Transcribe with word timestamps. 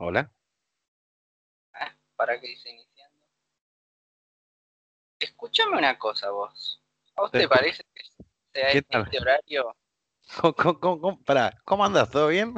Hola. 0.00 0.30
Ah, 1.74 1.92
¿Para 2.16 2.40
qué 2.40 2.48
dice 2.48 2.70
iniciando? 2.70 3.26
Escúchame 5.18 5.76
una 5.76 5.98
cosa 5.98 6.30
vos. 6.30 6.80
¿A 7.16 7.22
vos 7.22 7.32
Te 7.32 7.48
parece 7.48 7.82
que 7.92 8.02
sea 8.52 8.70
¿Qué 8.70 8.78
este, 8.78 8.98
este 8.98 9.20
horario? 9.20 9.76
¿Cómo, 10.40 10.54
cómo, 10.54 10.80
cómo- 10.80 11.00
cómo- 11.00 11.22
pará, 11.24 11.52
¿cómo 11.64 11.84
andas? 11.84 12.10
¿Todo 12.10 12.28
bien? 12.28 12.54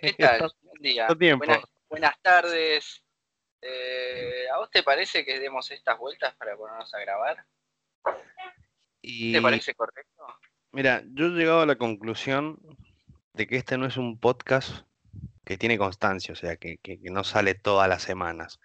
¿Qué 0.00 0.14
tal? 0.14 0.52
Buen 0.62 0.82
día. 0.82 1.06
Buenas, 1.36 1.62
buenas 1.88 2.20
tardes. 2.22 3.04
Eh, 3.62 4.46
¿A 4.52 4.58
vos 4.58 4.70
te 4.70 4.82
parece 4.82 5.24
que 5.24 5.38
demos 5.38 5.70
estas 5.70 5.98
vueltas 5.98 6.34
para 6.36 6.56
ponernos 6.56 6.92
a 6.94 6.98
grabar? 6.98 7.46
Y 9.02 9.32
¿Te 9.32 9.42
parece 9.42 9.74
correcto? 9.74 10.26
mira, 10.72 11.02
yo 11.12 11.26
he 11.26 11.30
llegado 11.30 11.60
a 11.60 11.66
la 11.66 11.76
conclusión 11.76 12.58
de 13.34 13.46
que 13.46 13.56
este 13.56 13.76
no 13.78 13.86
es 13.86 13.96
un 13.96 14.18
podcast 14.18 14.86
que 15.50 15.58
tiene 15.58 15.76
constancia, 15.78 16.32
o 16.32 16.36
sea, 16.36 16.56
que, 16.56 16.78
que- 16.78 17.00
que 17.00 17.10
no 17.10 17.24
sale 17.24 17.56
todas 17.56 17.88
las 17.88 18.02
semanas. 18.04 18.60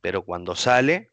Pero 0.00 0.22
cuando 0.24 0.54
sale, 0.54 1.10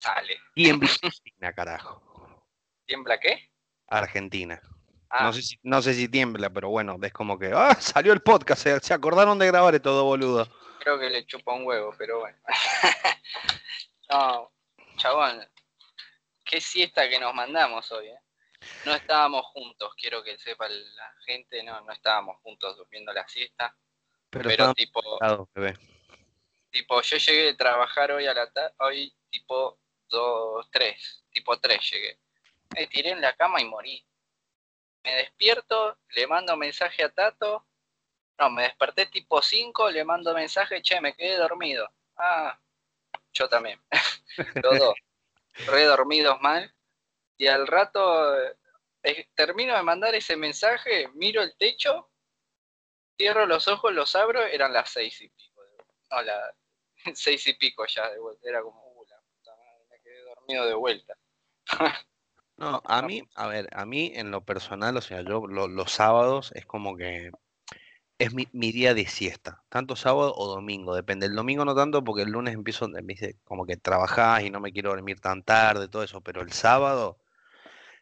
Sale. 0.00 0.36
tiembla 0.54 0.86
Argentina, 1.02 1.52
carajo. 1.54 2.44
¿Tiembla 2.84 3.18
qué? 3.18 3.50
Argentina. 3.86 4.60
Ah, 5.08 5.24
No 5.24 5.32
sé 5.32 5.40
si, 5.40 5.58
no 5.62 5.80
sé 5.80 5.94
si 5.94 6.08
tiembla, 6.10 6.50
pero 6.50 6.68
bueno, 6.68 6.98
es 7.00 7.10
como 7.14 7.38
que, 7.38 7.52
¡ah! 7.54 7.74
Salió 7.80 8.12
el 8.12 8.20
podcast, 8.20 8.62
se, 8.64 8.78
se 8.80 8.92
acordaron 8.92 9.38
de 9.38 9.46
grabar 9.46 9.74
y 9.74 9.80
todo 9.80 10.04
boludo. 10.04 10.46
creo 10.80 10.98
que 11.00 11.08
le 11.08 11.24
chupa 11.24 11.54
un 11.54 11.64
huevo, 11.64 11.94
pero 11.96 12.20
bueno. 12.20 12.36
no, 14.10 14.52
chabón. 14.98 15.42
Qué 16.44 16.60
siesta 16.60 17.08
que 17.08 17.18
nos 17.18 17.32
mandamos 17.34 17.90
hoy, 17.92 18.08
¿eh? 18.08 18.20
No 18.84 18.94
estábamos 18.94 19.46
juntos, 19.46 19.94
quiero 19.96 20.22
que 20.22 20.36
sepa 20.38 20.68
la 20.68 21.14
gente, 21.24 21.62
no, 21.62 21.80
no 21.80 21.92
estábamos 21.94 22.36
juntos 22.42 22.76
durmiendo 22.76 23.10
la 23.14 23.26
siesta. 23.26 23.74
Pero, 24.30 24.74
tipo, 24.74 25.00
bebé. 25.54 25.78
tipo, 26.70 27.00
yo 27.00 27.16
llegué 27.16 27.42
de 27.44 27.54
trabajar 27.54 28.12
hoy 28.12 28.26
a 28.26 28.34
la 28.34 28.50
tarde, 28.50 28.74
hoy 28.78 29.14
tipo 29.30 29.78
2, 30.08 30.70
3, 30.70 31.24
tipo 31.30 31.58
3 31.58 31.90
llegué. 31.90 32.18
Me 32.76 32.86
tiré 32.86 33.10
en 33.10 33.20
la 33.20 33.34
cama 33.34 33.60
y 33.60 33.64
morí. 33.64 34.04
Me 35.02 35.14
despierto, 35.14 35.96
le 36.10 36.26
mando 36.26 36.56
mensaje 36.56 37.02
a 37.02 37.08
Tato. 37.08 37.66
No, 38.38 38.50
me 38.50 38.64
desperté 38.64 39.06
tipo 39.06 39.40
5, 39.40 39.90
le 39.90 40.04
mando 40.04 40.34
mensaje, 40.34 40.82
che, 40.82 41.00
me 41.00 41.14
quedé 41.14 41.36
dormido. 41.36 41.90
Ah, 42.16 42.58
yo 43.32 43.48
también. 43.48 43.80
Los 44.62 44.78
dos. 44.78 44.94
Re 45.66 45.84
dormidos 45.84 46.40
mal. 46.40 46.72
Y 47.36 47.46
al 47.46 47.66
rato 47.66 48.36
eh, 49.02 49.28
termino 49.34 49.74
de 49.74 49.82
mandar 49.82 50.14
ese 50.14 50.36
mensaje, 50.36 51.08
miro 51.14 51.42
el 51.42 51.56
techo, 51.56 52.10
cierro 53.18 53.46
los 53.46 53.68
ojos, 53.68 53.92
los 53.92 54.14
abro, 54.16 54.42
eran 54.44 54.72
las 54.72 54.90
seis 54.90 55.20
y 55.20 55.28
pico. 55.28 55.62
No, 56.10 56.22
las 56.22 56.54
seis 57.14 57.46
y 57.46 57.54
pico 57.54 57.84
ya 57.86 58.08
de 58.10 58.18
vuelta. 58.18 58.48
Era 58.48 58.62
como, 58.62 58.80
uh, 58.80 59.04
la 59.06 59.16
puta 59.20 59.50
madre, 59.56 59.86
me 59.90 60.00
quedé 60.00 60.22
dormido 60.22 60.66
de 60.66 60.74
vuelta. 60.74 61.14
No, 62.56 62.82
a 62.86 63.02
mí, 63.02 63.22
a 63.36 63.46
ver, 63.46 63.68
a 63.72 63.86
mí 63.86 64.10
en 64.16 64.32
lo 64.32 64.44
personal, 64.44 64.96
o 64.96 65.00
sea, 65.00 65.22
yo 65.22 65.46
lo- 65.46 65.68
los 65.68 65.92
sábados 65.92 66.50
es 66.56 66.66
como 66.66 66.96
que 66.96 67.30
es 68.18 68.34
mi, 68.34 68.46
día 68.72 68.94
de 68.94 69.06
siesta, 69.06 69.62
tanto 69.68 69.96
sábado 69.96 70.34
o 70.36 70.48
domingo, 70.48 70.94
depende. 70.94 71.26
El 71.26 71.36
domingo 71.36 71.64
no 71.64 71.74
tanto 71.76 72.02
porque 72.02 72.22
el 72.22 72.30
lunes 72.30 72.54
empiezo, 72.54 72.88
me 72.88 73.14
como 73.44 73.64
que 73.66 73.76
trabajás 73.76 74.42
y 74.42 74.50
no 74.50 74.60
me 74.60 74.72
quiero 74.72 74.90
dormir 74.90 75.20
tan 75.20 75.42
tarde, 75.44 75.88
todo 75.88 76.02
eso, 76.02 76.20
pero 76.20 76.42
el 76.42 76.52
sábado 76.52 77.18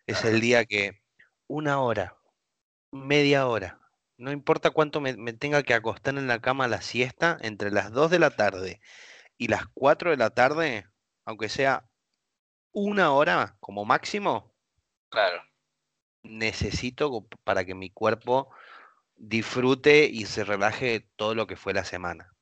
es 0.07 0.25
el 0.25 0.41
día 0.41 0.65
que 0.67 1.03
una 1.49 1.81
hora, 1.81 2.17
media 2.93 3.47
hora, 3.49 3.81
no 4.19 4.33
importa 4.33 4.71
cuánto 4.71 5.01
me, 5.01 5.17
me 5.17 5.33
tenga 5.33 5.63
que 5.63 5.75
acostar 5.75 6.17
en 6.17 6.27
la 6.27 6.41
cama 6.41 6.65
a 6.65 6.69
la 6.69 6.81
siesta, 6.81 7.37
entre 7.41 7.71
las 7.71 7.93
2 7.93 8.11
de 8.11 8.19
la 8.19 8.31
tarde 8.31 8.81
y 9.39 9.49
las 9.49 9.67
4 9.75 10.11
de 10.11 10.17
la 10.17 10.31
tarde, 10.31 10.87
aunque 11.25 11.49
sea 11.49 11.89
una 12.73 13.13
hora 13.13 13.57
como 13.61 13.85
máximo, 13.85 14.55
Claro. 15.09 15.43
necesito 16.23 17.27
para 17.45 17.65
que 17.65 17.75
mi 17.75 17.91
cuerpo 17.91 18.51
disfrute 19.17 20.05
y 20.05 20.27
se 20.27 20.45
relaje 20.45 21.09
todo 21.17 21.35
lo 21.35 21.47
que 21.47 21.57
fue 21.57 21.73
la 21.73 21.85
semana. 21.85 22.33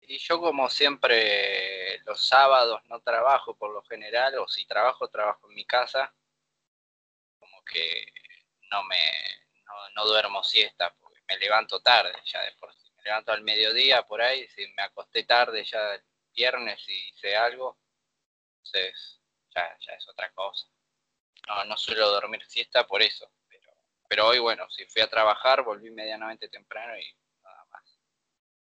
Y 0.00 0.18
yo 0.18 0.40
como 0.40 0.68
siempre 0.70 1.98
los 2.04 2.26
sábados 2.26 2.80
no 2.88 3.00
trabajo 3.00 3.56
por 3.56 3.72
lo 3.72 3.82
general, 3.82 4.38
o 4.38 4.48
si 4.48 4.66
trabajo, 4.66 5.08
trabajo 5.08 5.48
en 5.48 5.54
mi 5.54 5.66
casa. 5.66 6.14
Como 7.38 7.62
que 7.64 8.06
no 8.70 8.84
me 8.84 8.96
no, 9.94 10.06
duermo 10.06 10.42
siesta, 10.44 10.94
porque 11.00 11.20
me 11.28 11.36
levanto 11.38 11.80
tarde 11.80 12.14
ya 12.24 12.42
de 12.42 12.52
por 12.52 12.72
sí. 12.74 12.90
Me 12.96 13.02
levanto 13.04 13.32
al 13.32 13.42
mediodía 13.42 14.02
por 14.02 14.20
ahí, 14.20 14.46
si 14.48 14.66
me 14.74 14.82
acosté 14.82 15.24
tarde 15.24 15.64
ya 15.64 15.94
el 15.94 16.02
viernes 16.34 16.82
y 16.88 17.08
hice 17.08 17.36
algo, 17.36 17.78
entonces 18.56 19.20
ya, 19.54 19.76
ya 19.80 19.92
es 19.92 20.08
otra 20.08 20.30
cosa. 20.32 20.66
No, 21.48 21.64
no 21.64 21.76
suelo 21.76 22.10
dormir 22.10 22.42
siesta 22.46 22.86
por 22.86 23.02
eso. 23.02 23.30
Pero, 23.48 23.72
pero 24.08 24.26
hoy, 24.28 24.38
bueno, 24.38 24.68
si 24.70 24.84
fui 24.86 25.02
a 25.02 25.10
trabajar, 25.10 25.62
volví 25.62 25.90
medianamente 25.90 26.48
temprano 26.48 26.98
y 26.98 27.14
nada 27.42 27.64
más. 27.70 27.98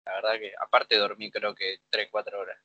La 0.04 0.12
verdad 0.14 0.38
que, 0.38 0.52
aparte 0.60 0.96
dormí 0.96 1.30
creo 1.30 1.54
que 1.54 1.78
3, 1.90 2.08
4 2.10 2.40
horas. 2.40 2.58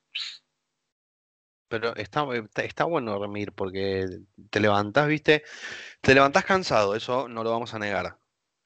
Pero 1.67 1.95
está, 1.95 2.25
está, 2.35 2.63
está 2.63 2.83
bueno 2.83 3.17
dormir 3.17 3.51
porque 3.53 4.05
te 4.51 4.59
levantás, 4.59 5.07
viste, 5.07 5.43
te 6.01 6.13
levantás 6.13 6.45
cansado, 6.45 6.95
eso 6.95 7.27
no 7.27 7.43
lo 7.43 7.51
vamos 7.51 7.73
a 7.73 7.79
negar. 7.79 8.17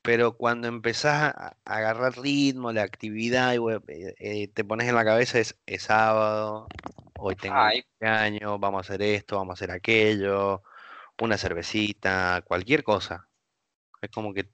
Pero 0.09 0.35
cuando 0.35 0.67
empezás 0.67 1.35
a, 1.35 1.57
agarrar 1.65 2.17
ritmo, 2.17 2.71
la 2.71 2.81
actividad, 2.81 3.53
y 3.53 3.57
eh, 3.57 4.15
eh, 4.17 4.47
te 4.47 4.65
pones 4.65 4.87
en 4.87 4.95
la 4.95 5.05
cabeza 5.05 5.37
es, 5.37 5.55
es 5.67 5.83
sábado, 5.83 6.67
hoy 7.19 7.35
tengo 7.35 7.55
un 7.61 7.83
cumpleaños, 7.83 8.59
vamos 8.59 8.79
a 8.79 8.81
hacer 8.81 9.03
esto, 9.03 9.35
vamos 9.35 9.51
a 9.51 9.53
hacer 9.53 9.69
aquello, 9.69 10.63
una 11.21 11.37
cervecita, 11.37 12.41
cualquier 12.43 12.83
cosa. 12.83 13.29
Es 14.01 14.09
como 14.09 14.33
que 14.33 14.49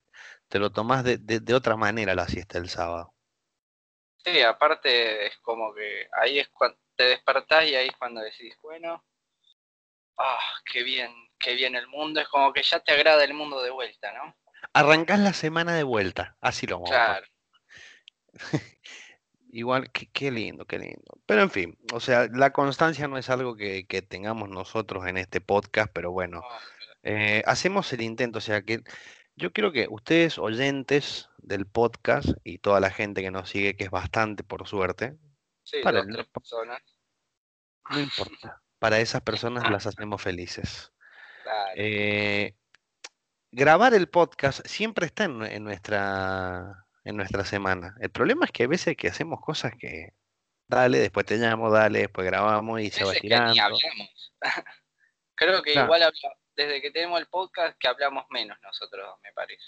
te 0.49 0.59
lo 0.59 0.73
tomás 0.73 1.05
de, 1.05 1.19
de, 1.19 1.39
de 1.39 1.53
otra 1.53 1.77
manera 1.77 2.15
la 2.15 2.27
siesta 2.27 2.57
el 2.57 2.67
sábado. 2.67 3.13
sí, 4.25 4.41
aparte 4.41 5.25
es 5.27 5.37
como 5.37 5.73
que 5.73 6.09
ahí 6.21 6.39
es 6.39 6.49
cuando 6.49 6.77
te 6.97 7.05
despertás 7.05 7.65
y 7.65 7.75
ahí 7.75 7.87
es 7.87 7.95
cuando 7.97 8.19
decís, 8.19 8.57
bueno, 8.61 9.05
ah, 10.17 10.53
qué 10.69 10.83
bien, 10.83 11.13
qué 11.39 11.53
bien 11.55 11.75
el 11.75 11.87
mundo. 11.87 12.19
Es 12.19 12.27
como 12.27 12.51
que 12.51 12.61
ya 12.61 12.81
te 12.81 12.91
agrada 12.91 13.23
el 13.23 13.33
mundo 13.33 13.61
de 13.63 13.69
vuelta, 13.69 14.11
¿no? 14.11 14.35
Arrancás 14.73 15.19
la 15.19 15.33
semana 15.33 15.73
de 15.75 15.83
vuelta, 15.83 16.37
así 16.41 16.67
lo 16.67 16.75
vamos 16.77 16.91
a. 16.91 16.93
Claro. 16.93 17.27
Igual, 19.51 19.89
qué, 19.91 20.09
qué 20.11 20.31
lindo, 20.31 20.65
qué 20.65 20.77
lindo. 20.79 21.17
Pero 21.25 21.41
en 21.41 21.49
fin, 21.49 21.77
o 21.93 21.99
sea, 22.01 22.27
la 22.27 22.51
constancia 22.51 23.07
no 23.07 23.17
es 23.17 23.29
algo 23.29 23.55
que, 23.55 23.85
que 23.87 24.01
tengamos 24.01 24.49
nosotros 24.49 25.07
en 25.07 25.15
este 25.17 25.39
podcast, 25.39 25.91
pero 25.93 26.11
bueno, 26.11 26.41
no, 26.41 26.47
eh, 27.03 27.41
hacemos 27.45 27.91
el 27.93 28.01
intento, 28.01 28.39
o 28.39 28.41
sea 28.41 28.63
que 28.63 28.81
yo 29.37 29.53
quiero 29.53 29.71
que 29.71 29.87
ustedes, 29.89 30.37
oyentes 30.39 31.29
del 31.37 31.65
podcast 31.67 32.29
y 32.43 32.57
toda 32.57 32.79
la 32.81 32.89
gente 32.91 33.21
que 33.21 33.31
nos 33.31 33.49
sigue, 33.49 33.77
que 33.77 33.85
es 33.85 33.91
bastante 33.91 34.43
por 34.43 34.67
suerte, 34.67 35.15
sí, 35.63 35.77
para 35.83 35.99
el- 36.01 36.07
tres 36.11 36.27
personas. 36.27 36.81
no 37.91 37.99
importa, 37.99 38.61
para 38.79 38.99
esas 38.99 39.21
personas 39.21 39.69
las 39.71 39.85
hacemos 39.87 40.21
felices. 40.21 40.91
Claro. 41.43 41.71
Eh, 41.75 42.55
grabar 43.55 43.93
el 43.93 44.07
podcast 44.09 44.65
siempre 44.67 45.05
está 45.05 45.23
en, 45.23 45.39
nue- 45.39 45.51
en 45.51 45.63
nuestra, 45.63 46.85
en 47.05 47.15
nuestra 47.15 47.45
semana. 47.45 47.95
El 48.01 48.09
problema 48.11 48.45
es 48.45 48.51
que 48.51 48.63
a 48.63 48.67
veces 48.67 48.97
que 48.97 49.07
hacemos 49.07 49.39
cosas 49.41 49.73
que, 49.79 50.13
dale, 50.67 50.99
después 50.99 51.25
te 51.25 51.37
llamo, 51.37 51.71
dale, 51.71 51.99
después 51.99 52.27
grabamos 52.27 52.81
y 52.81 52.89
se 52.91 53.03
va 53.03 53.11
veces 53.11 53.21
que 53.21 53.29
ni 53.29 53.33
estirando. 53.35 53.63
hablamos. 53.63 54.33
Creo 55.35 55.61
que 55.63 55.71
Claro. 55.71 55.85
igual 55.87 56.03
habla- 56.03 56.35
desde 56.55 56.81
que 56.81 56.91
tenemos 56.91 57.19
el 57.19 57.27
podcast 57.27 57.77
que 57.79 57.87
hablamos 57.87 58.25
menos 58.29 58.57
nosotros, 58.61 59.15
me 59.23 59.31
parece. 59.33 59.63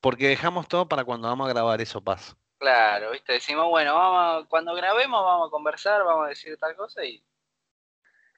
Porque 0.00 0.28
dejamos 0.28 0.66
todo 0.68 0.88
para 0.88 1.04
cuando 1.04 1.28
vamos 1.28 1.46
a 1.46 1.52
grabar 1.52 1.80
eso 1.80 2.00
pasa. 2.02 2.34
Claro, 2.58 3.10
viste, 3.10 3.32
decimos, 3.34 3.68
bueno, 3.68 3.94
vamos, 3.94 4.44
a- 4.44 4.48
cuando 4.48 4.74
grabemos 4.74 5.22
vamos 5.24 5.48
a 5.48 5.50
conversar, 5.50 6.04
vamos 6.04 6.26
a 6.26 6.28
decir 6.28 6.56
tal 6.58 6.76
cosa 6.76 7.04
y 7.04 7.24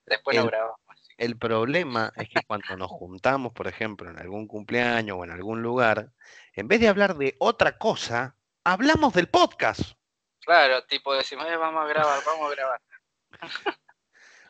después 0.06 0.36
no 0.36 0.42
El- 0.44 0.48
grabamos. 0.48 0.78
El 1.16 1.38
problema 1.38 2.12
es 2.16 2.28
que 2.28 2.42
cuando 2.46 2.76
nos 2.76 2.90
juntamos, 2.90 3.52
por 3.52 3.68
ejemplo, 3.68 4.10
en 4.10 4.18
algún 4.18 4.46
cumpleaños 4.46 5.16
o 5.18 5.24
en 5.24 5.30
algún 5.30 5.62
lugar, 5.62 6.10
en 6.54 6.68
vez 6.68 6.80
de 6.80 6.88
hablar 6.88 7.16
de 7.16 7.36
otra 7.38 7.78
cosa, 7.78 8.36
hablamos 8.64 9.12
del 9.14 9.28
podcast. 9.28 9.92
Claro, 10.40 10.84
tipo 10.84 11.14
decimos, 11.14 11.46
"Eh, 11.48 11.56
vamos 11.56 11.84
a 11.84 11.88
grabar, 11.88 12.20
vamos 12.26 12.50
a 12.50 12.54
grabar. 12.54 12.80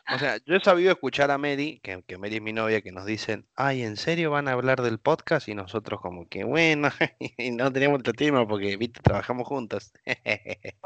O 0.07 0.19
sea, 0.19 0.37
yo 0.45 0.55
he 0.55 0.59
sabido 0.59 0.91
escuchar 0.91 1.31
a 1.31 1.39
Mary, 1.39 1.79
que, 1.81 2.03
que 2.03 2.19
Mary 2.19 2.35
es 2.35 2.41
mi 2.43 2.53
novia, 2.53 2.81
que 2.81 2.91
nos 2.91 3.05
dicen, 3.05 3.49
ay, 3.55 3.81
¿en 3.81 3.97
serio 3.97 4.29
van 4.29 4.47
a 4.47 4.51
hablar 4.51 4.83
del 4.83 4.99
podcast? 4.99 5.47
Y 5.47 5.55
nosotros 5.55 5.99
como 5.99 6.29
que, 6.29 6.43
bueno, 6.43 6.89
y 7.19 7.49
no 7.49 7.73
tenemos 7.73 8.01
otro 8.01 8.13
tema 8.13 8.47
porque, 8.47 8.77
viste, 8.77 9.01
trabajamos 9.01 9.47
juntos. 9.47 9.91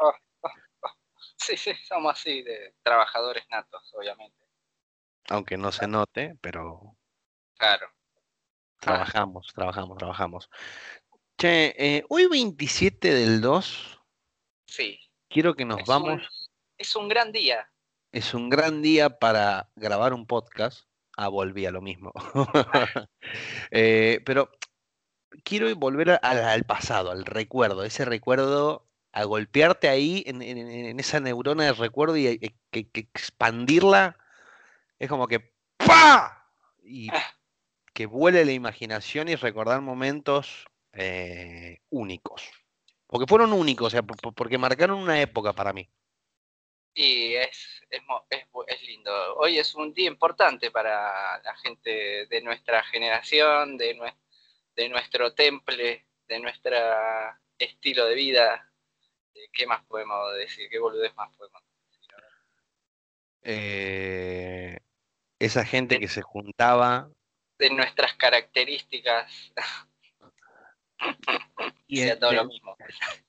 Sí, 1.41 1.57
sí, 1.57 1.73
somos 1.87 2.11
así, 2.11 2.43
de 2.43 2.75
trabajadores 2.83 3.43
natos, 3.49 3.93
obviamente. 3.97 4.45
Aunque 5.29 5.57
no 5.57 5.71
se 5.71 5.87
note, 5.87 6.35
pero 6.41 6.95
Claro. 7.57 7.87
trabajamos, 8.79 9.51
trabajamos, 9.53 9.97
trabajamos. 9.97 10.49
Che, 11.37 11.75
eh, 11.77 12.03
hoy 12.09 12.27
27 12.27 13.13
del 13.13 13.41
2, 13.41 13.95
Sí, 14.65 14.99
quiero 15.29 15.55
que 15.55 15.65
nos 15.65 15.79
Es 15.79 15.87
vamos. 15.87 16.21
un- 16.21 16.27
es 16.77 16.95
un 16.95 17.07
gran 17.09 17.31
día. 17.31 17.71
Es 18.11 18.33
un 18.35 18.49
gran 18.49 18.81
día 18.83 19.09
para 19.19 19.69
grabar 19.75 20.13
un 20.13 20.25
podcast. 20.27 20.85
Ah, 21.17 21.27
volví 21.27 21.65
a 21.65 21.71
lo 21.71 21.81
mismo. 21.81 22.11
Eh, 23.71 24.21
pero 24.25 24.49
quiero 25.43 25.73
volver 25.75 26.11
a- 26.11 26.15
al, 26.17 26.39
al 26.43 26.63
pasado, 26.65 27.11
al 27.11 27.25
recuerdo, 27.25 27.83
ese 27.83 28.05
recuerdo, 28.05 28.87
a 29.11 29.23
golpearte 29.23 29.89
ahí 29.89 30.23
en, 30.27 30.41
en- 30.41 30.57
en 30.69 30.99
esa 30.99 31.19
neurona 31.19 31.63
de 31.65 31.73
recuerdo 31.73 32.15
y, 32.17 32.27
y 32.27 32.55
que, 32.71 32.89
que 32.89 32.99
expandirla. 33.01 34.17
Es 34.99 35.07
como 35.09 35.27
que 35.27 35.53
¡pa! 35.77 36.51
Y 36.83 37.09
que 37.93 38.05
vuele 38.05 38.45
la 38.45 38.51
imaginación 38.51 39.29
y 39.29 39.35
recordar 39.35 39.81
momentos 39.81 40.65
eh, 40.93 41.79
únicos. 41.89 42.49
Porque 43.07 43.25
fueron 43.27 43.53
únicos, 43.53 43.87
o 43.87 43.89
sea, 43.89 44.03
po- 44.03 44.15
po- 44.15 44.31
porque 44.33 44.57
marcaron 44.57 44.99
una 44.99 45.19
época 45.21 45.53
para 45.53 45.73
mí. 45.73 45.89
Y 46.93 47.33
es, 47.35 47.81
es, 47.89 48.01
es 48.67 48.83
lindo. 48.83 49.35
Hoy 49.37 49.57
es 49.57 49.73
un 49.75 49.93
día 49.93 50.07
importante 50.07 50.69
para 50.69 51.41
la 51.41 51.55
gente 51.57 52.25
de 52.27 52.41
nuestra 52.41 52.83
generación, 52.83 53.77
de, 53.77 53.95
nue- 53.97 54.15
de 54.75 54.89
nuestro 54.89 55.33
temple, 55.33 56.05
de 56.27 56.39
nuestro 56.39 56.75
estilo 57.57 58.05
de 58.05 58.15
vida. 58.15 58.71
Eh, 59.33 59.49
¿Qué 59.53 59.65
más 59.65 59.83
podemos 59.85 60.35
decir? 60.35 60.69
¿Qué 60.69 60.79
boludez 60.79 61.15
más 61.15 61.33
podemos 61.35 61.61
decir? 61.63 62.13
Eh, 63.43 64.78
esa 65.39 65.65
gente 65.65 65.99
que 65.99 66.07
se 66.07 66.21
juntaba 66.21 67.09
De 67.57 67.69
nuestras 67.69 68.13
características, 68.15 69.31
y 71.87 71.97
sea 71.97 72.13
en- 72.13 72.19
todo 72.19 72.29
de, 72.31 72.35
lo 72.35 72.45
mismo. 72.45 72.75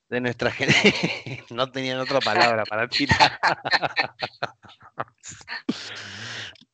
de 0.09 0.21
nuestra 0.21 0.51
gente 0.51 0.73
no 1.49 1.71
tenían 1.71 1.99
otra 1.99 2.19
palabra 2.19 2.63
para 2.65 2.87
tirar. 2.87 3.39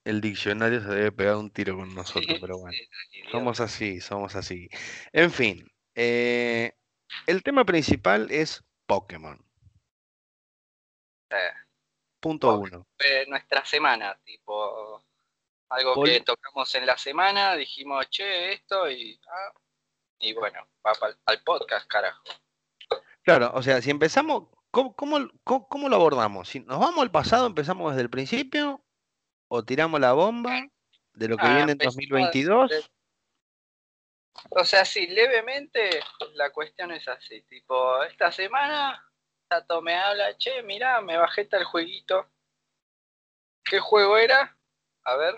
El 0.03 0.21
diccionario 0.21 0.81
se 0.81 0.87
debe 0.87 1.11
pegar 1.11 1.35
un 1.35 1.51
tiro 1.51 1.75
con 1.75 1.93
nosotros, 1.93 2.37
pero 2.39 2.57
bueno. 2.59 2.77
Sí. 3.11 3.21
Somos 3.29 3.59
así, 3.59 3.99
somos 3.99 4.35
así. 4.35 4.69
En 5.11 5.31
fin, 5.31 5.69
eh, 5.95 6.73
el 7.25 7.43
tema 7.43 7.65
principal 7.65 8.31
es 8.31 8.63
Pokémon. 8.85 9.37
Eh, 11.29 11.51
Punto 12.21 12.57
uno. 12.57 12.87
fue 12.97 13.25
nuestra 13.27 13.65
semana, 13.65 14.17
tipo 14.23 15.03
algo 15.69 15.95
Vol- 15.95 16.05
que 16.05 16.21
tocamos 16.21 16.73
en 16.75 16.85
la 16.85 16.97
semana, 16.97 17.55
dijimos, 17.55 18.09
che, 18.09 18.53
esto 18.53 18.89
y 18.89 19.19
ah, 19.27 19.53
y 20.19 20.33
bueno, 20.33 20.67
va 20.85 20.93
pa'l- 20.93 21.17
al 21.25 21.43
podcast, 21.43 21.87
carajo. 21.87 22.23
Claro, 23.23 23.51
o 23.53 23.61
sea, 23.61 23.81
si 23.81 23.89
empezamos, 23.91 24.47
¿cómo, 24.71 24.95
cómo- 24.95 25.29
cómo- 25.43 25.67
cómo 25.67 25.89
lo 25.89 25.95
abordamos? 25.97 26.47
Si 26.49 26.61
nos 26.61 26.79
vamos 26.79 26.99
al 27.01 27.11
pasado, 27.11 27.45
empezamos 27.45 27.91
desde 27.91 28.03
el 28.03 28.09
principio 28.09 28.81
o 29.49 29.63
tiramos 29.63 29.99
la 29.99 30.13
bomba 30.13 30.61
de 31.13 31.27
lo 31.27 31.37
que 31.37 31.43
Ah, 31.45 31.49
viene 31.49 31.61
en 31.63 31.69
empezamos 31.71 31.95
2022. 31.95 32.69
de- 32.71 32.85
O 34.51 34.63
sea, 34.63 34.85
sí, 34.85 35.07
levemente 35.07 35.99
la 36.35 36.51
cuestión 36.51 36.91
es 36.91 37.07
así, 37.07 37.41
tipo, 37.43 38.03
esta 38.03 38.31
semana 38.31 39.03
Tato 39.49 39.81
me 39.81 39.95
habla, 39.95 40.37
che, 40.37 40.61
mirá, 40.63 40.99
me 41.01 41.17
bajé 41.17 41.45
tal 41.45 41.63
jueguito. 41.63 42.29
¿Qué 43.63 43.79
juego 43.79 44.17
era? 44.17 44.57
A 45.05 45.15
ver, 45.15 45.35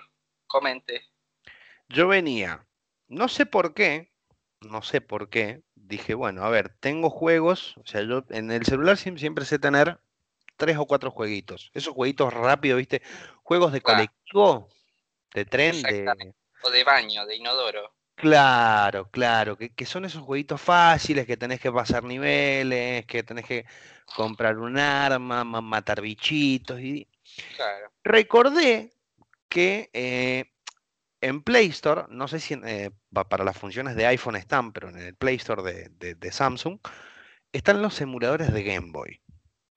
comente. 0.50 1.04
Yo 1.88 2.08
venía, 2.10 2.66
no 3.08 3.30
sé 3.30 3.46
por 3.46 3.74
qué, 3.74 4.12
no 4.62 4.82
sé 4.82 5.00
por 5.00 5.30
qué, 5.30 5.64
dije, 5.76 6.14
bueno, 6.14 6.44
a 6.44 6.50
ver, 6.50 6.76
tengo 6.80 7.10
juegos, 7.10 7.78
o 7.78 7.86
sea, 7.86 8.02
yo 8.04 8.26
en 8.30 8.52
el 8.52 8.66
celular 8.66 8.98
siem- 8.98 9.18
siempre 9.18 9.46
sé 9.46 9.58
tener 9.60 10.00
tres 10.58 10.78
o 10.78 10.86
cuatro 10.86 11.10
jueguitos, 11.12 11.72
esos 11.74 11.94
jueguitos 11.94 12.34
rápidos, 12.34 12.78
¿viste? 12.80 13.02
Juegos 13.44 13.72
de 13.72 13.82
colectivo, 13.82 14.68
de 15.34 15.46
tren, 15.46 15.82
de... 15.82 16.34
O 16.62 16.70
de 16.70 16.84
baño, 16.84 17.26
de 17.26 17.38
inodoro. 17.38 17.94
Claro, 18.16 19.10
claro, 19.10 19.58
que, 19.58 19.74
que 19.74 19.86
son 19.86 20.04
esos 20.04 20.22
jueguitos 20.22 20.60
fáciles, 20.62 21.26
que 21.26 21.38
tenés 21.38 21.62
que 21.62 21.72
pasar 21.72 22.04
niveles, 22.04 23.06
que 23.06 23.24
tenés 23.24 23.46
que 23.46 23.66
comprar 24.14 24.58
un 24.58 24.78
arma, 24.78 25.46
ma- 25.46 25.62
matar 25.62 26.02
bichitos. 26.02 26.82
Y 26.82 27.08
Claro. 27.56 27.92
recordé 28.04 28.92
que 29.50 29.90
eh, 29.94 30.52
en 31.22 31.44
Play 31.44 31.68
Store, 31.68 32.04
no 32.10 32.28
sé 32.28 32.40
si 32.40 32.56
eh, 32.64 32.92
pa- 33.14 33.28
para 33.30 33.44
las 33.44 33.58
funciones 33.58 33.96
de 33.96 34.06
iPhone 34.08 34.36
están, 34.36 34.72
pero 34.74 34.90
en 34.90 34.98
el 35.00 35.16
Play 35.16 35.36
Store 35.36 35.64
de, 35.64 35.90
de- 35.90 36.16
de 36.16 36.32
Samsung, 36.32 36.80
están 37.52 37.82
los 37.82 38.00
emuladores 38.02 38.54
de 38.54 38.64
Game 38.64 38.92
Boy. 38.92 39.22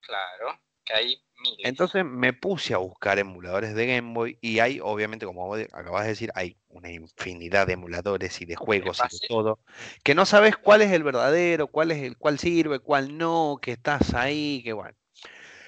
Claro, 0.00 0.60
que 0.84 0.94
hay 0.94 1.22
miles. 1.38 1.58
Entonces 1.64 2.04
me 2.04 2.32
puse 2.32 2.74
a 2.74 2.78
buscar 2.78 3.18
emuladores 3.18 3.74
de 3.74 3.86
Game 3.86 4.12
Boy 4.14 4.38
y 4.40 4.58
hay, 4.60 4.80
obviamente, 4.80 5.26
como 5.26 5.46
vos 5.46 5.60
acabas 5.72 6.02
de 6.04 6.10
decir, 6.10 6.30
hay 6.34 6.56
una 6.68 6.90
infinidad 6.90 7.66
de 7.66 7.74
emuladores 7.74 8.40
y 8.40 8.44
de 8.46 8.56
juegos 8.56 8.98
y 9.00 9.16
de 9.16 9.28
todo, 9.28 9.58
que 10.04 10.14
no 10.14 10.26
sabes 10.26 10.56
cuál 10.56 10.82
es 10.82 10.92
el 10.92 11.02
verdadero, 11.02 11.66
cuál 11.68 11.90
es 11.92 12.02
el 12.02 12.16
cuál 12.18 12.38
sirve, 12.38 12.78
cuál 12.80 13.16
no, 13.16 13.58
que 13.60 13.72
estás 13.72 14.14
ahí, 14.14 14.62
que 14.64 14.72
bueno. 14.72 14.96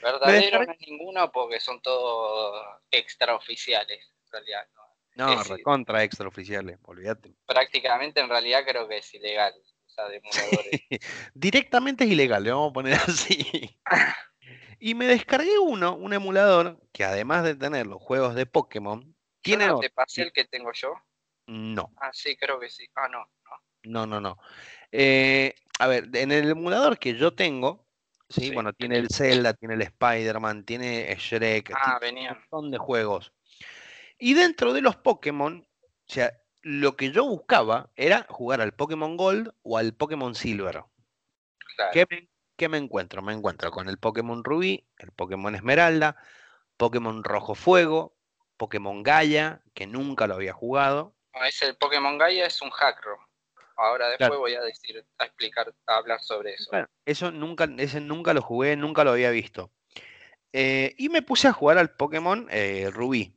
Verdadero 0.04 0.64
no 0.64 0.72
es 0.72 0.80
ninguno 0.80 1.32
porque 1.32 1.60
son 1.60 1.80
todos 1.80 2.64
extraoficiales. 2.90 4.12
En 4.26 4.32
realidad, 4.32 4.68
¿no? 4.74 4.82
No, 5.16 5.40
Es- 5.40 5.48
recontra 5.48 6.02
extraoficiales, 6.02 6.78
olvídate. 6.84 7.34
Prácticamente 7.46 8.20
en 8.20 8.28
realidad 8.28 8.64
creo 8.66 8.86
que 8.86 8.98
es 8.98 9.14
ilegal 9.14 9.54
usar 9.86 10.12
emuladores. 10.12 10.80
Directamente 11.34 12.04
es 12.04 12.10
ilegal, 12.10 12.42
le 12.44 12.50
vamos 12.50 12.70
a 12.70 12.74
poner 12.74 12.94
así. 12.94 13.78
Y 14.78 14.94
me 14.94 15.06
descargué 15.06 15.58
uno, 15.58 15.94
un 15.94 16.12
emulador, 16.12 16.78
que 16.92 17.04
además 17.04 17.44
de 17.44 17.54
tener 17.54 17.86
los 17.86 18.02
juegos 18.02 18.34
de 18.34 18.44
Pokémon, 18.44 19.14
tiene 19.40 19.66
no 19.66 19.76
otro. 19.76 19.88
te 19.88 19.94
pasé 19.94 20.22
el 20.22 20.32
que 20.32 20.44
tengo 20.44 20.72
yo. 20.72 20.94
No. 21.46 21.92
Ah, 21.96 22.10
sí, 22.12 22.36
creo 22.36 22.58
que 22.58 22.68
sí. 22.70 22.86
Ah, 22.94 23.08
no, 23.08 23.18
no. 23.20 23.50
No, 23.84 24.06
no, 24.06 24.20
no. 24.20 24.38
Eh, 24.90 25.54
a 25.78 25.86
ver, 25.86 26.08
en 26.14 26.32
el 26.32 26.50
emulador 26.50 26.98
que 26.98 27.14
yo 27.16 27.34
tengo, 27.34 27.86
sí, 28.28 28.42
Sí, 28.48 28.50
bueno, 28.54 28.72
¿qué 28.72 28.78
tiene 28.78 28.98
el 28.98 29.08
Zelda, 29.08 29.54
tiene 29.54 29.74
el 29.74 29.82
Spider-Man, 29.82 30.64
tiene 30.64 31.14
Shrek, 31.18 31.72
Ah, 31.74 31.98
tiene 32.00 32.14
venía. 32.14 32.32
un 32.32 32.38
montón 32.38 32.70
de 32.70 32.78
juegos. 32.78 33.32
Y 34.18 34.34
dentro 34.34 34.72
de 34.72 34.80
los 34.80 34.96
Pokémon, 34.96 35.66
o 35.82 36.12
sea, 36.12 36.32
lo 36.62 36.96
que 36.96 37.10
yo 37.10 37.24
buscaba 37.26 37.90
era 37.96 38.26
jugar 38.28 38.60
al 38.60 38.72
Pokémon 38.72 39.16
Gold 39.16 39.52
o 39.62 39.76
al 39.76 39.92
Pokémon 39.94 40.34
Silver. 40.34 40.84
Claro. 41.76 41.90
¿Qué 41.92 42.06
me, 42.08 42.28
qué 42.56 42.68
me 42.68 42.78
encuentro? 42.78 43.22
Me 43.22 43.32
encuentro 43.32 43.70
con 43.70 43.88
el 43.88 43.98
Pokémon 43.98 44.42
Rubí, 44.44 44.86
el 44.98 45.10
Pokémon 45.12 45.54
Esmeralda, 45.54 46.16
Pokémon 46.76 47.22
Rojo 47.22 47.54
Fuego, 47.54 48.16
Pokémon 48.56 49.02
Gaia, 49.02 49.62
que 49.74 49.86
nunca 49.86 50.26
lo 50.26 50.34
había 50.34 50.52
jugado. 50.52 51.14
Es 51.46 51.60
el 51.62 51.76
Pokémon 51.76 52.16
Gaia, 52.16 52.46
es 52.46 52.62
un 52.62 52.70
hack 52.70 53.02
ROM. 53.04 53.20
Ahora 53.76 54.08
después 54.08 54.28
Claro. 54.28 54.40
voy 54.40 54.54
a 54.54 54.60
decir, 54.62 55.04
a 55.18 55.24
explicar, 55.24 55.74
a 55.86 55.96
hablar 55.96 56.20
sobre 56.22 56.54
eso. 56.54 56.70
Claro, 56.70 56.88
eso 57.04 57.30
nunca, 57.32 57.68
ese 57.78 58.00
nunca 58.00 58.32
lo 58.34 58.40
jugué, 58.42 58.76
nunca 58.76 59.02
lo 59.04 59.10
había 59.12 59.30
visto. 59.30 59.72
Eh, 60.52 60.94
y 60.98 61.08
me 61.08 61.22
puse 61.22 61.48
a 61.48 61.52
jugar 61.52 61.78
al 61.78 61.90
Pokémon 61.96 62.46
eh, 62.50 62.88
Rubí. 62.92 63.34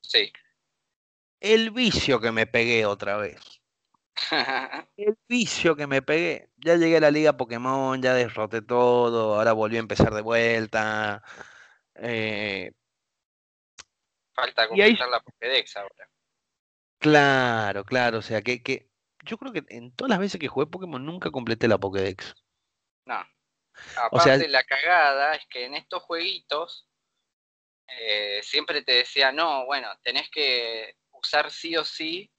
Sí. 0.00 0.32
El 1.40 1.70
vicio 1.70 2.20
que 2.20 2.32
me 2.32 2.46
pegué 2.46 2.86
otra 2.86 3.16
vez. 3.18 3.38
El 4.96 5.16
vicio 5.28 5.76
que 5.76 5.86
me 5.86 6.02
pegué. 6.02 6.50
Ya 6.56 6.76
llegué 6.76 6.96
a 6.98 7.00
la 7.00 7.10
liga 7.10 7.36
Pokémon, 7.36 8.00
ya 8.02 8.14
derroté 8.14 8.60
todo, 8.62 9.36
ahora 9.36 9.52
volví 9.52 9.76
a 9.76 9.80
empezar 9.80 10.12
de 10.14 10.20
vuelta. 10.22 11.22
Eh, 11.94 12.72
Falta 14.34 14.62
ahí- 14.62 14.68
completar 14.68 15.08
la 15.08 15.20
Pokédex 15.20 15.76
ahora. 15.76 16.08
claro, 16.98 17.84
claro, 17.84 18.18
o 18.18 18.22
sea 18.22 18.42
que, 18.42 18.62
que 18.62 18.89
yo 19.24 19.36
creo 19.38 19.52
que 19.52 19.62
en 19.68 19.94
todas 19.94 20.10
las 20.10 20.18
veces 20.18 20.40
que 20.40 20.48
jugué 20.48 20.66
Pokémon 20.66 21.04
nunca 21.04 21.30
completé 21.30 21.68
la 21.68 21.78
Pokédex. 21.78 22.34
No. 23.06 23.20
O 24.10 24.20
sea- 24.20 24.34
Aparte, 24.34 24.48
la 24.48 24.64
cagada 24.64 25.34
es 25.34 25.46
que 25.46 25.64
en 25.64 25.74
estos 25.74 26.02
jueguitos 26.02 26.86
eh, 27.88 28.40
siempre 28.42 28.82
te 28.82 28.92
decía, 28.92 29.32
no, 29.32 29.64
bueno, 29.66 29.88
tenés 30.02 30.30
que 30.30 30.96
usar 31.12 31.50
sí 31.50 31.76
o 31.76 31.84
sí 31.84 32.30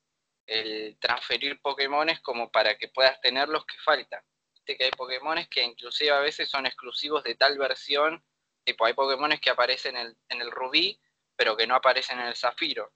el 0.47 0.97
transferir 0.99 1.59
Pokémones 1.61 2.19
como 2.21 2.51
para 2.51 2.77
que 2.77 2.87
puedas 2.89 3.19
tener 3.21 3.49
los 3.49 3.65
que 3.65 3.77
faltan. 3.79 4.23
Viste 4.53 4.77
que 4.77 4.85
hay 4.85 4.91
Pokémones 4.91 5.47
que 5.49 5.63
inclusive 5.63 6.11
a 6.11 6.19
veces 6.19 6.49
son 6.49 6.65
exclusivos 6.65 7.23
de 7.23 7.35
tal 7.35 7.57
versión, 7.57 8.23
tipo 8.63 8.85
hay 8.85 8.93
Pokémones 8.93 9.39
que 9.39 9.49
aparecen 9.49 9.95
en 9.97 10.07
el, 10.07 10.17
en 10.29 10.41
el 10.41 10.51
Rubí, 10.51 10.99
pero 11.35 11.55
que 11.57 11.67
no 11.67 11.75
aparecen 11.75 12.19
en 12.19 12.27
el 12.27 12.35
Zafiro. 12.35 12.91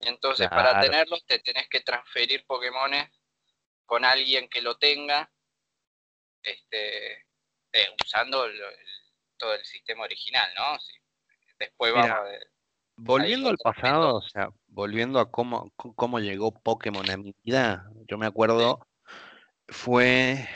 Y 0.00 0.08
entonces 0.08 0.48
para 0.48 0.72
tenerlos 0.80 1.24
te 1.26 1.38
tenés 1.38 1.68
que 1.68 1.80
transferir 1.80 2.44
Pokémones 2.46 3.08
con 3.86 4.04
alguien 4.04 4.48
que 4.48 4.60
lo 4.60 4.76
tenga, 4.76 5.30
este, 6.42 7.12
eh, 7.72 7.88
usando 8.04 8.44
el- 8.44 8.60
todo 9.38 9.54
el 9.54 9.64
sistema 9.64 10.04
original, 10.04 10.48
¿no? 10.56 10.78
Después 11.58 11.92
Mira, 11.94 12.14
vamos 12.14 12.30
ver. 12.30 12.50
Volviendo 12.96 13.50
al 13.50 13.58
pasado, 13.58 14.16
o 14.16 14.22
sea, 14.22 14.48
volviendo 14.68 15.20
a 15.20 15.30
cómo, 15.30 15.70
cómo 15.76 16.18
llegó 16.18 16.52
Pokémon 16.52 17.08
a 17.10 17.16
mi 17.16 17.34
vida, 17.42 17.90
yo 18.08 18.16
me 18.16 18.26
acuerdo, 18.26 18.86
fue, 19.68 20.48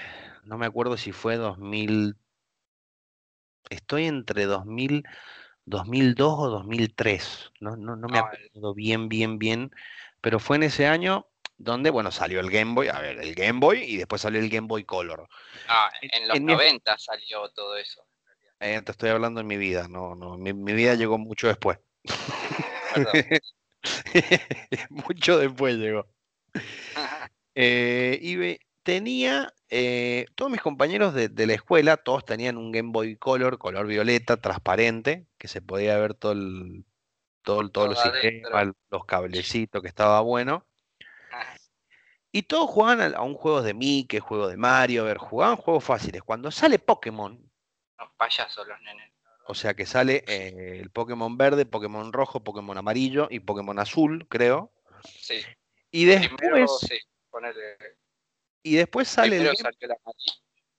no 0.44 0.56
me 0.56 0.66
acuerdo 0.66 0.96
si 0.96 1.12
fue 1.12 1.36
2000, 1.36 2.16
estoy 3.68 4.06
entre 4.06 4.46
2000, 4.46 5.04
2002 5.66 6.34
o 6.38 6.48
2003. 6.48 7.52
No, 7.60 7.76
no, 7.76 7.96
no 7.96 8.08
me 8.08 8.18
acuerdo 8.18 8.74
bien, 8.74 9.08
bien, 9.08 9.38
bien. 9.38 9.70
Pero 10.22 10.38
fue 10.38 10.56
en 10.56 10.64
ese 10.64 10.86
año 10.86 11.29
donde, 11.60 11.90
bueno, 11.90 12.10
salió 12.10 12.40
el 12.40 12.50
Game 12.50 12.74
Boy. 12.74 12.88
A 12.88 12.98
ver, 13.00 13.20
el 13.20 13.34
Game 13.34 13.60
Boy 13.60 13.82
y 13.82 13.96
después 13.98 14.22
salió 14.22 14.40
el 14.40 14.48
Game 14.48 14.66
Boy 14.66 14.84
Color. 14.84 15.28
Ah, 15.68 15.90
En- 16.00 16.26
los 16.26 16.36
en 16.38 16.44
mi- 16.46 16.52
90 16.54 16.96
salió 16.98 17.48
todo 17.50 17.76
eso. 17.76 18.04
Eh, 18.60 18.80
te 18.82 18.92
estoy 18.92 19.10
hablando 19.10 19.40
en 19.40 19.46
mi 19.46 19.56
vida, 19.56 19.88
no, 19.88 20.14
no, 20.14 20.36
mi, 20.36 20.52
mi 20.52 20.72
vida 20.72 20.94
llegó 20.94 21.18
mucho 21.18 21.48
después. 21.48 21.78
Mucho 24.90 25.38
después 25.38 25.76
llegó. 25.76 26.06
Eh, 27.56 28.18
y 28.22 28.58
tenía, 28.84 29.52
eh, 29.68 30.24
todos 30.36 30.52
mis 30.52 30.60
compañeros 30.60 31.12
de, 31.14 31.28
de 31.28 31.46
la 31.48 31.54
escuela, 31.54 31.96
todos 31.96 32.24
tenían 32.24 32.56
un 32.56 32.70
Game 32.70 32.90
Boy 32.92 33.16
Color, 33.16 33.58
color 33.58 33.86
violeta, 33.86 34.36
transparente, 34.36 35.26
que 35.36 35.48
se 35.48 35.60
podía 35.60 35.98
ver 35.98 36.14
todo 36.14 36.32
el, 36.32 36.84
todo, 37.42 37.60
el- 37.60 37.72
todos 37.72 37.88
los 37.90 37.98
Todo 38.00 38.12
sistemas, 38.12 38.68
los 38.88 39.04
cablecitos, 39.04 39.82
que 39.82 39.88
estaba 39.88 40.20
bueno. 40.20 40.64
Y 42.32 42.42
todos 42.42 42.70
jugaban 42.70 43.14
a, 43.14 43.22
un 43.22 43.34
juego 43.34 43.62
de 43.62 43.74
Mickey, 43.74 44.20
juego 44.20 44.48
de 44.48 44.56
Mario, 44.56 45.02
a 45.02 45.06
ver, 45.06 45.18
jugaban 45.18 45.56
juegos 45.56 45.82
fáciles. 45.82 46.22
Cuando 46.22 46.50
sale 46.50 46.78
Pokémon, 46.78 47.38
Los 47.98 48.10
payasos, 48.16 48.66
los 48.68 48.80
nenes. 48.82 49.10
o 49.46 49.54
sea 49.54 49.74
que 49.74 49.84
sale 49.84 50.24
eh, 50.28 50.78
el 50.80 50.90
Pokémon 50.90 51.36
verde, 51.36 51.66
Pokémon 51.66 52.12
rojo, 52.12 52.44
Pokémon 52.44 52.78
amarillo 52.78 53.26
y 53.30 53.40
Pokémon 53.40 53.78
azul, 53.78 54.26
creo. 54.28 54.72
Sí. 55.04 55.40
Y 55.90 56.06
Primero, 56.06 56.56
después, 56.56 56.70
sí, 56.88 56.98
y 58.62 58.76
después 58.76 59.08
sale 59.08 59.36
el 59.36 59.44
la 59.44 59.54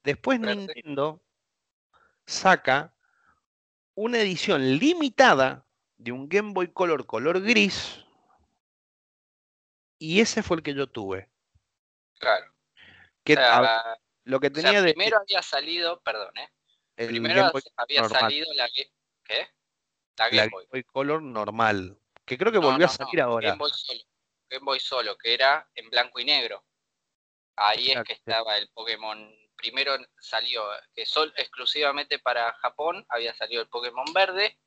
después 0.04 0.40
verde. 0.40 0.56
Nintendo 0.56 1.22
saca 2.26 2.96
una 3.96 4.20
edición 4.20 4.78
limitada 4.78 5.66
de 5.98 6.12
un 6.12 6.30
Game 6.30 6.54
Boy 6.54 6.70
Color 6.70 7.06
color 7.06 7.42
gris. 7.42 8.06
Y 10.00 10.22
ese 10.22 10.42
fue 10.42 10.58
el 10.58 10.64
que 10.64 10.74
yo 10.74 10.88
tuve. 10.88 11.31
Claro. 12.22 12.54
Que 13.24 13.34
O 13.34 13.36
sea, 13.36 13.58
a- 13.58 13.98
lo 14.24 14.40
que 14.40 14.48
o 14.48 14.54
sea, 14.54 14.64
tenía 14.64 14.82
de 14.82 14.94
primero 14.94 15.18
había 15.18 15.42
salido, 15.42 16.00
perdón, 16.02 16.38
¿eh? 16.38 16.50
el 16.98 17.08
Primero 17.08 17.52
había 17.76 18.02
normal, 18.02 18.22
salido 18.22 18.54
la 18.54 18.68
Ga- 18.70 18.92
¿Qué? 19.24 19.50
La 20.18 20.26
la 20.26 20.30
Game 20.30 20.38
Game 20.38 20.50
Boy. 20.52 20.66
Boy 20.72 20.84
Color 20.84 21.22
normal, 21.24 21.98
que 22.26 22.38
creo 22.38 22.52
que 22.52 22.60
No, 22.60 22.68
volvió 22.68 22.86
no, 22.86 22.92
a 22.92 22.96
salir 22.96 23.20
no, 23.20 23.24
ahora. 23.26 23.48
Game 23.50 23.58
Boy 23.60 23.72
solo. 23.74 24.00
Game 24.50 24.66
Boy 24.66 24.80
solo, 24.80 25.18
que 25.18 25.34
era 25.34 25.68
en 25.76 25.90
blanco 25.90 26.20
y 26.20 26.26
negro. 26.26 26.64
Ahí 27.56 27.92
es 27.92 28.04
que 28.04 28.14
estaba 28.14 28.58
el 28.58 28.70
Pokémon. 28.70 29.36
Primero 29.56 29.96
salió, 30.20 30.64
que 30.94 31.06
sol, 31.06 31.34
exclusivamente 31.38 32.20
para 32.20 32.54
Japón, 32.54 33.06
había 33.10 33.34
salido 33.36 33.62
el 33.62 33.70
Pokémon 33.70 34.12
verde. 34.14 34.58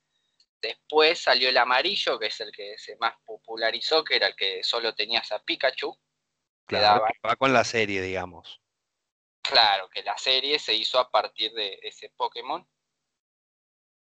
Después 0.61 1.21
salió 1.21 1.49
el 1.49 1.57
amarillo, 1.57 2.19
que 2.19 2.27
es 2.27 2.41
el 2.41 2.51
que 2.53 2.79
se 2.79 2.97
más 2.97 3.15
popularizó, 3.25 4.03
que 4.03 4.17
era 4.17 4.29
el 4.29 4.37
que 4.37 4.63
solo 4.65 4.95
tenías 4.95 5.31
a 5.33 5.43
Pikachu. 5.43 5.97
Claro, 6.67 7.05
va 7.27 7.37
con 7.37 7.53
la 7.53 7.65
serie, 7.65 8.01
digamos. 8.01 8.61
Claro, 9.43 9.89
que 9.91 10.03
la 10.03 10.17
serie 10.17 10.59
se 10.59 10.75
hizo 10.75 10.99
a 10.99 11.11
partir 11.11 11.53
de 11.53 11.79
ese 11.83 12.11
Pokémon. 12.17 12.67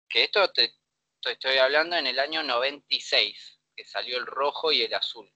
Que 0.08 0.25
esto 0.25 0.52
te, 0.52 0.73
te 1.20 1.32
estoy 1.32 1.58
hablando 1.58 1.96
en 1.96 2.06
el 2.06 2.18
año 2.20 2.42
96, 2.42 3.61
que 3.75 3.84
salió 3.84 4.16
el 4.18 4.26
rojo 4.26 4.70
y 4.70 4.82
el 4.82 4.94
azul. 4.94 5.32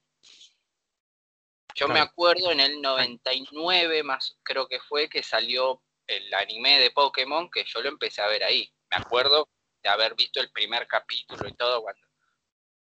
Yo 1.75 1.87
me 1.87 1.99
acuerdo 1.99 2.51
en 2.51 2.59
el 2.59 2.81
99 2.81 4.03
más, 4.03 4.37
creo 4.43 4.67
que 4.67 4.79
fue 4.81 5.07
que 5.09 5.23
salió 5.23 5.81
el 6.07 6.33
anime 6.33 6.79
de 6.79 6.91
Pokémon, 6.91 7.49
que 7.49 7.63
yo 7.65 7.81
lo 7.81 7.89
empecé 7.89 8.21
a 8.21 8.27
ver 8.27 8.43
ahí. 8.43 8.73
Me 8.89 8.97
acuerdo 8.97 9.47
de 9.81 9.89
haber 9.89 10.15
visto 10.15 10.41
el 10.41 10.51
primer 10.51 10.87
capítulo 10.87 11.47
y 11.47 11.53
todo 11.53 11.81
cuando 11.81 12.08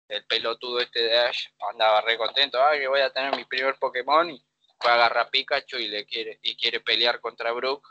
el 0.10 0.26
pelotudo 0.26 0.80
este 0.82 1.02
de 1.04 1.18
Ash 1.20 1.48
andaba 1.72 2.02
re 2.02 2.18
contento, 2.18 2.62
ay 2.64 2.80
que 2.80 2.88
voy 2.88 3.02
a 3.02 3.12
tener 3.12 3.36
mi 3.36 3.46
primer 3.46 3.76
Pokémon 3.80 4.30
y 4.32 4.44
fue 4.80 4.92
a 4.92 4.96
agarrar 4.96 5.28
a 5.28 5.30
Pikachu 5.30 5.78
y 5.78 5.88
le 5.88 6.06
quiere, 6.06 6.40
y 6.42 6.56
quiere 6.58 6.80
pelear 6.82 7.20
contra 7.22 7.52
Brook. 7.52 7.88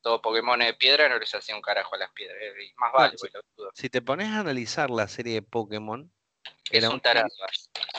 Todo 0.00 0.22
Pokémon 0.22 0.58
de 0.60 0.74
piedra 0.74 1.08
no 1.08 1.18
les 1.18 1.34
hacía 1.34 1.56
un 1.56 1.62
carajo 1.62 1.94
a 1.94 1.98
las 1.98 2.12
piedras. 2.12 2.38
Y 2.62 2.72
más 2.78 2.92
vale, 2.92 3.16
pelotudo. 3.20 3.70
Si 3.74 3.90
te 3.90 4.00
pones 4.02 4.28
a 4.28 4.40
analizar 4.40 4.90
la 4.90 5.08
serie 5.08 5.34
de 5.34 5.42
Pokémon, 5.42 6.10
Es 6.70 6.72
era 6.78 6.88
un 6.88 6.94
un, 6.94 7.00
tarado. 7.00 7.28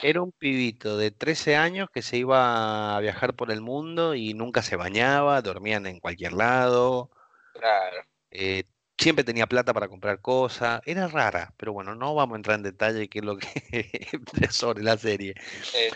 era 0.02 0.22
un 0.22 0.32
pibito 0.32 0.96
de 0.96 1.10
13 1.10 1.56
años 1.56 1.88
que 1.92 2.02
se 2.02 2.16
iba 2.16 2.96
a 2.96 3.00
viajar 3.00 3.34
por 3.34 3.50
el 3.50 3.60
mundo 3.60 4.14
y 4.14 4.34
nunca 4.34 4.62
se 4.62 4.76
bañaba, 4.76 5.42
dormían 5.42 5.86
en 5.86 6.00
cualquier 6.00 6.32
lado, 6.32 7.10
Claro. 7.52 8.02
eh, 8.30 8.64
siempre 9.00 9.24
tenía 9.24 9.46
plata 9.46 9.72
para 9.72 9.88
comprar 9.88 10.20
cosas, 10.20 10.80
era 10.84 11.08
rara, 11.08 11.54
pero 11.56 11.72
bueno, 11.72 11.94
no 11.94 12.14
vamos 12.14 12.34
a 12.34 12.36
entrar 12.36 12.56
en 12.56 12.62
detalle 12.62 13.08
qué 13.08 13.20
es 13.20 13.24
lo 13.24 13.36
que 13.38 13.46
sobre 14.50 14.82
la 14.82 14.96
serie. 14.98 15.34
Eh, 15.74 15.90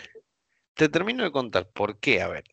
Te 0.73 0.89
termino 0.89 1.23
de 1.23 1.31
contar 1.31 1.69
por 1.69 1.99
qué, 1.99 2.21
a 2.21 2.27
ver, 2.27 2.43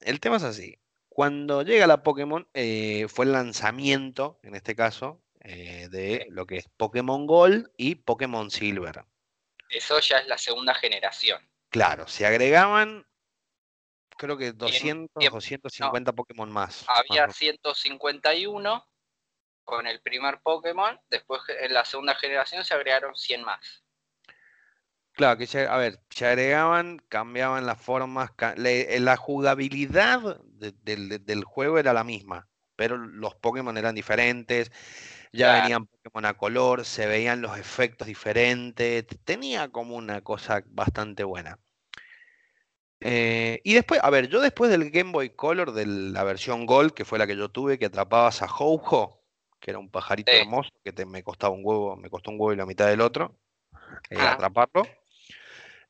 el 0.00 0.20
tema 0.20 0.36
es 0.36 0.42
así, 0.44 0.78
cuando 1.08 1.62
llega 1.62 1.86
la 1.86 2.02
Pokémon, 2.02 2.46
eh, 2.54 3.06
fue 3.08 3.24
el 3.24 3.32
lanzamiento, 3.32 4.38
en 4.42 4.54
este 4.54 4.74
caso, 4.76 5.22
eh, 5.40 5.88
de 5.90 6.26
lo 6.30 6.46
que 6.46 6.58
es 6.58 6.68
Pokémon 6.76 7.26
Gold 7.26 7.70
y 7.76 7.96
Pokémon 7.96 8.50
Silver. 8.50 9.04
eso 9.68 9.98
ya 10.00 10.18
es 10.18 10.26
la 10.28 10.38
segunda 10.38 10.74
generación. 10.74 11.40
Claro, 11.70 12.06
se 12.06 12.26
agregaban, 12.26 13.06
creo 14.18 14.36
que 14.36 14.52
200 14.52 15.10
tiempo- 15.18 15.38
o 15.38 15.40
150 15.40 16.12
Pokémon 16.12 16.50
más. 16.52 16.84
Había 16.86 17.26
más 17.26 17.34
o- 17.34 17.38
151 17.38 18.84
con 19.64 19.86
el 19.86 20.00
primer 20.02 20.40
Pokémon, 20.42 20.98
después 21.10 21.42
en 21.60 21.72
la 21.74 21.84
segunda 21.84 22.14
generación 22.14 22.64
se 22.64 22.74
agregaron 22.74 23.14
100 23.16 23.42
más. 23.44 23.84
Claro, 25.14 25.36
que 25.38 25.46
se, 25.46 25.66
a 25.66 25.76
ver, 25.76 26.00
se 26.10 26.26
agregaban, 26.26 26.98
cambiaban 27.08 27.66
las 27.66 27.80
formas, 27.80 28.30
le- 28.56 28.96
eh, 28.96 29.00
la 29.00 29.16
jugabilidad 29.16 30.40
de- 30.44 30.72
del, 30.82 31.08
de- 31.10 31.18
del 31.18 31.44
juego 31.44 31.78
era 31.78 31.92
la 31.92 32.02
misma, 32.04 32.48
pero 32.76 32.96
los 32.96 33.34
Pokémon 33.36 33.76
eran 33.76 33.94
diferentes, 33.94 34.70
ya 35.32 35.50
Claro. 35.50 35.52
venían 35.52 35.86
Pokémon 35.86 36.24
a 36.26 36.34
color, 36.38 36.84
se 36.86 37.06
veían 37.06 37.42
los 37.42 37.58
efectos 37.58 38.06
diferentes, 38.08 39.06
tenía 39.24 39.68
como 39.70 39.96
una 39.96 40.22
cosa 40.22 40.62
bastante 40.66 41.24
buena. 41.24 41.58
Eh, 43.00 43.60
y 43.64 43.74
después, 43.74 44.00
a 44.02 44.10
ver, 44.10 44.28
yo 44.28 44.40
después 44.40 44.70
del 44.70 44.90
Game 44.90 45.10
Boy 45.12 45.30
Color, 45.30 45.72
de 45.72 45.86
la 45.86 46.22
versión 46.24 46.66
Gold, 46.66 46.92
que 46.92 47.04
fue 47.04 47.18
la 47.18 47.26
que 47.26 47.36
yo 47.36 47.50
tuve, 47.50 47.78
que 47.78 47.86
atrapabas 47.86 48.42
a 48.42 48.46
Ho-Ho, 48.46 49.21
que 49.62 49.70
era 49.70 49.78
un 49.78 49.88
pajarito 49.88 50.32
Sí. 50.32 50.38
hermoso, 50.38 50.70
que 50.82 50.92
te- 50.92 51.06
me 51.06 51.22
costaba 51.22 51.54
un 51.54 51.62
huevo, 51.64 51.96
me 51.96 52.10
costó 52.10 52.30
un 52.32 52.36
huevo 52.38 52.52
y 52.52 52.56
la 52.56 52.66
mitad 52.66 52.88
del 52.88 53.00
otro, 53.00 53.38
eh, 54.10 54.18
Ah. 54.18 54.32
atraparlo. 54.32 54.82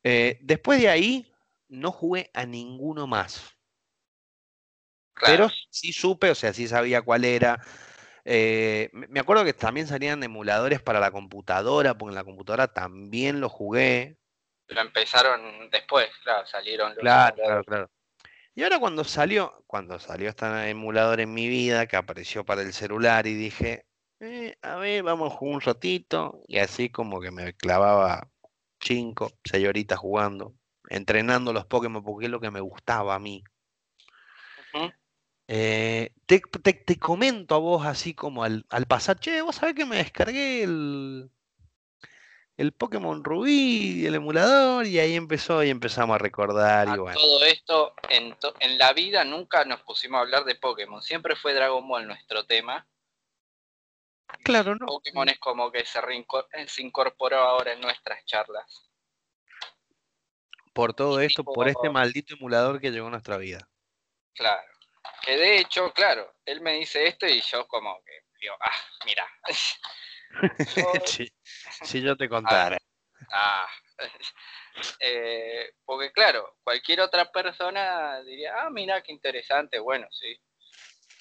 Eh, 0.04 0.38
después 0.42 0.80
de 0.80 0.90
ahí, 0.90 1.32
no 1.68 1.90
jugué 1.90 2.30
a 2.34 2.44
ninguno 2.44 3.06
más. 3.06 3.56
Claro. 5.14 5.46
Pero 5.48 5.50
sí 5.70 5.92
supe, 5.92 6.30
o 6.30 6.34
sea, 6.34 6.52
sí 6.52 6.68
sabía 6.68 7.00
cuál 7.00 7.24
era. 7.24 7.58
Eh, 8.24 8.90
me 8.92 9.20
acuerdo 9.20 9.44
que 9.44 9.54
también 9.54 9.86
salían 9.86 10.22
emuladores 10.22 10.82
para 10.82 11.00
la 11.00 11.10
computadora, 11.10 11.96
porque 11.96 12.10
en 12.10 12.16
la 12.16 12.24
computadora 12.24 12.68
también 12.68 13.40
lo 13.40 13.48
jugué. 13.48 14.18
Lo 14.66 14.80
empezaron 14.80 15.70
después, 15.70 16.10
claro, 16.22 16.46
salieron 16.46 16.90
los 16.90 16.98
Claro, 16.98 17.34
claro, 17.36 17.64
claro. 17.64 17.90
Y 18.54 18.62
ahora 18.62 18.78
cuando 18.78 19.04
salió, 19.04 19.64
cuando 19.66 19.99
salió 19.99 20.28
este 20.30 20.47
emulador 20.71 21.21
en 21.21 21.32
mi 21.35 21.49
vida, 21.49 21.87
que 21.87 21.97
apareció 21.97 22.44
para 22.44 22.62
el 22.62 22.73
celular 22.73 23.26
y 23.26 23.35
dije, 23.35 23.87
"Eh, 24.21 24.56
a 24.62 24.76
ver, 24.76 25.02
vamos 25.02 25.32
a 25.32 25.37
jugar 25.37 25.54
un 25.56 25.61
ratito. 25.62 26.40
Y 26.47 26.59
así 26.59 26.90
como 26.90 27.21
que 27.21 27.30
me 27.30 27.54
clavaba 27.54 28.28
cinco, 28.80 29.32
seis 29.44 29.66
horitas 29.68 29.99
jugando, 29.99 30.54
entrenando 30.88 31.52
los 31.52 31.66
Pokémon 31.66 32.02
porque 32.04 32.26
es 32.26 32.30
lo 32.32 32.40
que 32.40 32.50
me 32.50 32.61
gustaba 32.61 33.14
a 33.14 33.18
mí. 33.18 33.42
Eh, 35.49 36.14
te, 36.26 36.40
te- 36.40 36.73
te 36.73 36.99
comento 36.99 37.54
a 37.54 37.59
vos 37.59 37.85
así 37.87 38.14
como 38.14 38.44
al, 38.44 38.64
al 38.71 38.87
pasar, 38.87 39.18
che, 39.21 39.42
vos 39.42 39.56
sabés 39.56 39.75
que 39.75 39.85
me 39.87 39.97
descargué 39.97 40.62
el, 40.62 41.30
el 42.56 42.73
Pokémon 42.73 43.25
Rubí, 43.25 44.04
el 44.06 44.14
emulador, 44.14 44.87
y 44.87 44.99
ahí 44.99 45.14
empezó 45.14 45.62
y 45.64 45.71
empezamos 45.71 46.14
a 46.14 46.18
recordar 46.18 46.87
y 46.88 46.92
A 46.92 46.97
bueno. 46.97 47.18
todo 47.18 47.44
esto, 47.44 47.94
en, 48.11 48.35
to- 48.38 48.54
en 48.61 48.78
la 48.78 48.92
vida 48.92 49.25
nunca 49.25 49.64
nos 49.64 49.80
pusimos 49.82 50.18
a 50.18 50.21
hablar 50.23 50.44
de 50.44 50.54
Pokémon, 50.56 51.02
siempre 51.02 51.35
fue 51.37 51.54
Dragon 51.54 51.87
Ball 51.88 52.06
nuestro 52.06 52.44
tema. 52.47 52.87
Claro, 54.44 54.75
no. 54.76 54.87
Pokémon 54.87 55.28
es 55.28 55.38
como 55.38 55.71
que 55.71 55.85
se, 55.85 55.99
eh, 55.99 56.68
se 56.68 56.82
incorporó 56.82 57.38
ahora 57.38 57.73
en 57.73 57.80
nuestras 57.80 58.25
charlas. 58.25 58.90
Por 60.73 60.94
todo 60.94 61.23
y 61.23 61.26
esto, 61.26 61.42
tipo- 61.42 61.52
por 61.52 61.68
este 61.68 61.90
maldito 61.90 62.35
emulador 62.35 62.80
que 62.80 62.90
llegó 62.90 63.09
a 63.09 63.11
nuestra 63.11 63.37
vida. 63.37 63.68
Claro. 64.35 64.62
Que 65.23 65.37
de 65.37 65.59
hecho, 65.59 65.92
claro, 65.92 66.32
él 66.47 66.61
me 66.61 66.75
dice 66.75 67.06
esto 67.06 67.26
y 67.26 67.40
yo 67.42 67.66
como 67.68 68.02
que 68.04 68.12
digo, 68.40 68.54
ah, 68.61 68.80
mira. 69.04 69.26
Yo- 70.76 70.92
si, 71.04 71.30
si 71.72 72.00
yo 72.02 72.16
te 72.16 72.28
contara. 72.28 72.78
ah. 73.30 73.68
Eh, 75.00 75.74
porque 75.84 76.10
claro, 76.12 76.56
cualquier 76.64 77.02
otra 77.02 77.30
persona 77.30 78.22
diría, 78.22 78.54
ah, 78.62 78.70
mira, 78.70 79.02
qué 79.02 79.12
interesante, 79.12 79.78
bueno, 79.78 80.06
sí. 80.10 80.34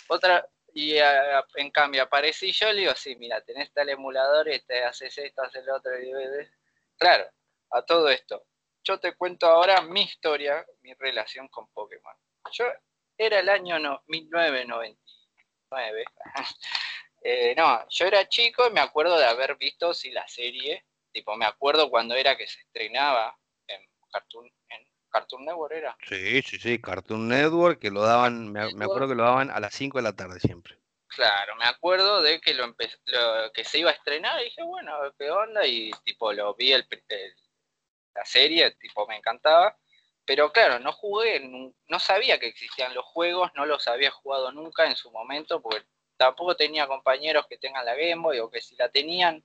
Otra, 0.07 0.45
Y 0.73 0.97
a- 0.99 1.43
en 1.55 1.69
cambio 1.69 2.03
aparecí 2.03 2.53
yo, 2.53 2.71
le 2.71 2.79
digo, 2.81 2.95
sí, 2.95 3.17
mira, 3.17 3.41
tenés 3.41 3.73
tal 3.73 3.89
emulador, 3.89 4.47
este, 4.47 4.81
haces 4.85 5.17
esto, 5.17 5.41
haces 5.43 5.65
lo 5.65 5.75
otro. 5.75 5.91
y- 6.01 6.07
y- 6.07 6.11
y- 6.43 6.49
Claro, 6.97 7.29
a 7.71 7.81
todo 7.81 8.07
esto. 8.07 8.45
Yo 8.85 8.97
te 8.97 9.13
cuento 9.15 9.47
ahora 9.47 9.81
mi 9.81 10.03
historia, 10.03 10.65
mi 10.81 10.93
relación 10.93 11.49
con 11.49 11.67
Pokémon. 11.73 12.15
Yo 12.53 12.65
era 13.17 13.39
el 13.39 13.49
año 13.49 13.79
no, 13.79 14.01
1999. 14.07 16.05
Eh, 17.21 17.53
no, 17.55 17.87
yo 17.89 18.05
era 18.05 18.27
chico 18.27 18.67
y 18.67 18.71
me 18.71 18.79
acuerdo 18.79 19.17
de 19.17 19.25
haber 19.25 19.55
visto 19.57 19.93
sí, 19.93 20.11
la 20.11 20.27
serie. 20.27 20.85
Tipo, 21.11 21.35
me 21.35 21.45
acuerdo 21.45 21.89
cuando 21.89 22.15
era 22.15 22.35
que 22.37 22.47
se 22.47 22.61
estrenaba 22.61 23.37
en 23.67 23.81
Cartoon, 24.11 24.49
en 24.69 24.87
Cartoon 25.09 25.45
Network 25.45 25.73
era. 25.73 25.97
Sí, 26.07 26.41
sí, 26.41 26.57
sí, 26.57 26.81
Cartoon 26.81 27.27
Network, 27.27 27.79
que 27.79 27.91
lo 27.91 28.01
daban, 28.01 28.51
me, 28.51 28.73
me 28.73 28.85
acuerdo 28.85 29.09
que 29.09 29.15
lo 29.15 29.23
daban 29.23 29.51
a 29.51 29.59
las 29.59 29.73
5 29.73 29.97
de 29.97 30.03
la 30.03 30.15
tarde 30.15 30.39
siempre. 30.39 30.77
Claro, 31.07 31.55
me 31.57 31.65
acuerdo 31.65 32.21
de 32.21 32.39
que 32.39 32.53
lo, 32.53 32.65
empe- 32.65 32.97
lo- 33.05 33.51
que 33.51 33.65
se 33.65 33.79
iba 33.79 33.91
a 33.91 33.93
estrenar 33.93 34.39
y 34.41 34.45
dije, 34.45 34.63
bueno, 34.63 34.93
qué 35.19 35.29
onda, 35.29 35.67
y 35.67 35.91
tipo 36.05 36.31
lo 36.31 36.55
vi 36.55 36.71
el, 36.71 36.87
el- 37.09 37.35
la 38.15 38.23
serie, 38.25 38.71
tipo 38.71 39.05
me 39.07 39.17
encantaba, 39.17 39.77
pero 40.25 40.51
claro, 40.53 40.79
no 40.79 40.93
jugué, 40.93 41.41
no 41.41 41.99
sabía 41.99 42.39
que 42.39 42.47
existían 42.47 42.93
los 42.93 43.05
juegos, 43.05 43.51
no 43.55 43.65
los 43.65 43.87
había 43.89 44.11
jugado 44.11 44.51
nunca 44.53 44.85
en 44.85 44.95
su 44.95 45.11
momento, 45.11 45.61
porque 45.61 45.85
tampoco 46.21 46.55
tenía 46.55 46.85
compañeros 46.85 47.47
que 47.47 47.57
tengan 47.57 47.83
la 47.83 47.95
Game 47.95 48.21
Boy, 48.21 48.37
o 48.37 48.51
que 48.51 48.61
si 48.61 48.75
la 48.75 48.89
tenían, 48.89 49.43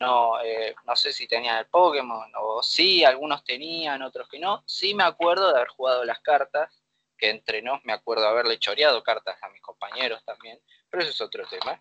no, 0.00 0.40
eh, 0.40 0.74
no 0.86 0.96
sé 0.96 1.12
si 1.12 1.28
tenían 1.28 1.58
el 1.58 1.66
Pokémon, 1.66 2.32
o 2.34 2.62
sí, 2.62 3.04
algunos 3.04 3.44
tenían, 3.44 4.00
otros 4.00 4.26
que 4.26 4.38
no, 4.38 4.62
sí 4.66 4.94
me 4.94 5.04
acuerdo 5.04 5.48
de 5.48 5.56
haber 5.56 5.68
jugado 5.68 6.02
las 6.04 6.20
cartas, 6.20 6.82
que 7.18 7.28
entre 7.28 7.60
nos 7.60 7.84
me 7.84 7.92
acuerdo 7.92 8.22
de 8.22 8.30
haberle 8.30 8.58
choreado 8.58 9.02
cartas 9.02 9.36
a 9.42 9.50
mis 9.50 9.60
compañeros 9.60 10.24
también, 10.24 10.58
pero 10.88 11.02
eso 11.02 11.12
es 11.12 11.20
otro 11.20 11.46
tema. 11.46 11.78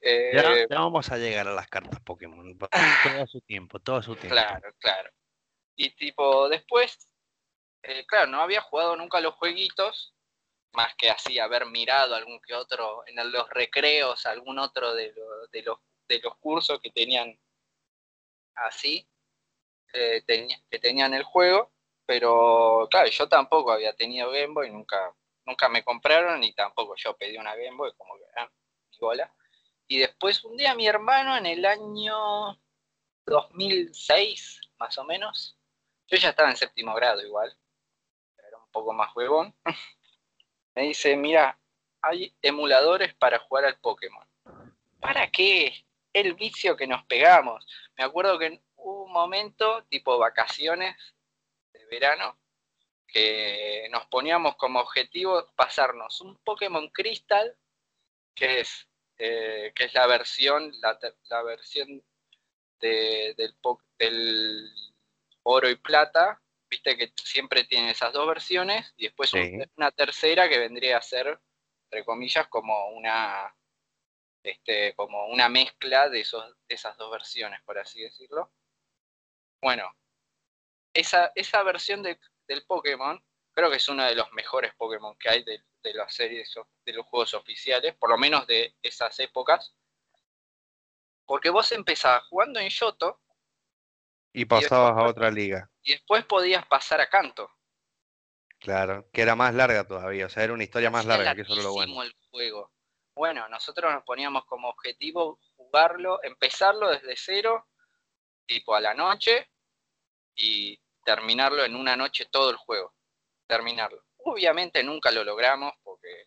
Eh, 0.00 0.32
Ya, 0.34 0.66
ya 0.68 0.80
vamos 0.80 1.08
a 1.12 1.16
llegar 1.16 1.46
a 1.46 1.54
las 1.54 1.68
cartas 1.68 2.00
Pokémon. 2.00 2.58
Todo 3.04 3.26
su 3.28 3.40
tiempo, 3.42 3.78
todo 3.78 4.02
su 4.02 4.16
tiempo. 4.16 4.34
Claro, 4.34 4.74
claro. 4.80 5.10
Y 5.76 5.90
tipo, 5.90 6.48
después, 6.48 7.08
eh, 7.84 8.04
claro, 8.06 8.26
no 8.26 8.42
había 8.42 8.60
jugado 8.60 8.96
nunca 8.96 9.20
los 9.20 9.34
jueguitos, 9.34 10.14
más 10.72 10.94
que 10.96 11.10
así 11.10 11.38
haber 11.38 11.66
mirado 11.66 12.14
algún 12.14 12.40
que 12.40 12.54
otro 12.54 13.04
en 13.06 13.16
los 13.32 13.48
recreos, 13.50 14.26
algún 14.26 14.58
otro 14.58 14.94
de, 14.94 15.12
lo- 15.12 15.46
de 15.48 15.62
los, 15.62 15.78
de 16.08 16.20
los 16.20 16.36
cursos 16.38 16.80
que 16.80 16.90
tenían 16.90 17.38
así, 18.54 19.08
eh, 19.92 20.22
que 20.70 20.78
tenían 20.78 21.14
el 21.14 21.24
juego, 21.24 21.72
pero 22.06 22.88
claro, 22.90 23.08
yo 23.10 23.28
tampoco 23.28 23.72
había 23.72 23.94
tenido 23.94 24.30
Game 24.30 24.54
Boy, 24.54 24.70
nunca, 24.70 25.14
nunca 25.46 25.68
me 25.68 25.84
compraron 25.84 26.42
y 26.44 26.52
tampoco 26.54 26.94
yo 26.96 27.16
pedí 27.16 27.36
una 27.38 27.54
Game 27.56 27.76
Boy, 27.76 27.92
como 27.96 28.16
que, 28.16 28.24
ah, 28.36 28.50
bola. 29.00 29.32
Y 29.88 29.98
después 29.98 30.44
un 30.44 30.56
día 30.56 30.74
mi 30.74 30.86
hermano 30.86 31.36
en 31.36 31.46
el 31.46 31.64
año 31.66 32.60
2006, 33.26 34.60
más 34.78 34.96
o 34.98 35.04
menos. 35.04 35.58
Yo 36.08 36.16
ya 36.18 36.30
estaba 36.30 36.50
en 36.50 36.56
séptimo 36.56 36.94
grado 36.94 37.22
igual. 37.22 37.56
Era 38.46 38.58
un 38.58 38.70
poco 38.72 38.92
más 38.92 39.14
huevón. 39.16 39.54
Dice, 40.82 41.16
mira, 41.16 41.58
hay 42.02 42.34
emuladores 42.42 43.14
para 43.14 43.38
jugar 43.38 43.64
al 43.66 43.78
Pokémon. 43.78 44.26
¿Para 45.00 45.30
qué? 45.30 45.86
El 46.12 46.34
vicio 46.34 46.76
que 46.76 46.86
nos 46.86 47.04
pegamos. 47.04 47.66
Me 47.96 48.04
acuerdo 48.04 48.38
que 48.38 48.46
en 48.46 48.62
un 48.76 49.12
momento, 49.12 49.84
tipo 49.84 50.18
vacaciones 50.18 50.96
de 51.72 51.84
verano, 51.86 52.38
que 53.06 53.88
nos 53.90 54.06
poníamos 54.06 54.56
como 54.56 54.80
objetivo 54.80 55.46
pasarnos 55.56 56.20
un 56.20 56.36
Pokémon 56.38 56.88
Crystal, 56.90 57.56
que 58.34 58.60
es, 58.60 58.88
eh, 59.18 59.72
que 59.74 59.84
es 59.84 59.94
la 59.94 60.06
versión, 60.06 60.72
la, 60.80 60.98
la 61.28 61.42
versión 61.42 62.02
de- 62.80 63.34
del, 63.36 63.54
del 63.98 64.70
oro 65.42 65.68
y 65.68 65.76
plata, 65.76 66.40
viste 66.70 66.96
que 66.96 67.12
siempre 67.22 67.64
tiene 67.64 67.90
esas 67.90 68.12
dos 68.12 68.26
versiones, 68.28 68.94
y 68.96 69.06
después 69.06 69.30
Sí. 69.30 69.58
una 69.76 69.90
tercera 69.90 70.48
que 70.48 70.58
vendría 70.58 70.98
a 70.98 71.02
ser, 71.02 71.40
entre 71.84 72.04
comillas, 72.04 72.46
como 72.48 72.90
una 72.90 73.54
este, 74.42 74.94
como 74.94 75.26
una 75.26 75.50
mezcla 75.50 76.08
de, 76.08 76.20
esos, 76.20 76.42
de 76.66 76.74
esas 76.74 76.96
dos 76.96 77.10
versiones, 77.10 77.60
por 77.62 77.78
así 77.78 78.00
decirlo. 78.00 78.50
Bueno, 79.60 79.94
esa, 80.94 81.30
esa 81.34 81.62
versión 81.62 82.02
de- 82.02 82.18
del 82.48 82.64
Pokémon 82.64 83.22
creo 83.52 83.68
que 83.70 83.76
es 83.76 83.88
uno 83.90 84.02
de 84.02 84.14
los 84.14 84.32
mejores 84.32 84.74
Pokémon 84.76 85.14
que 85.18 85.28
hay 85.28 85.42
de, 85.44 85.62
de 85.82 85.92
las 85.92 86.14
series, 86.14 86.54
de 86.86 86.92
los 86.94 87.04
juegos 87.04 87.34
oficiales, 87.34 87.94
por 87.96 88.08
lo 88.08 88.16
menos 88.16 88.46
de 88.46 88.74
esas 88.80 89.18
épocas. 89.20 89.74
Porque 91.26 91.50
vos 91.50 91.70
empezabas 91.72 92.26
jugando 92.28 92.60
en 92.60 92.70
Yoto 92.70 93.20
Y 94.32 94.44
pasabas 94.44 94.92
a 94.92 94.94
después- 94.94 95.10
otra 95.10 95.30
liga. 95.30 95.70
y 95.82 95.92
después 95.92 96.24
podías 96.24 96.66
pasar 96.66 97.00
a 97.00 97.08
Canto. 97.08 97.50
Claro, 98.58 99.08
que 99.12 99.22
era 99.22 99.34
más 99.34 99.54
larga 99.54 99.86
todavía, 99.86 100.26
o 100.26 100.28
sea, 100.28 100.44
era 100.44 100.52
una 100.52 100.64
historia 100.64 100.90
más 100.90 101.06
larga, 101.06 101.34
que 101.34 101.42
eso 101.42 101.54
era 101.54 101.62
lo 101.62 101.72
bueno. 101.72 102.02
el 102.02 102.14
juego. 102.30 102.70
Bueno, 103.14 103.48
nosotros 103.48 103.92
nos 103.92 104.04
poníamos 104.04 104.44
como 104.44 104.68
objetivo 104.68 105.40
jugarlo, 105.56 106.22
empezarlo 106.22 106.90
desde 106.90 107.16
cero, 107.16 107.66
tipo 108.46 108.74
a 108.74 108.80
la 108.80 108.92
noche, 108.94 109.50
y 110.34 110.78
terminarlo 111.04 111.64
en 111.64 111.74
una 111.74 111.96
noche 111.96 112.26
todo 112.30 112.50
el 112.50 112.56
juego. 112.56 112.94
Terminarlo. 113.46 114.04
Obviamente 114.18 114.82
nunca 114.84 115.10
lo 115.10 115.24
logramos 115.24 115.72
porque 115.82 116.26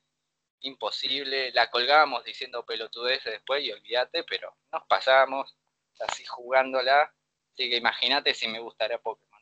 imposible, 0.61 1.51
la 1.51 1.69
colgábamos 1.69 2.23
diciendo 2.23 2.65
pelotudeces 2.65 3.31
después 3.31 3.63
y 3.63 3.71
olvídate, 3.71 4.23
pero 4.23 4.55
nos 4.71 4.83
pasamos 4.87 5.55
así 5.99 6.25
jugándola. 6.25 7.13
Así 7.53 7.69
que 7.69 7.77
imagínate 7.77 8.33
si 8.33 8.47
me 8.47 8.59
gustaría 8.59 8.97
Pokémon. 8.97 9.41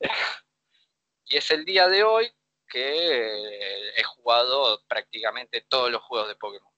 y 1.24 1.36
es 1.36 1.50
el 1.50 1.64
día 1.64 1.88
de 1.88 2.04
hoy 2.04 2.32
que 2.68 3.58
eh, 3.58 3.92
he 3.96 4.02
jugado 4.04 4.82
prácticamente 4.86 5.62
todos 5.62 5.90
los 5.90 6.02
juegos 6.02 6.28
de 6.28 6.36
Pokémon. 6.36 6.72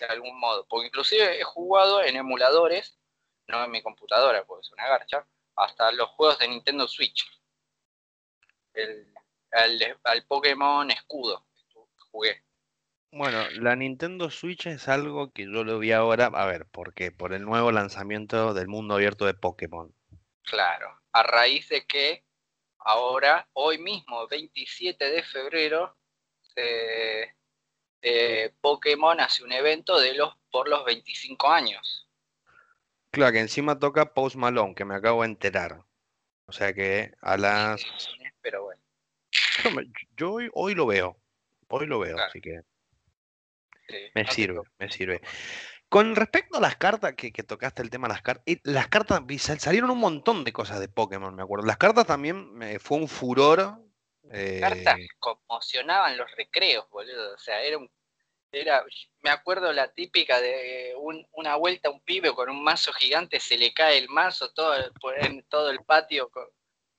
De 0.00 0.06
algún 0.06 0.38
modo. 0.40 0.66
Porque 0.66 0.88
inclusive 0.88 1.40
he 1.40 1.44
jugado 1.44 2.02
en 2.02 2.16
emuladores, 2.16 2.98
no 3.46 3.62
en 3.64 3.70
mi 3.70 3.80
computadora, 3.80 4.44
porque 4.44 4.66
es 4.66 4.72
una 4.72 4.88
garcha, 4.88 5.26
hasta 5.54 5.92
los 5.92 6.10
juegos 6.10 6.38
de 6.40 6.48
Nintendo 6.48 6.88
Switch. 6.88 7.24
El, 8.72 9.14
al, 9.52 10.26
Pokémon 10.26 10.90
Escudo 10.90 11.46
jugué. 12.10 12.43
Bueno, 13.16 13.48
la 13.60 13.76
Nintendo 13.76 14.28
Switch 14.28 14.66
es 14.66 14.88
algo 14.88 15.32
que 15.32 15.44
yo 15.44 15.62
lo 15.62 15.78
vi 15.78 15.92
ahora, 15.92 16.26
a 16.26 16.46
ver, 16.46 16.66
¿por 16.66 16.94
qué? 16.94 17.12
Por 17.12 17.32
el 17.32 17.44
nuevo 17.44 17.70
lanzamiento 17.70 18.54
del 18.54 18.66
mundo 18.66 18.94
abierto 18.94 19.24
de 19.24 19.34
Pokémon. 19.34 19.94
Claro. 20.42 21.00
A 21.12 21.22
raíz 21.22 21.68
de 21.68 21.86
que 21.86 22.24
ahora, 22.78 23.48
hoy 23.52 23.78
mismo, 23.78 24.26
27 24.26 25.12
de 25.12 25.22
febrero, 25.22 25.96
eh, 26.56 27.32
eh, 28.02 28.52
Pokémon 28.60 29.20
hace 29.20 29.44
un 29.44 29.52
evento 29.52 30.00
de 30.00 30.14
los 30.14 30.36
por 30.50 30.68
los 30.68 30.84
25 30.84 31.48
años. 31.52 32.08
Claro, 33.12 33.32
que 33.32 33.38
encima 33.38 33.78
toca 33.78 34.12
Post 34.12 34.34
Malone, 34.34 34.74
que 34.74 34.84
me 34.84 34.96
acabo 34.96 35.22
de 35.22 35.28
enterar. 35.28 35.84
O 36.46 36.52
sea 36.52 36.72
que 36.74 37.14
a 37.20 37.36
las... 37.36 37.80
Pero 38.42 38.64
bueno. 38.64 38.82
Yo, 40.16 40.32
hoy, 40.32 40.50
hoy 40.52 40.74
lo 40.74 40.86
veo, 40.86 41.16
hoy 41.68 41.86
lo 41.86 42.00
veo, 42.00 42.16
Claro. 42.16 42.28
así 42.28 42.40
que 42.40 42.62
sí, 43.88 43.96
me 44.14 44.30
sirve, 44.30 44.60
me 44.78 44.90
sirve. 44.90 45.20
Con 45.88 46.16
respecto 46.16 46.58
a 46.58 46.60
las 46.60 46.76
cartas, 46.76 47.14
que, 47.14 47.32
que 47.32 47.42
tocaste 47.42 47.82
el 47.82 47.90
tema 47.90 48.08
de 48.08 48.14
las 48.14 48.22
cartas, 48.22 48.44
las 48.64 48.88
cartas, 48.88 49.22
salieron 49.58 49.90
un 49.90 49.98
montón 49.98 50.42
de 50.42 50.52
cosas 50.52 50.80
de 50.80 50.88
Pokémon, 50.88 51.34
me 51.34 51.42
acuerdo. 51.42 51.66
Las 51.66 51.76
cartas 51.76 52.06
también 52.06 52.52
me, 52.52 52.78
fue 52.78 52.98
un 52.98 53.08
furor. 53.08 53.78
eh, 54.30 54.58
cartas 54.60 54.96
conmocionaban 55.18 56.16
los 56.16 56.30
recreos, 56.36 56.88
boludo. 56.90 57.34
O 57.34 57.38
sea, 57.38 57.62
era 57.62 57.78
un. 57.78 57.90
Era, 58.50 58.84
me 59.22 59.30
acuerdo 59.30 59.72
la 59.72 59.92
típica 59.92 60.40
de 60.40 60.94
un- 60.96 61.26
una 61.32 61.56
vuelta 61.56 61.88
a 61.88 61.92
un 61.92 62.00
pibe 62.00 62.32
con 62.34 62.48
un 62.48 62.62
mazo 62.62 62.92
gigante, 62.92 63.40
se 63.40 63.58
le 63.58 63.74
cae 63.74 63.98
el 63.98 64.08
mazo 64.08 64.52
todo 64.52 64.74
por- 65.00 65.18
en 65.18 65.44
todo 65.44 65.70
el 65.70 65.84
patio 65.84 66.30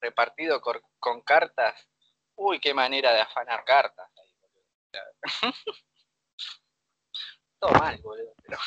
repartido 0.02 0.62
con, 0.62 1.22
cartas. 1.22 1.88
Uy, 2.36 2.60
qué 2.60 2.74
manera 2.74 3.14
de 3.14 3.22
afanar 3.22 3.64
cartas. 3.64 4.10
ahí, 4.18 4.36
boludo. 4.40 4.62
O 4.62 4.90
sea, 4.92 5.54
todo 7.60 7.72
mal, 7.72 8.00
boludo. 8.02 8.34
Pero, 8.44 8.58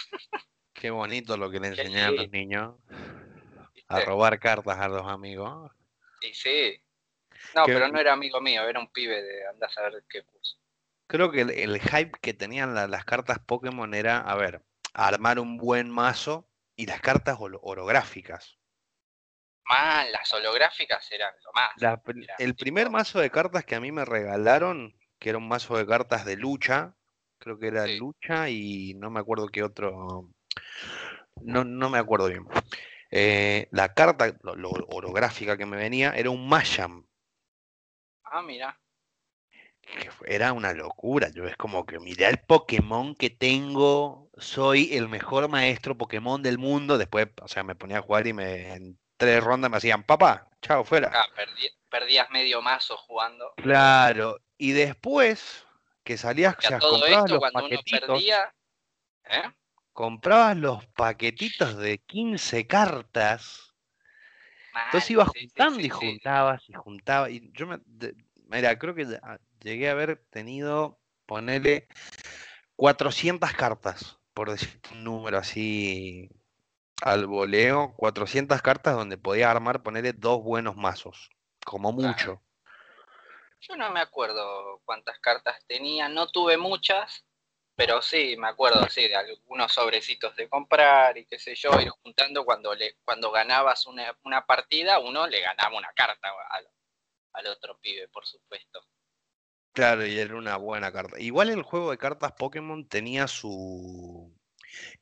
Qué 0.73 0.91
bonito 0.91 1.37
lo 1.37 1.51
que 1.51 1.61
le 1.61 1.69
enseñan 1.93 2.05
a 2.05 2.11
los 2.11 2.31
niños 2.31 2.75
a 3.89 4.01
robar 4.01 4.39
cartas 4.39 4.79
a 4.79 4.89
los 4.89 5.07
amigos. 5.07 5.73
Y 6.21 6.35
sí. 6.35 6.81
No, 7.55 7.65
Qué- 7.65 7.73
pero 7.75 7.89
no 7.89 7.99
era 7.99 8.13
amigo 8.13 8.41
mío, 8.41 8.63
era 8.69 8.79
un 8.81 8.91
pibe 8.93 9.23
de 9.23 9.47
andás 9.49 9.77
a 9.79 9.83
ver 9.83 10.05
qué 10.09 10.23
curso. 10.23 10.59
Creo 11.07 11.31
que 11.31 11.41
el, 11.41 11.51
el 11.51 11.81
hype 11.81 12.13
que 12.21 12.35
tenían 12.35 12.75
la- 12.75 12.87
las 12.87 13.05
cartas 13.05 13.39
Pokémon 13.39 13.95
era, 13.95 14.19
a 14.19 14.35
ver, 14.37 14.63
armar 14.93 15.39
un 15.39 15.57
buen 15.57 15.91
mazo 15.91 16.51
y 16.77 16.87
las 16.87 17.01
cartas 17.01 17.39
holo- 17.39 17.61
orográficas. 17.63 18.59
Mal, 19.65 20.11
las 20.13 20.33
holográficas 20.33 21.11
eran 21.13 21.35
lo 21.45 21.53
más. 21.53 21.71
La 21.77 22.01
el 22.39 22.57
primer 22.57 22.91
mazo 22.91 23.21
de 23.21 23.31
cartas 23.31 23.65
que 23.65 23.75
a 23.75 23.81
mí 23.81 23.93
me 23.93 24.05
regalaron, 24.05 24.99
que 25.19 25.29
era 25.31 25.39
un 25.39 25.49
mazo 25.49 25.77
de 25.77 25.87
cartas 25.87 26.25
de 26.25 26.37
lucha, 26.37 26.97
creo 27.49 27.59
que 27.59 27.69
era 27.69 27.87
Sí. 27.87 27.97
lucha 27.97 28.51
y 28.51 28.95
no 28.95 29.11
me 29.11 29.21
acuerdo 29.21 29.49
qué 29.49 29.63
otro, 29.63 30.29
no, 31.41 31.65
no 31.65 31.89
me 31.89 31.99
acuerdo 31.99 32.29
bien. 32.29 32.47
Eh, 33.11 33.69
la 33.71 33.95
carta, 33.95 34.37
lo, 34.43 34.55
lo 34.55 34.71
orográfica 34.89 35.57
que 35.57 35.65
me 35.65 35.79
venía, 35.79 36.11
era 36.11 36.29
un 36.29 36.47
Masham, 36.47 37.07
Ah, 38.31 38.43
mira. 38.43 38.79
que 39.81 40.11
era 40.27 40.53
una 40.53 40.75
locura. 40.75 41.31
Yo 41.31 41.47
es 41.47 41.57
como 41.57 41.87
que 41.87 41.99
mirá 41.99 42.29
el 42.29 42.39
Pokémon 42.41 43.15
que 43.15 43.31
tengo, 43.31 44.31
soy 44.37 44.95
el 44.95 45.09
mejor 45.09 45.49
maestro 45.49 45.97
Pokémon 45.97 46.43
del 46.43 46.59
mundo. 46.59 46.99
Después, 46.99 47.29
o 47.41 47.49
sea, 47.49 47.63
me 47.63 47.75
ponía 47.75 47.99
a 47.99 48.03
jugar 48.03 48.27
y 48.27 48.35
me, 48.35 48.75
en 48.75 48.99
tres 49.17 49.43
rondas 49.43 49.71
me 49.71 49.79
hacían, 49.79 50.03
papá, 50.03 50.51
chao, 50.61 50.85
fuera. 50.85 51.11
Ah, 51.15 51.27
perdí- 51.35 51.75
perdías 51.89 52.29
medio 52.29 52.61
mazo 52.61 52.99
jugando. 52.99 53.55
Claro, 53.57 54.39
y 54.59 54.73
después 54.73 55.67
que 56.09 56.17
salías, 56.17 56.57
o 56.57 56.63
sea, 56.63 56.79
todo 56.79 56.93
comprabas 56.93 57.25
esto, 57.25 57.35
los 57.35 57.41
cuando 57.41 57.59
uno 57.67 57.69
paquetitos, 57.69 58.09
perdía. 58.09 58.55
¿Eh? 59.25 59.53
comprabas 59.93 60.57
los 60.57 60.87
paquetitos 60.87 61.77
de 61.77 61.99
15 61.99 62.67
cartas, 62.67 63.75
entonces 64.87 65.11
ibas 65.11 65.29
sí, 65.35 65.41
juntando 65.41 65.81
sí, 65.81 65.87
y 65.87 65.91
juntabas 65.91 66.63
y 66.67 66.73
juntabas, 66.73 67.31
y 67.31 67.53
yo 67.53 67.67
me, 67.67 67.79
de- 67.85 68.17
mira, 68.47 68.79
creo 68.79 68.95
que 68.95 69.21
llegué 69.63 69.91
a 69.91 69.93
haber 69.93 70.25
tenido, 70.31 70.99
ponele 71.27 71.87
400 72.77 73.53
cartas, 73.53 74.19
por 74.33 74.51
decir 74.51 74.81
un 74.93 75.05
número 75.05 75.37
así 75.37 76.31
al 77.03 77.27
voleo, 77.27 77.93
400 77.99 78.63
cartas 78.63 78.97
donde 78.97 79.19
podía 79.19 79.51
armar, 79.51 79.83
ponerle 79.83 80.15
dos 80.15 80.43
buenos 80.43 80.75
mazos, 80.75 81.29
como 81.67 81.93
mucho. 81.93 82.41
Yo 83.61 83.77
no 83.77 83.91
me 83.91 84.01
acuerdo 84.01 84.81
cuántas 84.85 85.19
cartas 85.19 85.65
tenía, 85.67 86.09
no 86.09 86.29
tuve 86.29 86.57
muchas, 86.57 87.25
pero 87.75 88.03
sí, 88.03 88.37
me 88.37 88.49
acuerdo, 88.49 88.89
sí, 88.89 89.09
de 89.09 89.17
algunos 89.17 89.73
sobrecitos 89.73 90.35
de 90.37 90.49
comprar 90.49 91.17
y 91.19 91.27
qué 91.27 91.39
sé 91.39 91.55
yo, 91.55 91.71
ir 91.81 91.91
juntando 91.91 92.45
cuando 92.45 92.75
le, 92.75 92.97
cuando 93.05 93.31
ganabas 93.31 93.87
una, 93.87 94.17
una 94.25 94.47
partida, 94.47 94.99
uno 94.99 95.27
le 95.27 95.41
ganaba 95.41 95.77
una 95.77 95.93
carta 95.93 96.29
al, 96.51 96.69
al 97.35 97.47
otro 97.47 97.79
pibe, 97.79 98.09
por 98.09 98.27
supuesto. 98.27 98.81
Claro, 99.73 100.05
y 100.05 100.19
era 100.19 100.35
una 100.35 100.57
buena 100.57 100.91
carta. 100.93 101.21
Igual 101.21 101.51
el 101.51 101.63
juego 101.63 101.93
de 101.93 101.99
cartas 101.99 102.33
Pokémon 102.33 102.89
tenía 102.89 103.29
su... 103.29 104.37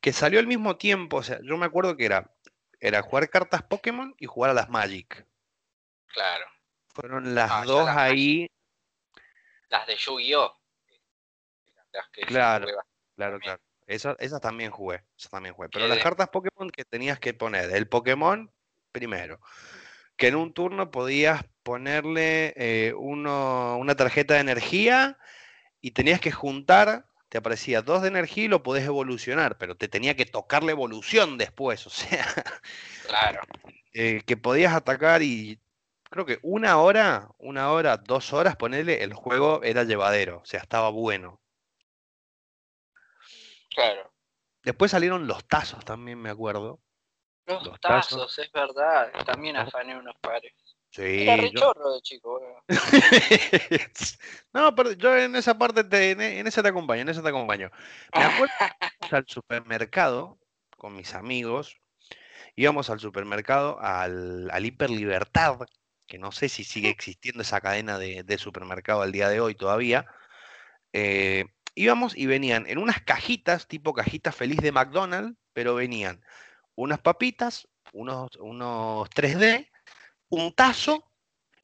que 0.00 0.12
salió 0.12 0.38
al 0.38 0.46
mismo 0.46 0.76
tiempo, 0.76 1.18
o 1.18 1.22
sea, 1.22 1.40
yo 1.42 1.56
me 1.56 1.66
acuerdo 1.66 1.96
que 1.96 2.04
era, 2.04 2.34
era 2.78 3.00
jugar 3.00 3.30
cartas 3.30 3.62
Pokémon 3.62 4.14
y 4.18 4.26
jugar 4.26 4.50
a 4.50 4.54
las 4.54 4.68
Magic. 4.68 5.26
Claro. 6.08 6.46
Fueron 6.96 7.34
las 7.34 7.50
Ah, 7.52 7.64
dos 7.66 7.84
las 7.84 7.96
ahí, 7.98 8.48
Las 9.68 9.86
de 9.86 9.96
Yu-Gi-Oh! 9.96 10.56
Las 11.92 12.08
que 12.08 12.22
yo 12.22 12.26
Claro. 12.28 12.66
claro, 13.14 13.38
claro. 13.38 13.60
Esas, 13.86 14.16
esas 14.18 14.40
también 14.40 14.70
jugué, 14.70 15.04
esas 15.18 15.30
también 15.30 15.54
jugué. 15.54 15.68
Pero 15.68 15.86
las 15.88 15.98
de- 15.98 16.02
cartas 16.02 16.30
Pokémon 16.30 16.70
que 16.70 16.86
tenías 16.86 17.20
que 17.20 17.34
poner, 17.34 17.70
el 17.70 17.86
Pokémon 17.86 18.50
primero, 18.92 19.40
que 20.16 20.28
en 20.28 20.36
un 20.36 20.54
turno 20.54 20.90
podías 20.90 21.44
ponerle 21.62 22.54
eh, 22.56 22.94
uno, 22.96 23.76
una 23.76 23.94
tarjeta 23.94 24.32
de 24.32 24.40
energía 24.40 25.18
y 25.82 25.90
tenías 25.90 26.18
que 26.20 26.32
juntar, 26.32 27.06
te 27.28 27.36
aparecía 27.36 27.82
dos 27.82 28.00
de 28.00 28.08
energía 28.08 28.44
y 28.44 28.48
lo 28.48 28.62
podés 28.62 28.86
evolucionar, 28.86 29.58
pero 29.58 29.76
te 29.76 29.88
tenía 29.88 30.16
que 30.16 30.24
tocar 30.24 30.64
la 30.64 30.70
evolución 30.72 31.36
después, 31.36 31.86
o 31.86 31.90
sea, 31.90 32.26
Claro. 33.06 33.42
eh, 33.92 34.22
que 34.26 34.38
podías 34.38 34.72
atacar 34.72 35.22
y 35.22 35.60
creo 36.16 36.26
que 36.26 36.38
una 36.42 36.78
hora, 36.78 37.28
una 37.38 37.70
hora, 37.70 37.96
dos 37.98 38.32
horas, 38.32 38.56
ponerle, 38.56 39.02
el 39.04 39.14
juego 39.14 39.62
era 39.62 39.84
llevadero, 39.84 40.38
o 40.38 40.44
sea, 40.44 40.60
estaba 40.60 40.88
bueno. 40.90 41.40
Claro. 43.74 44.10
Después 44.62 44.90
salieron 44.90 45.26
los 45.26 45.46
tazos 45.46 45.84
también, 45.84 46.18
me 46.20 46.30
acuerdo. 46.30 46.80
Los, 47.46 47.62
Los 47.64 47.80
tazos, 47.80 48.18
tazos. 48.18 48.38
es 48.38 48.50
verdad. 48.50 49.12
También 49.24 49.56
afané 49.56 49.96
unos 49.96 50.16
pares. 50.20 50.52
Sí, 50.90 51.22
Era 51.22 51.36
re 51.36 51.50
yo- 51.50 51.60
chorro 51.60 51.92
de 51.92 52.00
chico, 52.00 52.40
no, 54.54 54.74
pero 54.74 54.92
yo 54.92 55.14
en 55.16 55.36
esa 55.36 55.56
parte, 55.58 55.84
te, 55.84 56.12
en, 56.12 56.46
esa 56.46 56.62
te 56.62 56.70
acompaño, 56.70 57.02
en 57.02 57.08
esa 57.10 57.22
te 57.22 57.28
acompaño. 57.28 57.70
Me 58.14 58.24
acuerdo 58.24 58.54
que 58.58 58.64
íbamos 58.64 59.12
al 59.12 59.26
supermercado 59.28 60.38
con 60.76 60.96
mis 60.96 61.14
amigos, 61.14 61.76
íbamos 62.54 62.88
al 62.88 62.98
supermercado, 62.98 63.78
al, 63.80 64.50
al 64.50 64.64
Hiper 64.64 64.88
Libertad, 64.90 65.58
que 66.06 66.18
no 66.18 66.32
sé 66.32 66.48
si 66.48 66.64
sigue 66.64 66.90
existiendo 66.90 67.42
esa 67.42 67.60
cadena 67.60 67.98
de, 67.98 68.22
de 68.24 68.38
supermercado 68.38 69.02
al 69.02 69.12
día 69.12 69.28
de 69.28 69.40
hoy 69.40 69.54
todavía. 69.54 70.06
eh, 70.92 71.46
íbamos 71.74 72.16
y 72.16 72.26
venían 72.26 72.66
en 72.68 72.78
unas 72.78 73.02
cajitas, 73.02 73.68
tipo 73.68 73.94
cajita 73.94 74.32
feliz 74.32 74.58
de 74.58 74.72
McDonald's, 74.72 75.36
pero 75.52 75.74
venían 75.74 76.22
unas 76.76 77.00
papitas, 77.00 77.68
unos, 77.92 78.30
unos 78.40 79.10
3D, 79.10 79.70
un 80.30 80.52
tazo. 80.54 81.04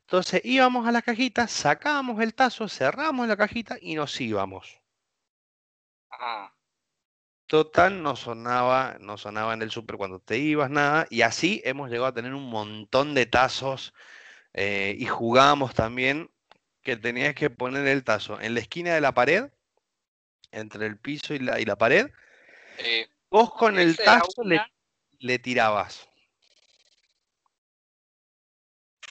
Entonces 0.02 0.42
íbamos 0.44 0.87
a 0.88 0.92
la 0.92 1.02
cajita, 1.02 1.48
sacábamos 1.48 2.20
el 2.22 2.35
tazo, 2.35 2.68
cerrábamos 2.68 3.28
la 3.28 3.37
cajita 3.37 3.76
y 3.81 3.94
nos 3.96 4.20
íbamos. 4.20 4.81
Ah, 6.11 6.52
Total, 7.46 8.02
no 8.02 8.16
sonaba, 8.16 8.96
no 9.00 9.16
sonaba 9.18 9.52
en 9.55 9.62
el 9.62 9.70
súper 9.70 9.96
cuando 9.98 10.18
te 10.20 10.38
ibas, 10.38 10.70
nada. 10.70 11.07
Y 11.11 11.22
así 11.22 11.61
hemos 11.64 11.90
llegado 11.90 12.07
a 12.09 12.14
tener 12.14 12.35
un 12.35 12.48
montón 12.48 13.14
de 13.14 13.26
tazos 13.26 13.92
eh, 14.54 14.94
y 14.98 15.06
jugábamos 15.06 15.74
también 15.74 16.30
que 16.82 16.96
tenías 16.96 17.34
que 17.34 17.48
poner 17.48 17.86
el 17.86 18.04
tazo 18.04 18.40
en 18.40 18.54
la 18.54 18.60
esquina 18.60 18.94
de 18.94 19.00
la 19.00 19.12
pared, 19.12 19.50
entre 20.50 20.86
el 20.86 20.98
piso 20.98 21.34
y 21.34 21.38
la, 21.38 21.60
y 21.60 21.64
la 21.64 21.76
pared. 21.76 22.10
eh, 22.78 23.08
Vos 23.30 23.54
con 23.54 23.78
el 23.78 23.96
tazo 23.96 24.42
le, 25.18 25.38
tirabas. 25.38 26.08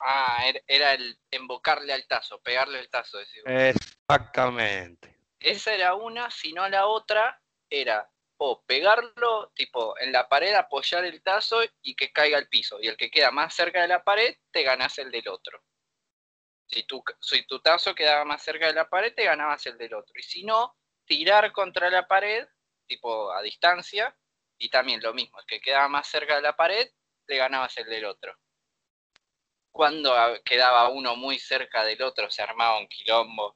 Ah, 0.02 0.44
era, 0.46 0.60
era 0.68 0.94
el 0.94 1.18
embocarle 1.32 1.94
al 1.94 2.06
tazo, 2.08 2.40
pegarle 2.42 2.80
el 2.80 2.90
tazo. 2.90 3.18
decís 3.18 3.42
vos. 3.44 3.52
Exactamente. 3.52 5.18
Esa 5.40 5.74
era 5.74 5.96
una, 5.96 6.30
si 6.30 6.54
no 6.54 6.68
la 6.70 6.86
otra 6.86 7.42
era 7.70 8.11
o 8.44 8.64
pegarlo, 8.64 9.52
tipo 9.54 9.96
en 10.00 10.12
la 10.12 10.28
pared, 10.28 10.56
apoyar 10.56 11.06
el 11.06 11.22
tazo 11.22 11.60
y 11.84 11.96
que 11.96 12.12
caiga 12.12 12.40
al 12.40 12.48
piso. 12.48 12.82
Y 12.82 12.88
el 12.88 12.98
que 12.98 13.12
queda 13.12 13.30
más 13.30 13.54
cerca 13.54 13.84
de 13.84 13.88
la 13.88 14.04
pared, 14.04 14.36
te 14.50 14.64
ganás 14.64 14.98
el 14.98 15.12
del 15.12 15.28
otro. 15.28 15.62
Si 16.68 16.84
tu, 16.86 17.04
si 17.20 17.46
tu 17.46 17.60
tazo 17.60 17.94
quedaba 17.94 18.26
más 18.26 18.42
cerca 18.42 18.66
de 18.66 18.74
la 18.74 18.90
pared, 18.90 19.14
te 19.14 19.26
ganabas 19.26 19.64
el 19.68 19.78
del 19.78 19.94
otro. 19.94 20.14
Y 20.16 20.24
si 20.24 20.44
no, 20.44 20.76
tirar 21.06 21.52
contra 21.52 21.92
la 21.92 22.08
pared, 22.08 22.48
tipo 22.88 23.32
a 23.32 23.44
distancia, 23.44 24.18
y 24.58 24.72
también 24.72 25.04
lo 25.04 25.14
mismo, 25.14 25.40
el 25.40 25.46
que 25.46 25.62
quedaba 25.62 25.88
más 25.88 26.08
cerca 26.08 26.36
de 26.36 26.42
la 26.42 26.56
pared, 26.56 26.90
te 27.28 27.38
ganabas 27.38 27.78
el 27.78 27.86
del 27.86 28.06
otro. 28.06 28.36
Cuando 29.72 30.16
quedaba 30.44 30.90
uno 30.90 31.16
muy 31.16 31.38
cerca 31.38 31.84
del 31.84 32.02
otro, 32.02 32.32
se 32.32 32.42
armaba 32.42 32.80
un 32.80 32.88
quilombo. 32.88 33.56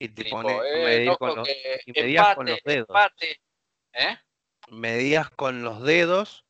Y 0.00 0.08
te 0.08 0.24
Tipo, 0.24 0.64
eh, 0.64 1.04
loco, 1.04 1.18
con 1.18 1.36
los, 1.36 1.46
que 1.46 1.82
y 1.86 1.92
medías 1.92 2.34
con 2.34 2.48
empate, 2.48 2.62
los 2.64 2.74
dedos. 2.74 2.88
empate. 2.88 3.40
¿Eh? 3.92 4.18
medías 4.70 5.30
con 5.30 5.62
los 5.62 5.82
dedos 5.82 6.44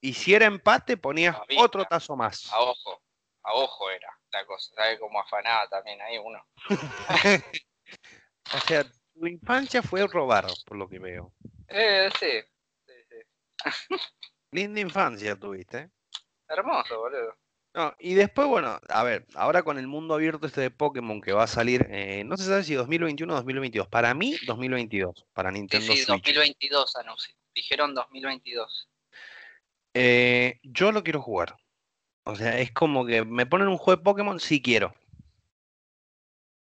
y 0.00 0.14
si 0.14 0.34
era 0.34 0.46
empate 0.46 0.96
ponías 0.96 1.36
vista. 1.48 1.64
otro 1.64 1.84
tazo 1.84 2.16
más. 2.16 2.50
A 2.52 2.60
ojo, 2.60 3.02
a 3.42 3.54
ojo 3.54 3.90
era 3.90 4.08
la 4.30 4.46
cosa. 4.46 4.74
¿Sabe 4.74 4.98
cómo 4.98 5.20
afanaba 5.20 5.68
también 5.68 6.00
ahí 6.02 6.18
uno? 6.18 6.44
O 8.54 8.58
sea, 8.60 8.84
tu 8.84 9.26
infancia 9.26 9.82
fue 9.82 10.06
robar, 10.06 10.46
por 10.66 10.76
lo 10.76 10.88
que 10.88 11.00
veo. 11.00 11.32
Eh, 11.66 12.08
sí. 12.18 12.40
sí, 12.86 12.92
sí. 13.08 13.96
Linda 14.52 14.80
infancia 14.80 15.34
tuviste. 15.34 15.90
Hermoso, 16.48 16.96
boludo. 16.96 17.36
No, 17.76 17.94
y 17.98 18.14
después, 18.14 18.48
bueno, 18.48 18.80
a 18.88 19.04
ver, 19.04 19.26
ahora 19.34 19.62
con 19.62 19.76
el 19.78 19.86
mundo 19.86 20.14
abierto 20.14 20.46
este 20.46 20.62
de 20.62 20.70
Pokémon 20.70 21.20
que 21.20 21.32
va 21.34 21.42
a 21.44 21.46
salir, 21.46 21.86
eh, 21.90 22.24
no 22.24 22.38
se 22.38 22.44
sabe 22.44 22.64
si 22.64 22.72
2021 22.72 23.30
o 23.30 23.36
2022. 23.36 23.86
Para 23.88 24.14
mí, 24.14 24.34
2022, 24.46 25.26
para 25.34 25.50
Sí, 25.50 25.58
Nintendo 25.58 25.86
sí, 25.92 25.98
Switch. 25.98 26.08
2022 26.08 26.96
anuncio. 26.96 27.34
Dijeron 27.54 27.94
2022. 27.94 28.88
Eh, 29.92 30.58
yo 30.62 30.90
lo 30.90 31.04
quiero 31.04 31.20
jugar. 31.20 31.54
O 32.24 32.34
sea, 32.34 32.58
es 32.58 32.72
como 32.72 33.04
que 33.04 33.26
me 33.26 33.44
ponen 33.44 33.68
un 33.68 33.76
juego 33.76 33.98
de 33.98 34.04
Pokémon, 34.04 34.40
sí 34.40 34.62
quiero. 34.62 34.94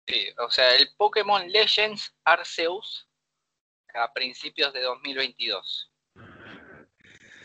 Sí, 0.05 0.27
o 0.38 0.51
sea, 0.51 0.75
el 0.75 0.89
Pokémon 0.97 1.49
Legends 1.49 2.13
Arceus 2.25 3.07
a 3.93 4.12
principios 4.12 4.73
de 4.73 4.81
2022. 4.81 5.91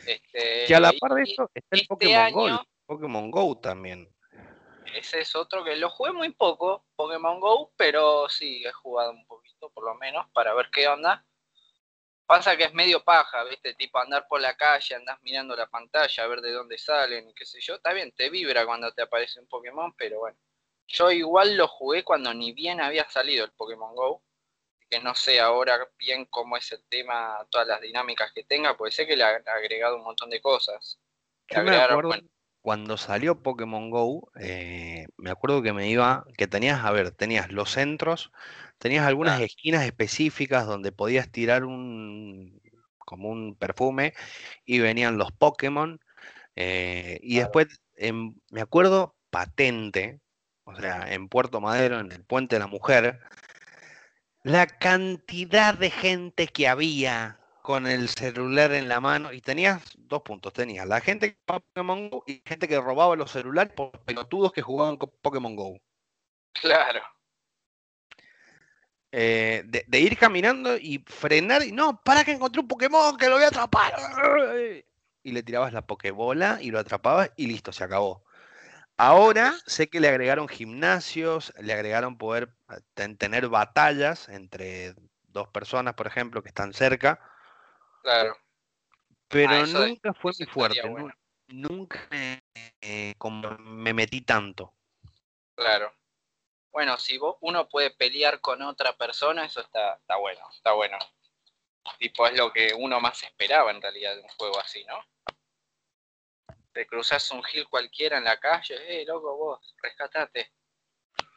Este, 0.07 0.65
Que 0.67 0.75
a 0.75 0.81
la 0.81 0.93
par 0.93 1.15
de 1.15 1.23
eso 1.23 1.49
está 1.55 1.77
el 1.77 1.83
este 1.83 1.89
Pokémon 1.89 2.17
año- 2.51 2.67
Pokémon 2.87 3.31
Go 3.31 3.59
también. 3.59 4.09
Ese 4.95 5.21
es 5.21 5.35
otro 5.35 5.65
que 5.65 5.77
lo 5.77 5.91
jugué 5.91 6.13
muy 6.13 6.31
poco, 6.31 6.85
Pokémon 6.95 7.41
Go, 7.41 7.73
pero 7.77 8.29
sí, 8.29 8.65
he 8.65 8.73
jugado 8.73 9.11
un 9.11 9.27
poquito 9.27 9.71
por 9.71 9.85
lo 9.85 9.95
menos 9.95 10.27
para 10.33 10.55
ver 10.55 10.69
qué 10.71 10.87
onda. 10.87 11.25
Pasa 12.27 12.57
que 12.57 12.65
es 12.65 12.75
medio 12.75 13.03
paja, 13.05 13.45
¿viste? 13.45 13.75
Tipo 13.75 13.99
andar 13.99 14.27
por 14.29 14.41
la 14.41 14.57
calle, 14.57 14.95
andás 14.95 15.21
mirando 15.23 15.57
la 15.57 15.67
pantalla 15.67 16.25
a 16.25 16.27
ver 16.27 16.41
de 16.41 16.53
dónde 16.53 16.79
salen 16.79 17.29
y 17.29 17.35
qué 17.35 17.45
sé 17.45 17.61
yo. 17.61 17.75
Está 17.75 17.93
bien, 17.93 18.13
te 18.13 18.31
vibra 18.31 18.65
cuando 18.65 18.93
te 18.93 19.03
aparece 19.03 19.41
un 19.41 19.49
Pokémon, 19.49 19.93
pero 19.97 20.21
bueno. 20.21 20.39
Yo 20.87 21.11
igual 21.11 21.57
lo 21.57 21.67
jugué 21.67 22.05
cuando 22.05 22.33
ni 22.33 22.53
bien 22.53 22.81
había 22.81 23.09
salido 23.11 23.45
el 23.45 23.53
Pokémon 23.53 23.95
Go. 23.95 24.23
que 24.89 25.01
no 25.01 25.15
sé 25.15 25.41
ahora 25.41 25.89
bien 25.99 26.27
cómo 26.27 26.57
es 26.57 26.71
el 26.73 26.85
tema, 26.89 27.47
todas 27.51 27.67
las 27.67 27.81
dinámicas 27.81 28.33
que 28.33 28.45
tenga, 28.45 28.77
puede 28.77 28.93
ser 28.93 29.07
que 29.07 29.17
le 29.17 29.25
ha 29.25 29.43
agregado 29.47 29.97
un 29.97 30.05
montón 30.05 30.31
de 30.31 30.41
cosas. 30.41 31.01
Yo 31.49 31.63
me 31.63 31.77
acuerdo 31.77 32.15
cuando 32.65 32.97
salió 32.97 33.43
Pokémon 33.43 33.91
Go, 33.91 34.33
eh, 34.41 35.07
me 35.19 35.31
acuerdo 35.31 35.61
que 35.61 35.75
me 35.75 35.91
iba, 35.91 36.25
que 36.39 36.47
tenías, 36.47 36.83
a 36.83 36.93
ver, 36.93 37.11
tenías 37.11 37.53
los 37.53 37.71
centros, 37.71 38.33
tenías 38.79 39.07
algunas 39.07 39.39
esquinas 39.43 39.85
específicas 39.85 40.65
donde 40.65 40.91
podías 40.91 41.31
tirar 41.31 41.67
un, 41.67 42.59
como 42.97 43.29
un 43.29 43.55
perfume 43.55 44.15
y 44.65 44.79
venían 44.79 45.19
los 45.19 45.31
Pokémon. 45.33 46.01
Eh, 46.57 47.19
y 47.23 47.37
después, 47.37 47.67
me 48.51 48.61
acuerdo 48.63 49.15
patente, 49.29 50.21
o 50.65 50.75
sea, 50.75 51.13
en 51.13 51.29
Puerto 51.29 51.61
Madero, 51.61 52.01
en 52.01 52.13
el 52.13 52.25
Puente 52.25 52.57
de 52.57 52.61
la 52.61 52.67
Mujer, 52.67 53.21
la 54.43 54.67
cantidad 54.67 55.75
de 55.75 55.91
gente 55.91 56.47
que 56.47 56.67
había 56.67 57.44
con 57.65 57.87
el 57.87 58.11
celular 58.11 58.73
en 58.73 58.91
la 58.91 59.01
mano 59.01 59.33
y 59.33 59.41
tenías 59.41 59.83
dos 59.97 60.21
puntos, 60.21 60.53
tenías 60.53 60.87
la 60.87 61.01
gente 61.01 61.33
que 61.33 61.39
jugaba 61.47 61.65
Pokémon 61.73 62.11
Go 62.11 62.25
y 62.27 62.43
gente 62.45 62.69
que 62.69 62.79
robaba 62.79 63.17
los 63.17 63.31
celulares 63.31 63.73
por 63.73 63.91
pelotudos 64.01 64.53
que 64.53 64.61
jugaban 64.61 64.99
con 64.99 65.11
Pokémon 65.23 65.57
Go. 65.57 65.81
Claro. 66.53 67.01
Eh, 69.11 69.63
de, 69.65 69.99
ir 69.99 70.19
caminando 70.19 70.77
y 70.77 71.03
frenar 71.07 71.63
y 71.63 71.73
no, 71.73 72.03
para 72.05 72.23
que 72.23 72.33
encontré 72.33 72.61
un 72.61 72.69
Pokémon 72.69 73.17
que 73.17 73.31
lo 73.31 73.37
voy 73.37 73.45
a 73.45 73.49
atrapar. 73.49 73.95
Y 75.23 75.33
le 75.33 75.43
tirabas 75.43 75.73
la 75.73 75.87
Pokébola 75.87 76.59
y 76.61 76.71
lo 76.71 76.79
atrapabas 76.79 77.31
y 77.35 77.47
listo, 77.47 77.73
se 77.73 77.83
acabó. 77.83 78.27
Ahora 78.99 79.55
sé 79.65 79.89
que 79.89 80.01
le 80.01 80.09
agregaron 80.09 80.49
gimnasios, 80.49 81.55
le 81.59 81.73
agregaron 81.73 82.19
poder 82.19 82.55
tener 82.93 83.49
batallas 83.49 84.29
entre 84.29 84.95
dos 85.29 85.49
personas, 85.49 85.95
por 85.95 86.07
ejemplo, 86.07 86.43
que 86.43 86.51
están 86.51 86.75
cerca 86.75 87.31
Claro. 88.05 88.37
Pero 89.29 89.51
ah, 89.51 89.67
nunca 89.67 90.13
fue 90.13 90.33
muy 90.39 90.47
fuerte. 90.47 90.83
Nunca 91.49 92.07
me, 92.11 92.43
eh, 92.83 93.15
como 93.17 93.57
me 93.59 93.95
metí 93.95 94.21
tanto. 94.21 94.75
Claro. 95.57 95.93
Bueno, 96.71 96.99
si 96.99 97.17
vos, 97.17 97.37
uno 97.41 97.67
puede 97.69 97.91
pelear 97.93 98.41
con 98.41 98.61
otra 98.61 98.95
persona, 98.97 99.47
eso 99.47 99.63
está, 99.63 99.95
está 99.95 100.17
bueno, 100.17 100.41
está 100.55 100.73
bueno. 100.73 100.99
Tipo, 101.99 102.27
es 102.27 102.37
lo 102.37 102.53
que 102.53 102.75
uno 102.77 103.01
más 103.01 103.23
esperaba 103.23 103.71
en 103.71 103.81
realidad 103.81 104.17
de 104.17 104.23
un 104.23 104.29
juego 104.29 104.59
así, 104.61 104.85
¿no? 104.85 105.03
Te 106.73 106.87
cruzas 106.87 107.31
un 107.31 107.43
hill 107.53 107.69
cualquiera 107.69 108.19
en 108.19 108.25
la 108.25 108.39
calle, 108.39 108.77
eh, 108.87 109.05
loco, 109.07 109.37
vos, 109.37 109.75
rescatate. 109.83 110.53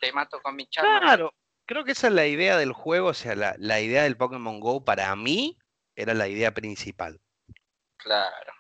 Te 0.02 0.12
mato 0.12 0.42
con 0.42 0.56
mi 0.56 0.68
charla. 0.68 1.00
Claro, 1.00 1.34
creo 1.66 1.86
que 1.86 1.92
esa 1.92 2.08
es 2.08 2.14
la 2.14 2.26
idea 2.26 2.58
del 2.58 2.74
juego, 2.74 3.10
o 3.10 3.14
sea, 3.14 3.36
la, 3.36 3.56
la 3.58 3.80
idea 3.80 4.04
del 4.04 4.18
Pokémon 4.18 4.60
Go 4.60 4.84
para 4.84 5.16
mí 5.16 5.58
era 5.98 6.14
la 6.14 6.28
idea 6.28 6.54
principal. 6.54 7.20
Claro. 7.98 8.54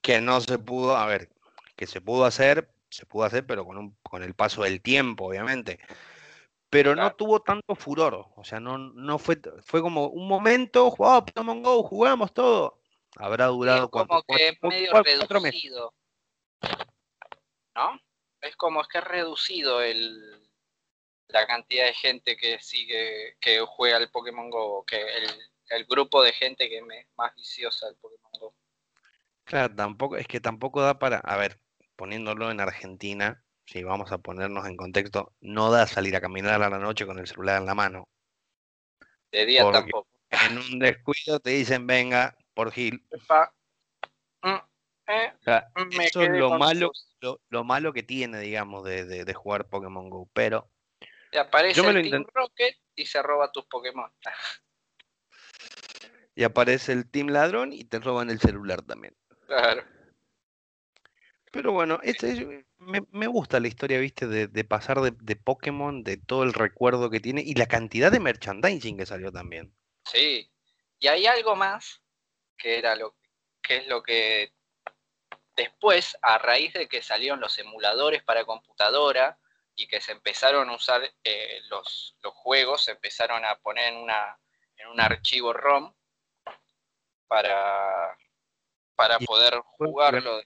Que 0.00 0.20
no 0.20 0.40
se 0.40 0.58
pudo, 0.58 0.96
a 0.96 1.04
ver, 1.04 1.28
que 1.76 1.86
se 1.86 2.00
pudo 2.00 2.24
hacer, 2.24 2.72
se 2.88 3.04
pudo 3.04 3.24
hacer, 3.24 3.44
pero 3.44 3.66
con, 3.66 3.76
un, 3.76 3.98
con 4.02 4.22
el 4.22 4.34
paso 4.34 4.62
del 4.62 4.80
tiempo, 4.80 5.26
obviamente. 5.26 5.80
Pero 6.70 6.94
no 6.94 7.12
tuvo 7.16 7.42
tanto 7.42 7.74
furor, 7.74 8.28
o 8.36 8.44
sea, 8.44 8.60
no, 8.60 8.78
no 8.78 9.18
fue, 9.18 9.40
fue 9.64 9.82
como 9.82 10.06
un 10.06 10.28
momento, 10.28 10.88
jugamos 10.92 11.24
Pokémon 11.24 11.62
Go, 11.62 11.82
jugamos 11.82 12.32
todo. 12.32 12.80
Habrá 13.16 13.46
durado 13.46 13.86
es 13.86 13.90
como 13.90 14.22
que 14.22 14.56
medio 14.62 15.02
reducido. 15.02 15.92
¿No? 17.74 18.00
Es 18.40 18.54
como 18.54 18.84
que 18.84 18.98
es 18.98 19.04
reducido 19.04 19.82
el, 19.82 20.48
la 21.26 21.44
cantidad 21.48 21.86
de 21.86 21.94
gente 21.94 22.36
que 22.36 22.60
sigue, 22.60 23.36
que 23.40 23.60
juega 23.66 23.98
el 23.98 24.10
Pokémon 24.12 24.48
Go, 24.48 24.84
que 24.84 25.00
el, 25.00 25.28
el 25.70 25.86
grupo 25.86 26.22
de 26.22 26.32
gente 26.32 26.68
que 26.68 26.82
me 26.82 27.06
más 27.16 27.34
viciosa 27.34 27.86
del 27.86 27.96
Pokémon 27.96 28.32
Go. 28.38 28.54
Claro, 29.44 29.74
tampoco, 29.74 30.16
es 30.16 30.26
que 30.26 30.40
tampoco 30.40 30.82
da 30.82 30.98
para, 30.98 31.18
a 31.18 31.36
ver, 31.36 31.58
poniéndolo 31.96 32.50
en 32.50 32.60
Argentina, 32.60 33.42
si 33.66 33.82
vamos 33.82 34.12
a 34.12 34.18
ponernos 34.18 34.66
en 34.66 34.76
contexto, 34.76 35.32
no 35.40 35.70
da 35.70 35.86
salir 35.86 36.14
a 36.16 36.20
caminar 36.20 36.62
a 36.62 36.68
la 36.68 36.78
noche 36.78 37.06
con 37.06 37.18
el 37.18 37.26
celular 37.26 37.60
en 37.60 37.66
la 37.66 37.74
mano. 37.74 38.08
De 39.30 39.46
día 39.46 39.70
tampoco. 39.70 40.08
En 40.30 40.58
un 40.58 40.78
descuido 40.78 41.40
te 41.40 41.50
dicen, 41.50 41.86
venga, 41.86 42.36
por 42.54 42.70
Gil. 42.72 43.04
Mm, 44.42 44.54
eh, 45.08 45.32
eso 46.02 46.22
es 46.22 46.30
lo 46.30 46.56
malo, 46.56 46.92
lo, 47.48 47.64
malo 47.64 47.92
que 47.92 48.02
tiene, 48.02 48.38
digamos, 48.40 48.84
de, 48.84 49.34
jugar 49.34 49.68
Pokémon 49.68 50.08
Go. 50.08 50.28
Pero. 50.32 50.70
Te 51.30 51.38
aparece 51.38 51.80
el 51.80 52.10
Team 52.10 52.26
Rocket 52.32 52.76
y 52.94 53.06
se 53.06 53.22
roba 53.22 53.50
tus 53.50 53.66
Pokémon. 53.66 54.10
Y 56.40 56.44
aparece 56.44 56.92
el 56.92 57.06
Team 57.06 57.28
Ladrón 57.28 57.74
y 57.74 57.84
te 57.84 57.98
roban 57.98 58.30
el 58.30 58.40
celular 58.40 58.80
también. 58.80 59.14
Claro. 59.46 59.84
Pero 61.52 61.72
bueno, 61.72 62.00
este, 62.02 62.64
me, 62.78 63.26
gusta 63.26 63.60
la 63.60 63.68
historia, 63.68 63.98
viste, 63.98 64.26
de, 64.26 64.64
pasar 64.64 65.02
de, 65.02 65.36
Pokémon, 65.36 66.02
de 66.02 66.16
todo 66.16 66.44
el 66.44 66.54
recuerdo 66.54 67.10
que 67.10 67.20
tiene 67.20 67.42
y 67.42 67.52
la 67.56 67.66
cantidad 67.66 68.10
de 68.10 68.20
merchandising 68.20 68.96
que 68.96 69.04
salió 69.04 69.30
también. 69.30 69.76
Sí, 70.06 70.50
y 70.98 71.08
hay 71.08 71.26
algo 71.26 71.56
más 71.56 72.00
que 72.56 72.78
era 72.78 72.96
lo 72.96 73.14
que 73.60 73.76
es 73.76 73.86
lo 73.86 74.02
que 74.02 74.54
después, 75.56 76.16
a 76.22 76.38
raíz 76.38 76.72
de 76.72 76.88
que 76.88 77.02
salieron 77.02 77.40
los 77.40 77.58
emuladores 77.58 78.22
para 78.22 78.46
computadora 78.46 79.38
y 79.74 79.88
que 79.88 80.00
se 80.00 80.12
empezaron 80.12 80.70
a 80.70 80.74
usar 80.74 81.02
eh, 81.22 81.60
los, 81.68 82.16
los 82.22 82.32
juegos, 82.32 82.84
se 82.84 82.92
empezaron 82.92 83.44
a 83.44 83.56
poner 83.56 83.92
en, 83.92 83.98
una, 83.98 84.40
en 84.78 84.88
un 84.88 85.00
archivo 85.00 85.52
ROM, 85.52 85.92
para, 87.30 88.18
para 88.96 89.18
poder 89.20 89.54
jugarlo 89.62 90.38
de 90.38 90.44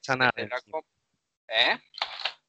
¿Eh? 1.49 1.79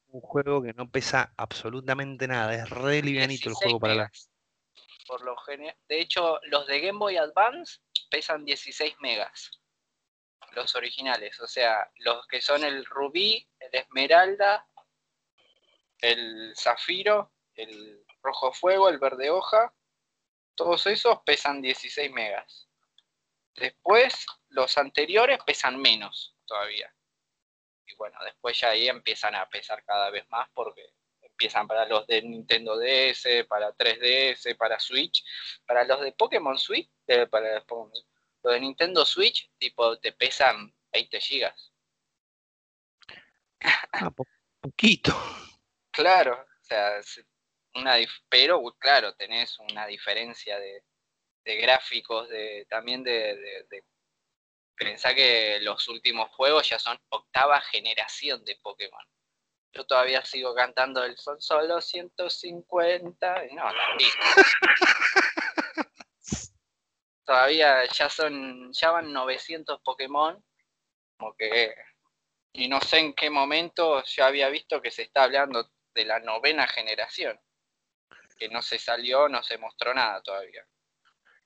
Un 0.08 0.22
juego 0.22 0.62
que 0.62 0.74
no 0.74 0.92
pesa 0.92 1.34
absolutamente 1.38 2.28
nada, 2.28 2.54
es 2.54 2.70
re 2.70 3.02
livianito 3.02 3.48
el 3.50 3.56
juego 3.56 3.80
para 3.80 3.96
la... 3.96 4.12
Por 5.08 5.22
lo 5.24 5.38
general, 5.38 5.76
de 5.88 6.02
hecho, 6.02 6.40
los 6.44 6.68
de 6.68 6.82
Game 6.82 7.00
Boy 7.00 7.16
Advance 7.16 7.80
pesan 8.10 8.44
16 8.44 8.96
megas. 9.00 9.52
Los 10.52 10.76
originales, 10.76 11.40
o 11.40 11.48
sea, 11.48 11.90
los 12.00 12.28
que 12.28 12.42
son 12.42 12.66
el 12.66 12.86
rubí, 12.86 13.48
el 13.60 13.70
esmeralda, 13.74 14.68
el 16.00 16.54
zafiro, 16.58 17.32
el 17.54 18.06
rojo 18.22 18.52
fuego, 18.52 18.90
el 18.90 19.00
verde 19.00 19.30
hoja, 19.30 19.74
todos 20.56 20.88
esos 20.88 21.20
pesan 21.26 21.62
16 21.62 22.12
megas. 22.12 22.68
Después, 23.56 24.26
los 24.50 24.78
anteriores 24.78 25.40
pesan 25.46 25.80
menos 25.80 26.36
todavía. 26.46 26.94
Y 27.88 27.96
bueno, 27.96 28.18
después 28.24 28.60
ya 28.60 28.70
ahí 28.70 28.88
empiezan 28.88 29.36
a 29.36 29.48
pesar 29.48 29.84
cada 29.86 30.10
vez 30.10 30.28
más 30.30 30.50
porque 30.54 30.94
empiezan 31.22 31.68
para 31.68 31.86
los 31.86 32.06
de 32.08 32.22
Nintendo 32.22 32.78
DS, 32.78 33.46
para 33.48 33.76
3DS, 33.76 34.56
para 34.58 34.80
Switch, 34.80 35.24
para 35.66 35.84
los 35.84 36.02
de 36.02 36.12
Pokémon 36.12 36.58
Switch, 36.58 36.90
para 37.30 37.56
los 37.56 38.54
de 38.54 38.60
Nintendo 38.60 39.06
Switch, 39.06 39.50
tipo, 39.58 39.98
te 40.00 40.12
pesan 40.12 40.74
20 40.92 41.20
gigas. 41.20 41.74
Ah, 43.92 44.12
poquito. 44.62 45.14
Claro, 45.92 46.34
o 46.34 46.64
sea, 46.64 47.00
una, 47.76 47.96
pero 48.30 48.62
claro, 48.78 49.16
tenés 49.16 49.58
una 49.60 49.88
diferencia 49.88 50.60
de, 50.60 50.84
de 51.46 51.56
gráficos, 51.58 52.28
de, 52.30 52.66
también 52.70 53.04
de, 53.04 53.66
de, 53.70 53.84
pensar 54.76 55.16
que 55.16 55.60
los 55.62 55.88
últimos 55.88 56.30
juegos 56.32 56.68
ya 56.68 56.80
son 56.80 57.00
octava 57.10 57.62
generación 57.62 58.44
de 58.44 58.58
Pokémon. 58.58 59.06
Yo 59.72 59.86
todavía 59.86 60.26
sigo 60.26 60.54
cantando 60.54 61.04
el 61.04 61.18
son 61.18 61.42
solo 61.42 61.80
150, 61.80 63.44
no, 63.54 63.64
todavía 67.26 67.86
ya 67.86 68.10
son, 68.10 68.74
ya 68.74 68.92
van 68.92 69.14
900 69.14 69.82
Pokémon, 69.82 70.44
como 71.18 71.36
que, 71.36 71.74
y 72.54 72.68
no 72.68 72.82
sé 72.82 73.00
en 73.00 73.14
qué 73.14 73.30
momento 73.30 74.04
ya 74.04 74.28
había 74.28 74.50
visto 74.50 74.82
que 74.82 74.92
se 74.92 75.04
está 75.04 75.24
hablando 75.24 75.72
de 75.94 76.06
la 76.06 76.20
novena 76.20 76.68
generación, 76.68 77.40
que 78.38 78.50
no 78.50 78.62
se 78.62 78.80
salió, 78.80 79.30
no 79.30 79.44
se 79.44 79.58
mostró 79.58 79.94
nada 79.94 80.22
todavía. 80.22 80.66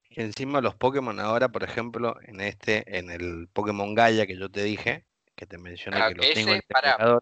Y 0.09 0.21
encima 0.21 0.59
los 0.61 0.75
Pokémon 0.75 1.19
ahora, 1.19 1.49
por 1.49 1.63
ejemplo, 1.63 2.15
en 2.23 2.41
este, 2.41 2.97
en 2.97 3.11
el 3.11 3.47
Pokémon 3.53 3.93
Gaia 3.93 4.25
que 4.25 4.37
yo 4.37 4.49
te 4.49 4.63
dije, 4.63 5.05
que 5.35 5.45
te 5.45 5.57
mencioné 5.57 5.97
que 6.09 6.15
lo 6.15 6.33
tengo 6.33 6.49
en 6.51 6.55
el 6.55 6.63
para, 6.63 7.19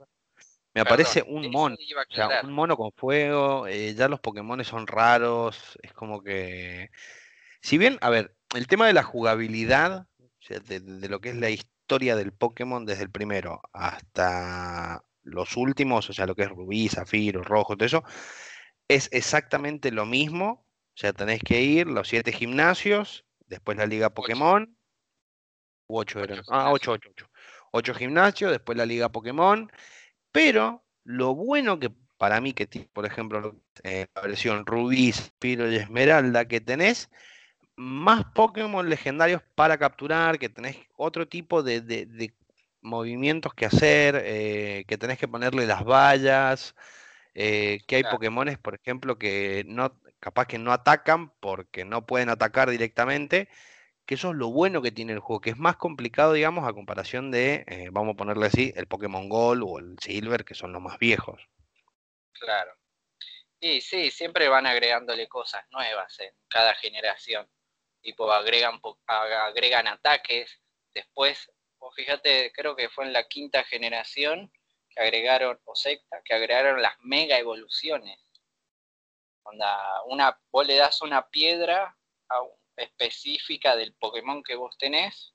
me 0.73 0.81
aparece 0.81 1.23
un 1.27 1.49
mono, 1.49 1.75
o 1.75 2.13
sea, 2.13 2.41
un 2.43 2.53
mono 2.53 2.77
con 2.77 2.91
fuego, 2.91 3.67
eh, 3.67 3.95
ya 3.95 4.07
los 4.07 4.19
Pokémon 4.19 4.63
son 4.63 4.85
raros, 4.85 5.77
es 5.81 5.91
como 5.91 6.21
que... 6.21 6.91
Si 7.61 7.77
bien, 7.77 7.97
a 8.01 8.09
ver, 8.09 8.35
el 8.55 8.67
tema 8.67 8.85
de 8.85 8.93
la 8.93 9.03
jugabilidad, 9.03 10.07
de, 10.47 10.79
de 10.79 11.09
lo 11.09 11.19
que 11.19 11.29
es 11.29 11.35
la 11.35 11.49
historia 11.49 12.15
del 12.15 12.31
Pokémon 12.31 12.85
desde 12.85 13.03
el 13.03 13.09
primero 13.09 13.61
hasta 13.73 15.03
los 15.23 15.57
últimos, 15.57 16.09
o 16.09 16.13
sea, 16.13 16.27
lo 16.27 16.35
que 16.35 16.43
es 16.43 16.49
Rubí, 16.49 16.87
Zafiro, 16.89 17.41
Rojo, 17.43 17.75
todo 17.75 17.85
eso, 17.85 18.03
es 18.87 19.09
exactamente 19.11 19.91
lo 19.91 20.05
mismo 20.05 20.66
O 20.97 20.99
sea, 20.99 21.13
tenés 21.13 21.43
que 21.43 21.61
ir 21.61 21.85
los 21.85 22.07
siete 22.07 22.31
gimnasios, 22.31 23.23
después 23.45 23.77
la 23.77 23.85
Liga 23.85 24.09
Pokémon. 24.09 24.75
Ocho, 25.85 26.23
eran. 26.23 26.41
Ah, 26.49 26.71
ocho, 26.71 26.93
ocho, 26.93 27.11
ocho. 27.11 27.29
Ocho 27.69 27.93
gimnasios, 27.93 28.49
después 28.49 28.75
la 28.79 28.87
Liga 28.87 29.07
Pokémon. 29.07 29.71
Pero 30.31 30.83
lo 31.03 31.35
bueno 31.35 31.79
que 31.79 31.91
para 32.17 32.41
mí, 32.41 32.53
que 32.53 32.65
tiene, 32.65 32.89
por 32.91 33.05
ejemplo, 33.05 33.55
eh, 33.83 34.07
la 34.15 34.21
versión 34.23 34.65
Rubí, 34.65 35.11
Spiro 35.11 35.71
y 35.71 35.75
Esmeralda, 35.75 36.45
que 36.47 36.61
tenés 36.61 37.11
más 37.75 38.25
Pokémon 38.33 38.89
legendarios 38.89 39.43
para 39.53 39.77
capturar, 39.77 40.39
que 40.39 40.49
tenés 40.49 40.77
otro 40.95 41.27
tipo 41.27 41.61
de, 41.61 42.33
movimientos 42.81 43.53
que 43.53 43.67
hacer, 43.67 44.19
eh, 44.25 44.83
que 44.87 44.97
tenés 44.97 45.19
que 45.19 45.27
ponerle 45.27 45.67
las 45.67 45.83
vallas, 45.83 46.73
eh, 47.35 47.81
que 47.85 47.97
hay 47.97 48.03
Pokémones, 48.03 48.57
por 48.57 48.73
ejemplo, 48.73 49.19
que 49.19 49.63
no, 49.67 49.93
capaz 50.19 50.47
que 50.47 50.57
no 50.57 50.71
atacan 50.71 51.31
porque 51.39 51.85
no 51.85 52.05
pueden 52.05 52.29
atacar 52.29 52.69
directamente, 52.69 53.49
que 54.05 54.15
eso 54.15 54.29
es 54.31 54.35
lo 54.35 54.49
bueno 54.49 54.81
que 54.81 54.91
tiene 54.91 55.13
el 55.13 55.19
juego, 55.19 55.41
que 55.41 55.49
es 55.49 55.57
más 55.57 55.75
complicado, 55.75 56.33
digamos, 56.33 56.67
a 56.67 56.73
comparación 56.73 57.29
de, 57.29 57.65
eh, 57.67 57.89
vamos 57.91 58.13
a 58.13 58.17
ponerle 58.17 58.47
así, 58.47 58.73
el 58.75 58.87
Pokémon 58.87 59.27
Gold 59.27 59.63
o 59.65 59.79
el 59.79 59.97
Silver, 59.99 60.45
que 60.45 60.55
son 60.55 60.71
los 60.71 60.81
más 60.81 60.97
viejos. 60.97 61.47
Claro. 62.33 62.71
Y 63.59 63.81
sí, 63.81 64.11
siempre 64.11 64.47
van 64.47 64.65
agregándole 64.65 65.27
cosas 65.27 65.63
nuevas 65.71 66.19
en 66.19 66.31
cada 66.47 66.75
generación. 66.75 67.49
Tipo, 68.01 68.31
agregan, 68.31 68.79
agregan 69.07 69.87
ataques. 69.87 70.61
Después, 70.93 71.51
o 71.79 71.91
fíjate, 71.91 72.51
creo 72.53 72.75
que 72.75 72.89
fue 72.89 73.05
en 73.05 73.13
la 73.13 73.27
quinta 73.27 73.63
generación 73.63 74.51
que 74.89 75.01
agregaron, 75.01 75.59
o 75.65 75.75
sexta, 75.75 76.21
que 76.23 76.35
agregaron 76.35 76.81
las 76.81 76.93
mega 76.99 77.37
evoluciones. 77.37 78.19
Una, 79.51 80.39
vos 80.51 80.65
le 80.65 80.75
das 80.75 81.01
una 81.01 81.27
piedra 81.27 81.95
específica 82.75 83.75
del 83.75 83.93
Pokémon 83.95 84.43
que 84.43 84.55
vos 84.55 84.77
tenés, 84.77 85.33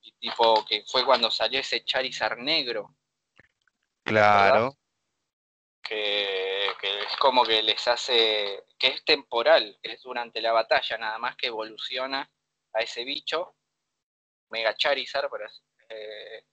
y 0.00 0.12
tipo 0.12 0.64
que 0.64 0.84
fue 0.86 1.04
cuando 1.04 1.30
salió 1.30 1.60
ese 1.60 1.84
Charizard 1.84 2.38
negro. 2.38 2.94
Claro. 4.04 4.76
Que, 5.82 6.68
que, 6.80 7.02
es 7.02 7.16
como 7.16 7.44
que 7.44 7.62
les 7.62 7.86
hace, 7.86 8.64
que 8.78 8.88
es 8.88 9.04
temporal, 9.04 9.78
que 9.82 9.92
es 9.92 10.02
durante 10.02 10.40
la 10.40 10.52
batalla, 10.52 10.98
nada 10.98 11.18
más 11.18 11.36
que 11.36 11.48
evoluciona 11.48 12.30
a 12.72 12.80
ese 12.80 13.04
bicho, 13.04 13.56
Mega 14.50 14.74
Charizard, 14.76 15.28
eh, 15.88 16.44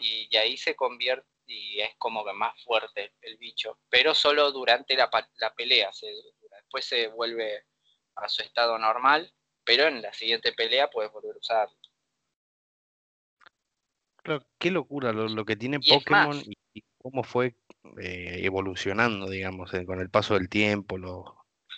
y, 0.00 0.36
ahí 0.36 0.56
se 0.56 0.74
convierte 0.74 1.28
y 1.46 1.80
es 1.80 1.94
como 1.98 2.24
que 2.24 2.32
más 2.32 2.60
fuerte 2.62 3.12
el 3.20 3.36
bicho, 3.36 3.78
pero 3.88 4.14
solo 4.14 4.50
durante 4.52 4.96
la, 4.96 5.10
la 5.36 5.54
pelea, 5.54 5.90
después 6.50 6.84
se 6.84 7.08
vuelve 7.08 7.64
a 8.16 8.28
su 8.28 8.42
estado 8.42 8.78
normal, 8.78 9.32
pero 9.64 9.86
en 9.86 10.02
la 10.02 10.12
siguiente 10.12 10.52
pelea 10.52 10.90
puedes 10.90 11.12
volver 11.12 11.34
a 11.34 11.38
usarlo. 11.38 11.76
qué 14.58 14.70
locura 14.70 15.12
lo, 15.12 15.44
que 15.44 15.56
tiene 15.56 15.80
Pokémon 15.80 16.40
y, 16.46 16.82
cómo 16.98 17.22
fue 17.22 17.54
eh, 18.00 18.40
evolucionando, 18.42 19.28
digamos, 19.28 19.72
eh, 19.74 19.84
con 19.84 20.00
el 20.00 20.10
paso 20.10 20.34
del 20.34 20.48
tiempo, 20.48 20.96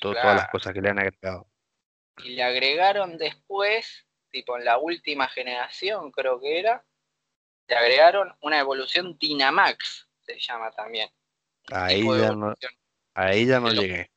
todas 0.01 0.25
las 0.25 0.49
cosas 0.51 0.73
que 0.73 0.81
le 0.81 0.91
han 0.91 1.01
agregado. 1.01 1.49
Y 2.25 2.31
le 2.31 2.45
agregaron 2.45 3.19
después, 3.19 4.07
tipo 4.31 4.57
en 4.57 4.65
la 4.65 4.79
última 4.79 5.29
generación 5.29 6.13
creo 6.13 6.41
que 6.41 6.61
era, 6.61 6.85
le 7.69 7.77
agregaron 7.77 8.35
una 8.41 8.59
evolución 8.59 9.17
Dynamax, 9.19 10.09
se 10.25 10.39
llama 10.39 10.71
también. 10.73 11.11
Ahí 11.73 12.05
ya, 12.05 12.33
no, 12.33 12.55
ahí 13.15 13.47
ya 13.47 13.61
no 13.61 13.71
llegué. 13.71 14.11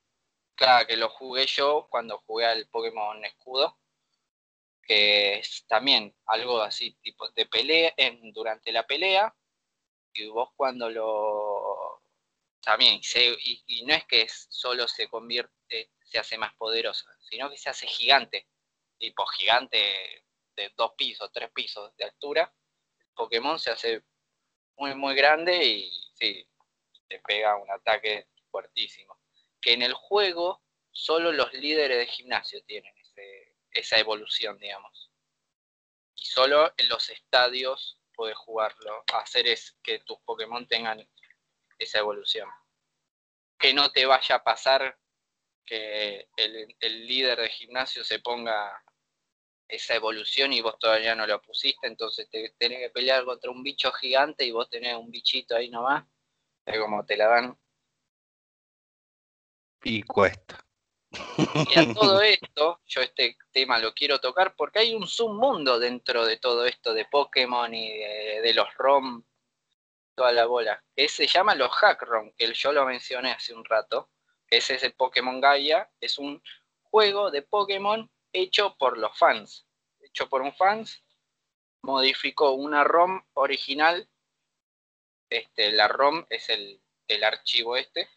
Claro, 0.55 0.85
que 0.87 0.97
lo 0.97 1.09
jugué 1.09 1.45
yo 1.45 1.87
cuando 1.89 2.19
jugué 2.27 2.45
al 2.45 2.67
Pokémon 2.67 3.23
Escudo, 3.25 3.79
que 4.83 5.39
es 5.39 5.65
también 5.67 6.15
algo 6.25 6.61
así, 6.61 6.91
tipo 7.01 7.29
de 7.31 7.45
pelea, 7.45 7.93
en, 7.95 8.33
durante 8.33 8.71
la 8.71 8.85
pelea, 8.85 9.33
y 10.13 10.27
vos 10.27 10.49
cuando 10.55 10.89
lo... 10.89 12.03
También, 12.61 12.99
y, 13.67 13.85
no 13.85 13.93
es 13.93 14.05
que 14.05 14.27
solo 14.27 14.87
se 14.87 15.07
convierte, 15.07 15.91
se 16.03 16.19
hace 16.19 16.37
más 16.37 16.53
poderoso, 16.55 17.05
sino 17.19 17.49
que 17.49 17.57
se 17.57 17.69
hace 17.69 17.87
gigante, 17.87 18.47
tipo 18.97 19.25
gigante 19.27 20.25
de 20.55 20.73
dos 20.75 20.91
pisos, 20.97 21.31
tres 21.31 21.49
pisos 21.51 21.95
de 21.95 22.03
altura, 22.03 22.53
Pokémon 23.19 23.59
se 23.59 23.69
hace 23.69 24.01
muy, 24.77 24.95
muy 24.95 25.13
grande 25.13 25.61
y 25.61 25.91
sí, 26.13 26.47
te 27.09 27.19
pega 27.19 27.57
un 27.57 27.69
ataque 27.69 28.29
fuertísimo. 28.49 29.19
Que 29.59 29.73
en 29.73 29.81
el 29.81 29.93
juego 29.93 30.63
solo 30.89 31.33
los 31.33 31.53
líderes 31.53 31.97
de 31.97 32.07
gimnasio 32.07 32.63
tienen 32.63 32.95
esa 33.71 33.99
evolución, 33.99 34.57
digamos. 34.57 35.11
Y 36.15 36.23
solo 36.23 36.73
en 36.77 36.87
los 36.87 37.09
estadios 37.09 37.99
puedes 38.13 38.37
jugarlo, 38.37 39.03
hacer 39.13 39.47
es 39.47 39.77
que 39.83 39.99
tus 39.99 40.17
Pokémon 40.21 40.65
tengan 40.65 41.05
esa 41.77 41.99
evolución. 41.99 42.49
Que 43.57 43.73
no 43.73 43.91
te 43.91 44.05
vaya 44.05 44.35
a 44.35 44.43
pasar 44.45 44.97
que 45.65 46.29
el, 46.37 46.73
el 46.79 47.05
líder 47.05 47.41
de 47.41 47.49
gimnasio 47.49 48.05
se 48.05 48.19
ponga 48.19 48.81
esa 49.69 49.93
evolución 49.93 50.51
y 50.51 50.61
vos 50.61 50.77
todavía 50.79 51.15
no 51.15 51.27
lo 51.27 51.41
pusiste, 51.41 51.87
entonces 51.87 52.27
te 52.29 52.53
tenés 52.57 52.79
que 52.79 52.89
pelear 52.89 53.23
contra 53.23 53.51
un 53.51 53.61
bicho 53.61 53.91
gigante 53.93 54.43
y 54.43 54.51
vos 54.51 54.67
tenés 54.67 54.95
un 54.95 55.11
bichito 55.11 55.55
ahí 55.55 55.69
nomás, 55.69 56.05
es 56.65 56.79
como 56.79 57.05
te 57.05 57.15
la 57.15 57.27
dan. 57.27 57.57
Y 59.83 60.01
cuesta. 60.03 60.65
Y 61.11 61.79
a 61.79 61.93
todo 61.93 62.21
esto, 62.21 62.81
yo 62.85 63.01
este 63.01 63.37
tema 63.51 63.79
lo 63.79 63.93
quiero 63.93 64.19
tocar 64.19 64.55
porque 64.55 64.79
hay 64.79 64.95
un 64.95 65.07
submundo 65.07 65.79
dentro 65.79 66.25
de 66.25 66.37
todo 66.37 66.65
esto 66.65 66.93
de 66.93 67.05
Pokémon 67.05 67.73
y 67.73 67.99
de, 67.99 68.53
los 68.53 68.67
ROM, 68.75 69.23
toda 70.15 70.31
la 70.31 70.45
bola, 70.45 70.83
que 70.95 71.07
se 71.07 71.27
llama 71.27 71.53
los 71.53 71.71
Hack 71.71 72.01
ROM, 72.01 72.31
que 72.35 72.51
yo 72.53 72.71
lo 72.71 72.85
mencioné 72.85 73.31
hace 73.31 73.53
un 73.53 73.63
rato, 73.63 74.09
que 74.47 74.57
es 74.57 74.69
ese 74.71 74.89
Pokémon 74.89 75.39
Gaia, 75.39 75.89
es 76.01 76.17
un 76.17 76.41
juego 76.81 77.29
de 77.29 77.43
Pokémon 77.43 78.09
hecho 78.33 78.75
por 78.77 78.97
los 78.97 79.17
fans. 79.17 79.65
Hecho 79.99 80.29
por 80.29 80.41
un 80.41 80.53
fans, 80.53 81.03
modificó 81.81 82.51
una 82.53 82.83
ROM 82.83 83.23
original. 83.33 84.09
Este, 85.29 85.71
la 85.71 85.87
ROM 85.87 86.25
es 86.29 86.49
el, 86.49 86.81
archivo 87.23 87.75
este 87.75 88.09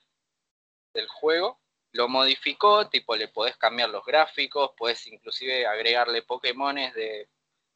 del 0.95 1.09
juego. 1.09 1.61
Lo 1.93 2.09
modificó, 2.09 2.89
tipo 2.89 3.17
le 3.17 3.29
podés 3.29 3.57
cambiar 3.57 3.91
los 3.91 4.05
gráficos, 4.05 4.73
puedes 4.77 5.07
inclusive 5.07 5.67
agregarle 5.67 6.23
Pokémones 6.23 6.95
de 6.95 7.29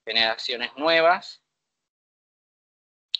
generaciones 0.06 0.74
nuevas. 0.76 1.42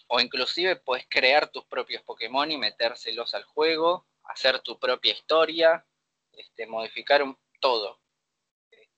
O 0.08 0.20
inclusive 0.20 0.76
puedes 0.76 1.06
crear 1.08 1.48
tus 1.48 1.64
propios 1.66 2.02
Pokémon 2.02 2.50
y 2.50 2.56
metérselos 2.56 3.34
al 3.34 3.44
juego, 3.44 4.06
hacer 4.24 4.60
tu 4.60 4.78
propia 4.78 5.12
historia, 5.12 5.84
este, 6.32 6.66
modificar 6.66 7.22
todo. 7.60 8.00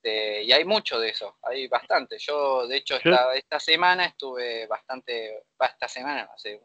Este, 0.03 0.45
y 0.45 0.53
hay 0.53 0.65
mucho 0.65 0.99
de 0.99 1.11
eso, 1.11 1.39
hay 1.43 1.67
bastante. 1.67 2.19
Yo, 2.19 2.67
de 2.67 2.77
hecho, 2.77 2.97
esta, 2.97 3.35
esta 3.35 3.61
semana 3.61 4.07
estuve 4.07 4.67
bastante, 4.67 5.45
esta 5.61 5.89
semana, 5.89 6.29
hace 6.35 6.61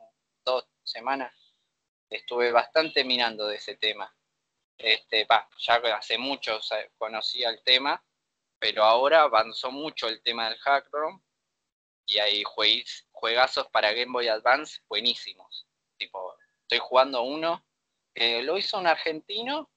dos 0.45 0.65
semanas, 0.83 1.33
estuve 2.09 2.51
bastante 2.51 3.03
mirando 3.03 3.47
de 3.47 3.55
ese 3.55 3.75
tema. 3.75 4.13
Este, 4.77 5.25
ya 5.59 5.75
hace 5.95 6.17
mucho 6.17 6.59
conocía 6.97 7.49
el 7.49 7.63
tema, 7.63 8.03
pero 8.59 8.83
ahora 8.83 9.21
avanzó 9.21 9.71
mucho 9.71 10.07
el 10.07 10.21
tema 10.21 10.49
del 10.49 10.59
hack 10.59 10.89
y 12.05 12.19
hay 12.19 12.43
juegazos 13.11 13.67
para 13.69 13.93
Game 13.93 14.11
Boy 14.11 14.27
Advance 14.27 14.81
buenísimos. 14.87 15.67
Tipo, 15.97 16.35
estoy 16.61 16.79
jugando 16.79 17.23
uno, 17.23 17.65
lo 18.15 18.57
hizo 18.57 18.77
un 18.77 18.87
argentino, 18.87 19.71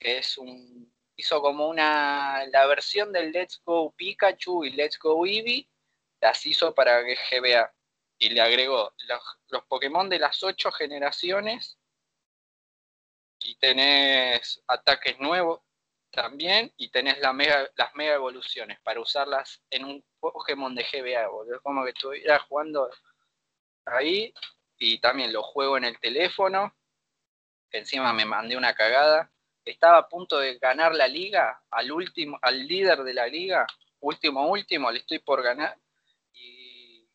que 0.00 0.18
es 0.18 0.38
un 0.38 0.92
hizo 1.18 1.42
como 1.42 1.68
una, 1.68 2.46
la 2.46 2.66
versión 2.66 3.12
del 3.12 3.32
Let's 3.32 3.60
Go 3.64 3.90
Pikachu 3.90 4.64
y 4.64 4.70
Let's 4.70 4.98
Go 4.98 5.26
Eevee, 5.26 5.68
las 6.20 6.46
hizo 6.46 6.72
para 6.74 7.02
GBA 7.02 7.74
y 8.18 8.30
le 8.30 8.40
agregó 8.40 8.94
los, 9.48 9.64
Pokémon 9.64 10.08
de 10.08 10.20
las 10.20 10.42
ocho 10.44 10.70
generaciones. 10.70 11.76
Y 13.40 13.56
tenés 13.56 14.62
ataques 14.68 15.18
nuevos 15.18 15.60
también 16.10 16.72
y 16.76 16.88
tenés 16.90 17.18
las 17.18 17.34
mega 17.34 18.14
evoluciones 18.14 18.80
para 18.80 19.00
usarlas 19.00 19.60
en 19.70 19.84
un 19.84 20.04
Pokémon 20.20 20.74
de 20.74 20.84
GBA, 20.84 21.28
como 21.62 21.84
que 21.84 21.90
estuviera 21.90 22.38
jugando 22.40 22.90
ahí 23.84 24.32
y 24.78 25.00
también 25.00 25.32
lo 25.32 25.42
juego 25.42 25.76
en 25.76 25.84
el 25.84 25.98
teléfono, 25.98 26.74
encima 27.72 28.12
me 28.12 28.24
mandé 28.24 28.56
una 28.56 28.74
cagada, 28.74 29.32
estaba 29.70 29.98
a 29.98 30.08
punto 30.08 30.38
de 30.38 30.58
ganar 30.58 30.94
la 30.94 31.08
liga, 31.08 31.62
al 31.70 31.90
último, 31.92 32.38
al 32.42 32.66
líder 32.66 33.02
de 33.02 33.14
la 33.14 33.26
liga, 33.26 33.66
último 34.00 34.48
último, 34.48 34.90
le 34.90 35.00
estoy 35.00 35.18
por 35.18 35.42
ganar. 35.42 35.76
Y 36.32 37.06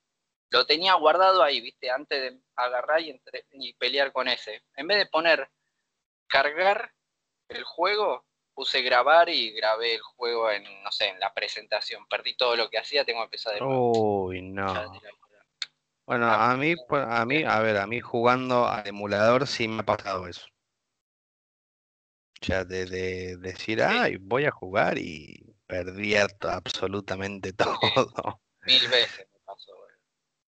lo 0.50 0.66
tenía 0.66 0.94
guardado 0.96 1.44
ahí, 1.44 1.62
viste, 1.62 1.90
antes 1.90 2.22
de 2.22 2.40
agarrar 2.56 3.02
y, 3.02 3.20
y 3.54 3.74
pelear 3.74 4.12
con 4.12 4.28
ese. 4.28 4.64
En 4.76 4.88
vez 4.88 4.98
de 4.98 5.06
poner 5.08 5.50
cargar 6.28 6.92
el 7.50 7.64
juego, 7.64 8.26
puse 8.54 8.82
grabar 8.82 9.30
y 9.30 9.52
grabé 9.52 9.96
el 9.96 10.02
juego 10.02 10.52
en, 10.52 10.64
no 10.84 10.92
sé, 10.92 11.10
en 11.10 11.20
la 11.20 11.34
presentación. 11.34 12.06
Perdí 12.08 12.36
todo 12.36 12.56
lo 12.56 12.70
que 12.70 12.78
hacía, 12.78 13.06
tengo 13.06 13.20
que 13.22 13.26
empezar 13.26 13.54
de 13.54 13.62
nuevo. 13.62 14.26
Uy, 14.26 14.42
no. 14.42 14.74
Bueno, 16.06 16.30
a 16.30 16.56
mí, 16.58 16.76
a 16.90 17.26
mí, 17.26 17.44
a 17.44 17.60
ver, 17.60 17.78
a 17.78 17.88
mí 17.88 18.02
jugando 18.02 18.68
al 18.68 18.86
emulador 18.86 19.48
sí 19.48 19.68
me 19.68 19.82
ha 19.82 19.86
pasado 19.86 20.28
eso. 20.28 20.46
De, 22.48 22.86
de 22.86 23.38
decir, 23.38 23.82
ay, 23.82 24.18
voy 24.18 24.46
a 24.46 24.52
jugar 24.52 24.98
y 24.98 25.56
perdí 25.66 26.16
absolutamente 26.16 27.54
todo. 27.54 28.42
Mil 28.66 28.88
veces 28.90 29.28
me 29.32 29.40
pasó. 29.46 29.72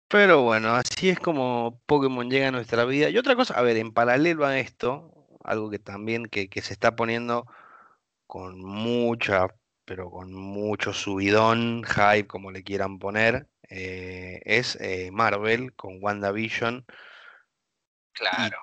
Pero 0.08 0.42
bueno, 0.42 0.74
así 0.74 1.10
es 1.10 1.18
como 1.18 1.80
Pokémon 1.86 2.30
llega 2.30 2.48
a 2.48 2.52
nuestra 2.52 2.84
vida. 2.84 3.10
Y 3.10 3.18
otra 3.18 3.36
cosa, 3.36 3.54
a 3.54 3.62
ver, 3.62 3.76
en 3.76 3.92
paralelo 3.92 4.46
a 4.46 4.58
esto, 4.58 5.38
algo 5.44 5.70
que 5.70 5.78
también 5.78 6.26
que, 6.26 6.48
que 6.48 6.62
se 6.62 6.72
está 6.72 6.96
poniendo 6.96 7.46
con 8.26 8.62
mucha, 8.62 9.48
pero 9.84 10.10
con 10.10 10.32
mucho 10.32 10.92
subidón, 10.92 11.84
hype, 11.84 12.26
como 12.26 12.50
le 12.50 12.62
quieran 12.62 12.98
poner, 12.98 13.48
eh, 13.68 14.40
es 14.44 14.76
eh, 14.80 15.10
Marvel 15.12 15.74
con 15.74 15.98
WandaVision. 16.02 16.84
Claro. 18.12 18.58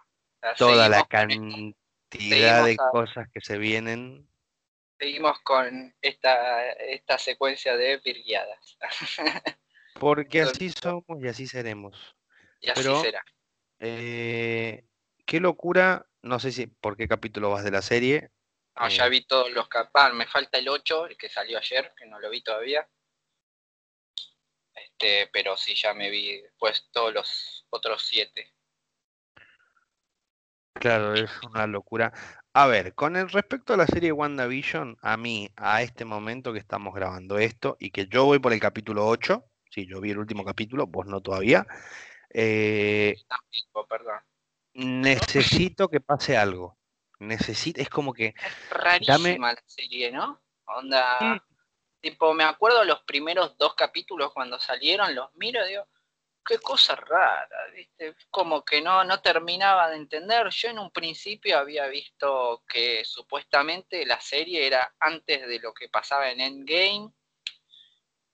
toda 0.57 0.87
la 0.87 1.03
cantidad 2.09 2.65
de 2.65 2.77
cosas 2.77 3.27
que 3.33 3.41
se 3.41 3.57
vienen. 3.57 4.27
Seguimos 4.97 5.39
con 5.41 5.95
esta, 6.01 6.71
esta 6.71 7.17
secuencia 7.17 7.77
de 7.77 7.97
virguiadas. 7.97 8.77
Porque 9.99 10.41
así 10.41 10.69
somos 10.69 11.21
y 11.21 11.27
así 11.27 11.47
seremos. 11.47 12.15
Y 12.61 12.69
así 12.69 12.83
será. 13.01 13.23
Eh, 13.79 14.85
qué 15.25 15.39
locura, 15.39 16.05
no 16.21 16.39
sé 16.39 16.51
si 16.51 16.67
por 16.67 16.97
qué 16.97 17.07
capítulo 17.07 17.49
vas 17.49 17.63
de 17.63 17.71
la 17.71 17.81
serie, 17.81 18.31
no, 18.79 18.87
ya 18.87 19.09
vi 19.09 19.21
todos 19.21 19.51
los 19.51 19.67
capaz, 19.67 20.13
me 20.13 20.25
falta 20.25 20.57
el 20.57 20.69
8, 20.69 21.07
el 21.07 21.17
que 21.17 21.27
salió 21.27 21.57
ayer, 21.57 21.93
que 21.97 22.05
no 22.05 22.19
lo 22.19 22.29
vi 22.29 22.41
todavía. 22.41 22.87
Este, 24.73 25.27
pero 25.33 25.57
sí, 25.57 25.75
ya 25.75 25.93
me 25.93 26.09
vi 26.09 26.41
después 26.41 26.87
todos 26.91 27.13
los 27.13 27.65
otros 27.69 28.03
7. 28.03 28.53
Claro, 30.79 31.13
es 31.13 31.29
una 31.43 31.67
locura. 31.67 32.13
A 32.53 32.67
ver, 32.67 32.93
con 32.93 33.15
el 33.15 33.29
respecto 33.29 33.73
a 33.73 33.77
la 33.77 33.85
serie 33.85 34.11
WandaVision, 34.11 34.97
a 35.01 35.17
mí, 35.17 35.49
a 35.55 35.81
este 35.81 36.05
momento 36.05 36.53
que 36.53 36.59
estamos 36.59 36.93
grabando 36.93 37.37
esto, 37.37 37.77
y 37.79 37.91
que 37.91 38.07
yo 38.07 38.25
voy 38.25 38.39
por 38.39 38.53
el 38.53 38.59
capítulo 38.59 39.07
8, 39.07 39.43
sí, 39.69 39.85
yo 39.85 40.01
vi 40.01 40.11
el 40.11 40.17
último 40.17 40.43
capítulo, 40.43 40.87
vos 40.87 41.05
no 41.05 41.21
todavía. 41.21 41.65
Eh, 42.31 43.15
perdón. 43.87 44.19
Necesito 44.73 45.89
que 45.89 45.99
pase 45.99 46.37
algo 46.37 46.79
necesita, 47.19 47.81
es 47.81 47.89
como 47.89 48.13
que... 48.13 48.27
Es 48.27 48.69
rarísima 48.69 49.53
la 49.53 49.63
serie, 49.65 50.11
¿no? 50.11 50.41
Onda... 50.65 51.43
Tipo, 52.01 52.33
me 52.33 52.45
acuerdo 52.45 52.85
los 52.85 53.01
primeros 53.01 53.57
dos 53.57 53.75
capítulos 53.75 54.31
cuando 54.33 54.57
salieron, 54.57 55.13
los 55.13 55.35
miro 55.35 55.65
y 55.65 55.71
digo, 55.71 55.85
qué 56.49 56.57
cosa 56.57 56.95
rara, 56.95 57.67
¿viste? 57.75 58.15
Como 58.31 58.65
que 58.65 58.81
no, 58.81 59.03
no 59.03 59.21
terminaba 59.21 59.87
de 59.91 59.97
entender. 59.97 60.49
Yo 60.49 60.69
en 60.69 60.79
un 60.79 60.89
principio 60.89 61.59
había 61.59 61.85
visto 61.85 62.63
que 62.67 63.05
supuestamente 63.05 64.03
la 64.03 64.19
serie 64.19 64.65
era 64.65 64.95
antes 64.99 65.47
de 65.47 65.59
lo 65.59 65.75
que 65.75 65.89
pasaba 65.89 66.31
en 66.31 66.41
Endgame. 66.41 67.13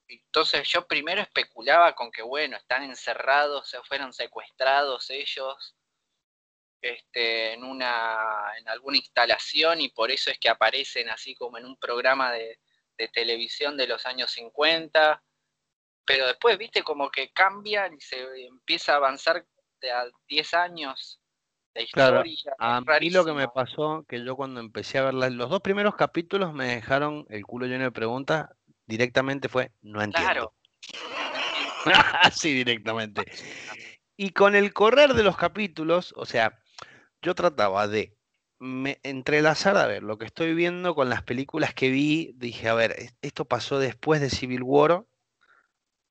Entonces 0.08 0.66
yo 0.70 0.88
primero 0.88 1.22
especulaba 1.22 1.94
con 1.94 2.10
que, 2.10 2.22
bueno, 2.22 2.56
están 2.56 2.84
encerrados, 2.84 3.70
se 3.70 3.84
fueron 3.84 4.14
secuestrados 4.14 5.10
ellos 5.10 5.76
este, 6.82 7.52
en, 7.54 7.66
una, 7.66 8.54
en 8.58 8.70
alguna 8.70 8.96
instalación 8.96 9.82
y 9.82 9.90
por 9.90 10.10
eso 10.10 10.32
es 10.32 10.40
que 10.40 10.48
aparecen 10.48 11.10
así 11.10 11.36
como 11.36 11.58
en 11.58 11.66
un 11.66 11.76
programa 11.78 12.32
de, 12.32 12.60
televisión 13.12 13.76
de 13.76 13.88
los 13.88 14.06
años 14.06 14.32
50, 14.32 15.22
pero 16.06 16.28
después, 16.28 16.58
viste, 16.58 16.84
como 16.84 17.10
que 17.10 17.32
cambian 17.32 17.94
y 17.94 18.02
se 18.02 18.46
empieza 18.46 18.94
a 18.94 18.98
avanzar 18.98 19.46
de 19.82 19.92
a 19.92 20.06
10 20.28 20.54
años 20.54 21.20
de 21.74 21.84
historia. 21.84 22.56
a 22.58 22.82
mí 22.82 23.10
lo 23.10 23.26
que 23.26 23.34
me 23.34 23.48
pasó, 23.48 24.06
que 24.08 24.24
yo 24.24 24.36
cuando 24.36 24.60
empecé 24.60 24.98
a 25.00 25.04
ver 25.04 25.14
los 25.14 25.50
dos 25.50 25.62
primeros 25.62 25.96
capítulos 25.96 26.54
me 26.54 26.76
dejaron 26.76 27.26
el 27.30 27.46
culo 27.46 27.66
lleno 27.66 27.84
de 27.84 27.92
preguntas, 27.92 28.50
directamente 28.86 29.50
fue, 29.50 29.72
no 29.82 30.02
entiendo. 30.02 30.32
Claro. 30.32 30.54
Así 32.22 32.54
directamente. 32.54 33.26
Y 34.18 34.32
con 34.32 34.56
el 34.56 34.74
correr 34.74 35.14
de 35.14 35.24
los 35.24 35.36
capítulos, 35.38 36.14
o 36.16 36.26
sea, 36.26 36.60
yo 37.22 37.36
trataba 37.36 37.88
de 37.88 38.16
entrelazar, 39.04 39.78
a 39.78 39.86
ver, 39.86 40.04
lo 40.04 40.18
que 40.18 40.26
estoy 40.26 40.54
viendo 40.54 40.96
con 40.96 41.10
las 41.10 41.24
películas 41.24 41.74
que 41.74 41.90
vi, 41.90 42.32
dije, 42.36 42.70
a 42.70 42.74
ver, 42.74 42.96
esto 43.22 43.46
pasó 43.46 43.80
después 43.80 44.22
de 44.22 44.30
Civil 44.30 44.64
War, 44.64 45.04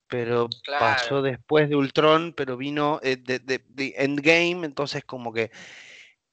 pero 0.07 0.49
pasó 0.79 1.21
después 1.21 1.69
de 1.69 1.75
Ultron, 1.75 2.33
pero 2.33 2.57
vino 2.57 2.99
eh, 3.03 3.17
de, 3.17 3.93
Endgame, 3.97 4.65
entonces 4.65 5.03
como 5.03 5.33
que, 5.33 5.51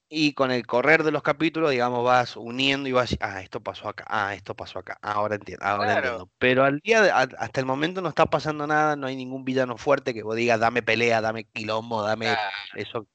y 0.08 0.34
con 0.34 0.50
el 0.50 0.66
correr 0.66 1.04
de 1.04 1.10
los 1.10 1.22
capítulos, 1.22 1.70
digamos, 1.70 2.04
vas 2.04 2.36
uniendo 2.36 2.88
y 2.88 2.92
vas, 2.92 3.16
ah, 3.20 3.40
esto 3.40 3.60
pasó 3.60 3.88
acá, 3.88 4.04
ah, 4.08 4.34
esto 4.34 4.54
pasó 4.54 4.78
acá, 4.78 4.98
ahora 5.02 5.36
entiendo, 5.36 5.64
ahora 5.64 5.94
entiendo. 5.94 6.30
Pero 6.38 6.64
al 6.64 6.80
día, 6.80 7.02
de, 7.02 7.10
hasta 7.10 7.60
el 7.60 7.66
momento 7.66 8.02
no 8.02 8.08
está 8.08 8.26
pasando 8.26 8.66
nada, 8.66 8.96
no 8.96 9.06
hay 9.06 9.16
ningún 9.16 9.44
villano 9.44 9.76
fuerte 9.78 10.12
que 10.12 10.22
vos 10.22 10.36
digas, 10.36 10.60
dame 10.60 10.82
pelea, 10.82 11.20
dame 11.20 11.44
quilombo, 11.44 12.02
dame 12.02 12.28
eso 12.74 13.06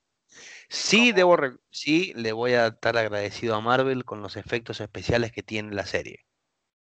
Sí, 0.70 1.14
debo 1.14 1.38
sí, 1.70 2.14
le 2.16 2.34
voy 2.34 2.54
a 2.54 2.68
estar 2.68 2.98
agradecido 2.98 3.56
a 3.56 3.62
Marvel 3.62 4.04
con 4.04 4.22
los 4.22 4.36
efectos 4.36 4.82
especiales 4.82 5.32
que 5.32 5.44
tiene 5.44 5.74
la 5.74 5.86
serie. 5.86 6.27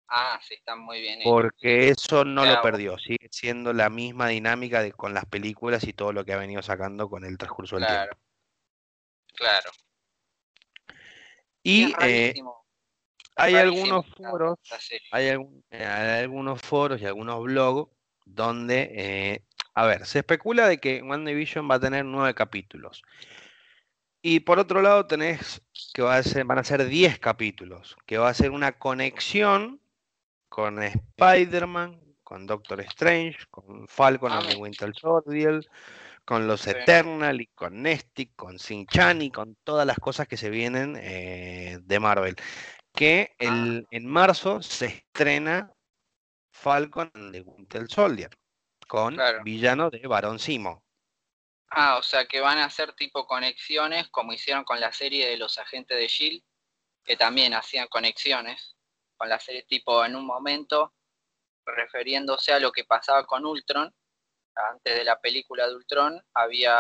Ah, 0.08 0.38
sí, 0.46 0.54
están 0.54 0.80
muy 0.80 1.00
bien. 1.00 1.20
Porque 1.24 1.88
eso 1.88 2.24
no 2.24 2.44
lo 2.44 2.60
perdió, 2.62 2.98
sigue 2.98 3.28
siendo 3.30 3.72
la 3.72 3.88
misma 3.88 4.28
dinámica 4.28 4.82
de, 4.82 4.92
con 4.92 5.14
las 5.14 5.24
películas 5.24 5.84
y 5.84 5.92
todo 5.92 6.12
lo 6.12 6.24
que 6.24 6.32
ha 6.32 6.38
venido 6.38 6.62
sacando 6.62 7.08
con 7.08 7.24
el 7.24 7.38
transcurso 7.38 7.76
del 7.76 7.86
tiempo. 7.86 8.16
Claro. 9.34 9.70
Y 11.62 11.94
eh, 12.02 12.34
hay 13.36 13.54
algunos 13.54 14.06
foros, 14.06 14.58
hay, 15.10 15.28
eh, 15.28 15.38
hay, 15.70 16.22
algunos 16.22 16.60
foros 16.60 17.00
y 17.00 17.06
algunos 17.06 17.42
blogs 17.42 17.90
donde, 18.26 18.90
eh, 18.94 19.44
a 19.74 19.86
ver, 19.86 20.06
se 20.06 20.20
especula 20.20 20.68
de 20.68 20.78
que 20.78 21.02
One 21.02 21.30
Division 21.30 21.68
va 21.68 21.76
a 21.76 21.80
tener 21.80 22.04
nueve 22.04 22.34
capítulos. 22.34 23.02
Y 24.20 24.40
por 24.40 24.58
otro 24.58 24.80
lado 24.82 25.06
tenés 25.06 25.62
que 25.92 26.02
va 26.02 26.16
a 26.16 26.22
ser, 26.22 26.44
van 26.44 26.58
a 26.58 26.64
ser 26.64 26.86
10 26.86 27.18
capítulos, 27.18 27.96
que 28.06 28.18
va 28.18 28.30
a 28.30 28.34
ser 28.34 28.52
una 28.52 28.78
conexión 28.78 29.80
con 30.54 30.80
Spider-Man, 30.80 32.00
con 32.22 32.46
Doctor 32.46 32.80
Strange, 32.82 33.38
con 33.50 33.88
Falcon 33.88 34.30
and 34.30 34.50
the 34.50 34.54
Winter 34.54 34.94
Soldier, 34.94 35.68
con 36.24 36.46
los 36.46 36.64
Eternal 36.68 37.40
y 37.40 37.48
con 37.48 37.82
Nestic, 37.82 38.36
con 38.36 38.60
Sin 38.60 38.86
Chan 38.86 39.20
y 39.20 39.32
con 39.32 39.56
todas 39.64 39.84
las 39.84 39.98
cosas 39.98 40.28
que 40.28 40.36
se 40.36 40.50
vienen 40.50 40.96
eh, 40.96 41.80
de 41.82 41.98
Marvel. 41.98 42.36
Que 42.92 43.34
el, 43.40 43.82
ah. 43.84 43.88
en 43.90 44.06
marzo 44.06 44.62
se 44.62 44.86
estrena 44.86 45.72
Falcon 46.52 47.10
and 47.14 47.32
the 47.32 47.40
Winter 47.40 47.88
Soldier 47.88 48.30
con 48.86 49.18
villano 49.42 49.90
de 49.90 50.06
Barón 50.06 50.38
Simo. 50.38 50.84
Ah, 51.70 51.96
o 51.98 52.02
sea 52.04 52.26
que 52.26 52.38
van 52.38 52.58
a 52.58 52.66
hacer 52.66 52.92
tipo 52.92 53.26
conexiones 53.26 54.06
como 54.10 54.32
hicieron 54.32 54.62
con 54.62 54.78
la 54.78 54.92
serie 54.92 55.26
de 55.26 55.36
los 55.36 55.58
agentes 55.58 55.98
de 55.98 56.06
Shield, 56.06 56.44
que 57.02 57.16
también 57.16 57.54
hacían 57.54 57.88
conexiones 57.88 58.76
con 59.16 59.28
la 59.28 59.38
serie 59.38 59.62
tipo 59.64 60.04
en 60.04 60.16
un 60.16 60.26
momento, 60.26 60.94
refiriéndose 61.64 62.52
a 62.52 62.60
lo 62.60 62.72
que 62.72 62.84
pasaba 62.84 63.26
con 63.26 63.44
Ultron, 63.46 63.94
antes 64.54 64.96
de 64.96 65.04
la 65.04 65.20
película 65.20 65.66
de 65.66 65.74
Ultron, 65.74 66.24
había 66.32 66.76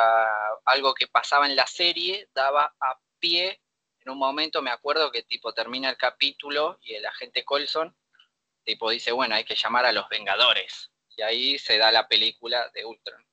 algo 0.64 0.94
que 0.94 1.08
pasaba 1.08 1.46
en 1.46 1.56
la 1.56 1.66
serie, 1.66 2.28
daba 2.32 2.74
a 2.78 3.00
pie, 3.18 3.60
en 4.00 4.10
un 4.10 4.18
momento 4.18 4.62
me 4.62 4.70
acuerdo 4.70 5.10
que 5.10 5.22
tipo 5.22 5.52
termina 5.52 5.90
el 5.90 5.96
capítulo 5.96 6.78
y 6.82 6.94
el 6.94 7.06
agente 7.06 7.44
Colson 7.44 7.96
tipo 8.64 8.90
dice, 8.90 9.12
bueno, 9.12 9.34
hay 9.34 9.44
que 9.44 9.54
llamar 9.54 9.84
a 9.84 9.92
los 9.92 10.08
Vengadores. 10.08 10.90
Y 11.16 11.22
ahí 11.22 11.58
se 11.58 11.78
da 11.78 11.92
la 11.92 12.08
película 12.08 12.70
de 12.70 12.84
Ultron. 12.84 13.24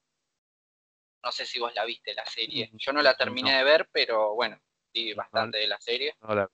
No 1.23 1.31
sé 1.31 1.45
si 1.45 1.59
vos 1.59 1.73
la 1.73 1.85
viste 1.85 2.13
la 2.13 2.25
serie. 2.25 2.69
Mm, 2.71 2.77
Yo 2.77 2.93
no 2.93 3.01
la 3.01 3.15
terminé 3.15 3.57
de 3.57 3.63
ver, 3.63 3.89
pero 3.91 4.33
bueno, 4.35 4.59
vi 4.93 5.13
bastante 5.13 5.59
de 5.59 5.67
la 5.67 5.79
serie. 5.79 6.15
No 6.21 6.35
la... 6.35 6.49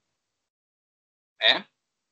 ¿Eh? 1.40 1.66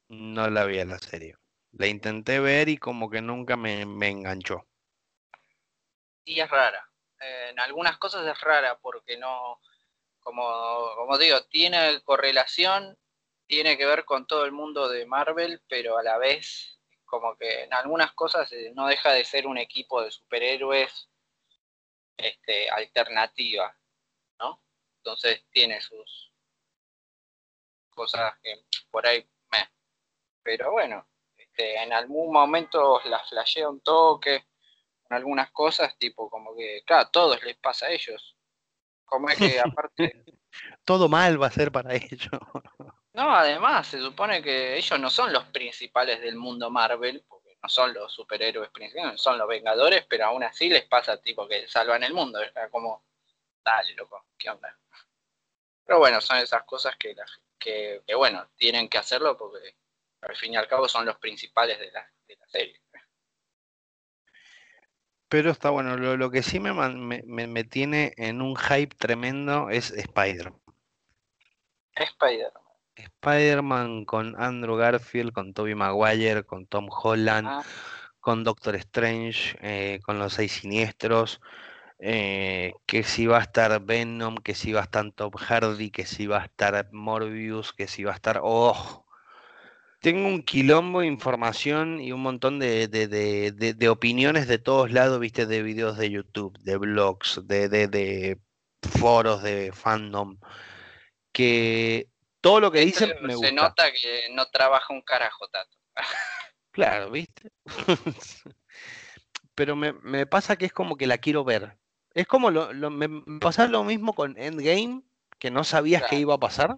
No 0.10 0.50
la 0.50 0.66
vi 0.66 0.80
en 0.80 0.90
la 0.90 1.00
serie. 1.00 1.36
La 1.72 1.88
intenté 1.88 2.40
ver 2.40 2.70
y 2.70 2.78
como 2.78 3.10
que 3.10 3.22
nunca 3.22 3.58
me, 3.58 3.82
enganchó. 3.82 4.66
Y 6.24 6.40
es 6.40 6.50
rara. 6.50 6.90
en 7.20 7.60
algunas 7.60 7.98
cosas 7.98 8.26
es 8.26 8.40
rara 8.42 8.78
porque 8.80 9.18
no, 9.18 9.60
como, 10.20 10.44
como 10.96 11.18
digo, 11.18 11.44
tiene 11.46 12.02
correlación, 12.04 12.98
tiene 13.48 13.78
que 13.78 13.86
ver 13.86 14.06
con 14.06 14.26
todo 14.26 14.46
el 14.46 14.52
mundo 14.52 14.90
de 14.90 15.06
Marvel, 15.06 15.62
pero 15.68 15.98
a 15.98 16.04
la 16.04 16.18
vez 16.18 16.80
como 17.06 17.38
que 17.38 17.64
en 17.64 17.74
algunas 17.74 18.14
cosas 18.14 18.52
eh, 18.52 18.72
no 18.76 18.88
deja 18.88 19.14
de 19.14 19.24
ser 19.24 19.48
un 19.48 19.58
equipo 19.58 20.02
de 20.02 20.12
superhéroes 20.12 21.10
este, 22.18 22.70
alternativa, 22.70 23.78
¿no? 24.40 24.62
Entonces 24.98 25.46
tiene 25.52 25.80
sus 25.82 26.34
cosas 27.92 28.38
que 28.42 28.66
por 28.90 29.06
ahí, 29.06 29.26
Pero 30.46 30.72
bueno, 30.72 31.08
este, 31.36 31.82
en 31.82 31.92
algún 31.92 32.32
momento 32.32 33.02
la 33.06 33.20
flashea 33.26 33.68
un 33.68 33.82
toque, 33.82 34.36
en 35.10 35.16
algunas 35.16 35.50
cosas, 35.50 35.98
tipo 35.98 36.30
como 36.30 36.56
que, 36.56 36.84
claro, 36.86 37.02
a 37.08 37.12
todos 37.12 37.44
les 37.44 37.58
pasa 37.58 37.88
a 37.88 37.92
ellos. 37.92 38.38
Como 39.06 39.28
es 39.28 39.38
que 39.38 39.60
aparte... 39.60 40.24
Todo 40.86 41.10
mal 41.10 41.42
va 41.42 41.48
a 41.48 41.52
ser 41.52 41.72
para 41.72 41.96
ellos. 41.96 42.30
no, 43.14 43.36
además, 43.36 43.88
se 43.88 44.00
supone 44.00 44.44
que 44.44 44.78
ellos 44.78 45.00
no 45.00 45.10
son 45.10 45.34
los 45.34 45.46
principales 45.46 46.22
del 46.22 46.36
mundo 46.36 46.70
Marvel, 46.70 47.26
porque 47.28 47.58
no 47.64 47.68
son 47.68 47.92
los 47.96 48.14
superhéroes 48.14 48.70
principales, 48.70 49.20
son 49.20 49.40
los 49.40 49.48
Vengadores, 49.48 50.06
pero 50.06 50.28
aún 50.28 50.44
así 50.44 50.70
les 50.70 50.86
pasa 50.86 51.20
tipo 51.20 51.48
que 51.48 51.68
salvan 51.68 52.04
el 52.04 52.14
mundo. 52.14 52.40
Como, 52.70 53.04
dale, 53.64 53.96
loco, 53.96 54.28
¿qué 54.38 54.52
onda? 54.52 54.78
Pero 55.84 55.98
bueno, 55.98 56.22
son 56.22 56.38
esas 56.38 56.64
cosas 56.66 56.96
que, 56.98 57.16
que, 57.60 58.04
bueno, 58.16 58.48
tienen 58.56 58.88
que 58.88 59.00
hacerlo 59.00 59.36
porque 59.36 59.76
al 60.28 60.36
fin 60.36 60.54
y 60.54 60.58
al 60.58 60.68
cabo 60.68 60.88
son 60.88 61.06
los 61.06 61.18
principales 61.18 61.80
de 61.80 61.92
la, 61.92 62.12
de 62.28 62.36
la 62.36 62.48
serie. 62.48 62.82
Pero 65.28 65.52
está 65.52 65.70
bueno, 65.70 65.98
lo, 65.98 66.32
que 66.32 66.44
sí 66.44 66.60
me, 66.60 66.72
me, 66.74 67.64
tiene 67.64 68.14
en 68.18 68.42
un 68.42 68.56
hype 68.56 68.96
tremendo 68.96 69.70
es 69.70 69.92
Spider-Man. 69.92 70.62
Spider-Man. 71.96 72.64
Spider-Man 72.96 74.06
con 74.06 74.42
Andrew 74.42 74.78
Garfield, 74.78 75.34
con 75.34 75.54
Tobey 75.54 75.76
Maguire, 75.76 76.44
con 76.44 76.68
Tom 76.68 76.88
Holland, 76.90 77.48
ah. 77.48 77.64
con 78.20 78.44
Doctor 78.44 78.76
Strange, 78.76 79.58
eh, 79.62 80.00
con 80.04 80.20
los 80.20 80.34
seis 80.34 80.52
siniestros. 80.52 81.42
Eh, 81.98 82.74
que 82.86 83.04
si 83.04 83.26
va 83.26 83.40
a 83.40 83.42
estar 83.42 83.82
Venom, 83.82 84.36
que 84.38 84.54
si 84.54 84.74
va 84.74 84.82
a 84.82 84.84
estar 84.84 85.10
Tom 85.12 85.32
Hardy, 85.32 85.92
que 85.92 86.06
si 86.06 86.28
va 86.28 86.42
a 86.42 86.46
estar 86.46 86.90
Morbius, 86.92 87.74
que 87.74 87.88
si 87.88 88.04
va 88.04 88.12
a 88.12 88.16
estar... 88.16 88.42
¡Oh! 88.44 89.05
Tengo 90.06 90.28
un 90.28 90.44
quilombo 90.44 91.00
de 91.00 91.08
información 91.08 92.00
y 92.00 92.12
un 92.12 92.22
montón 92.22 92.60
de, 92.60 93.88
opiniones 93.90 94.48
de 94.48 94.60
todos 94.60 94.92
lados, 94.92 95.20
viste, 95.20 95.48
de 95.48 95.64
videos 95.64 95.98
de 95.98 96.12
YouTube, 96.12 96.56
de 96.60 96.78
blogs, 96.78 97.42
de, 97.48 98.38
foros 99.00 99.42
de 99.42 99.72
fandom, 99.72 100.38
que 101.32 102.08
todo 102.40 102.60
lo 102.60 102.72
que 102.72 102.82
dicen 102.82 103.16
me 103.24 103.34
gusta. 103.34 103.48
Se 103.48 103.54
nota 103.56 103.92
que 103.94 104.30
no 104.36 104.46
trabaja 104.52 104.94
un 104.94 105.02
carajo, 105.02 105.48
Tato. 105.48 105.76
claro, 106.70 107.10
viste. 107.10 107.50
Pero 109.56 109.76
me, 109.76 109.94
me, 109.94 110.28
pasa 110.28 110.56
que 110.56 110.68
es 110.68 110.72
como 110.72 110.98
que 110.98 111.08
la 111.08 111.18
quiero 111.18 111.44
ver. 111.44 111.80
Es 112.14 112.28
como 112.28 112.52
lo, 112.52 112.72
me 112.92 113.40
pasa 113.40 113.68
lo 113.68 113.84
mismo 113.84 114.14
con 114.14 114.38
Endgame, 114.38 115.02
que 115.40 115.50
no 115.50 115.64
sabías 115.64 116.04
qué 116.08 116.18
iba 116.18 116.36
a 116.36 116.40
pasar. 116.40 116.78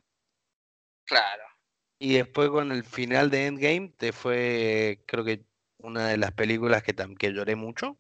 Claro. 1.04 1.47
Y 2.00 2.14
después 2.14 2.50
con 2.50 2.72
el 2.72 2.84
final 2.84 3.30
de 3.30 3.48
Endgame, 3.48 3.94
te 3.98 4.12
fue, 4.12 5.04
creo 5.08 5.24
que 5.24 5.46
una 5.80 6.08
de 6.08 6.18
las 6.18 6.32
películas 6.32 6.84
que, 6.84 6.96
que 7.18 7.34
lloré 7.34 7.56
mucho. 7.56 7.98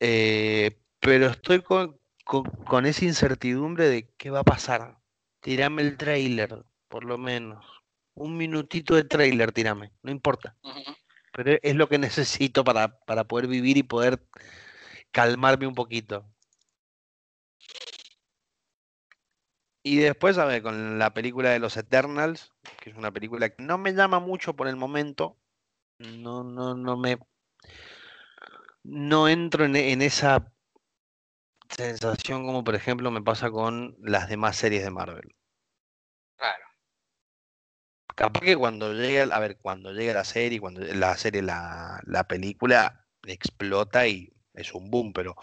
Eh, 0.00 0.78
pero 1.00 1.26
estoy 1.26 1.62
con, 1.62 1.98
con, 2.24 2.86
esa 2.86 3.04
incertidumbre 3.04 3.88
de 3.88 4.10
qué 4.16 4.30
va 4.30 4.40
a 4.40 4.44
pasar. 4.44 4.98
Tirame 5.40 5.82
el 5.82 5.96
trailer, 5.96 6.64
por 6.88 7.04
lo 7.04 7.18
menos. 7.18 7.64
Un 8.14 8.36
minutito 8.36 8.94
de 8.94 9.04
trailer, 9.04 9.52
tirame, 9.52 9.92
no 10.02 10.10
importa. 10.10 10.56
Pero 11.32 11.58
es 11.62 11.74
lo 11.74 11.88
que 11.88 11.98
necesito 11.98 12.64
para, 12.64 12.98
para 13.00 13.24
poder 13.24 13.46
vivir 13.46 13.76
y 13.76 13.82
poder 13.82 14.26
calmarme 15.10 15.66
un 15.66 15.74
poquito. 15.74 16.26
Y 19.88 19.98
después, 19.98 20.36
a 20.36 20.46
ver, 20.46 20.64
con 20.64 20.98
la 20.98 21.14
película 21.14 21.50
de 21.50 21.60
los 21.60 21.76
Eternals, 21.76 22.52
que 22.80 22.90
es 22.90 22.96
una 22.96 23.12
película 23.12 23.50
que 23.50 23.62
no 23.62 23.78
me 23.78 23.92
llama 23.94 24.18
mucho 24.18 24.56
por 24.56 24.66
el 24.66 24.74
momento. 24.74 25.38
No, 26.00 26.42
no, 26.42 26.74
no 26.74 26.96
me. 26.96 27.18
No 28.82 29.28
entro 29.28 29.64
en, 29.64 29.76
en 29.76 30.02
esa 30.02 30.52
sensación 31.68 32.44
como 32.44 32.64
por 32.64 32.74
ejemplo 32.74 33.12
me 33.12 33.22
pasa 33.22 33.48
con 33.52 33.96
las 34.00 34.28
demás 34.28 34.56
series 34.56 34.82
de 34.82 34.90
Marvel. 34.90 35.36
Claro. 36.34 36.64
Capaz 38.16 38.40
que 38.40 38.56
cuando 38.56 38.92
llegue, 38.92 39.32
a 39.32 39.38
ver, 39.38 39.56
cuando 39.58 39.92
llegue 39.92 40.12
la 40.12 40.24
serie, 40.24 40.58
cuando 40.58 40.80
la 40.80 41.16
serie, 41.16 41.42
la, 41.42 42.00
la 42.06 42.26
película 42.26 43.06
explota 43.24 44.08
y 44.08 44.32
es 44.52 44.74
un 44.74 44.90
boom, 44.90 45.12
pero 45.12 45.36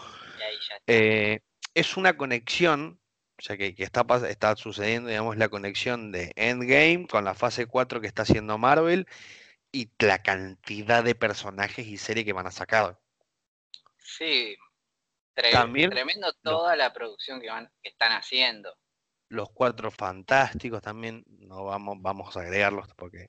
eh, 0.86 1.40
es 1.72 1.96
una 1.96 2.18
conexión, 2.18 3.00
o 3.36 3.42
sea, 3.42 3.56
que, 3.56 3.74
está, 3.78 4.04
está 4.28 4.54
sucediendo, 4.56 5.08
digamos, 5.08 5.36
la 5.36 5.48
conexión 5.48 6.12
de 6.12 6.32
Endgame 6.36 7.06
con 7.08 7.24
la 7.24 7.34
fase 7.34 7.66
4 7.66 8.00
que 8.00 8.06
está 8.06 8.22
haciendo 8.22 8.58
Marvel 8.58 9.06
y 9.72 9.90
la 9.98 10.22
cantidad 10.22 11.02
de 11.02 11.14
personajes 11.14 11.86
y 11.86 11.96
series 11.96 12.24
que 12.24 12.32
van 12.32 12.46
a 12.46 12.52
sacar. 12.52 12.98
Sí, 13.98 14.56
tremendo 15.34 16.32
toda 16.42 16.76
la 16.76 16.92
producción 16.92 17.40
que, 17.40 17.48
van, 17.48 17.70
que 17.82 17.88
están 17.88 18.12
haciendo. 18.12 18.76
Los 19.28 19.50
cuatro 19.50 19.90
fantásticos 19.90 20.80
también, 20.80 21.24
no 21.26 21.64
vamos, 21.64 21.96
vamos 22.00 22.36
a 22.36 22.40
agregarlos 22.40 22.86
porque 22.94 23.28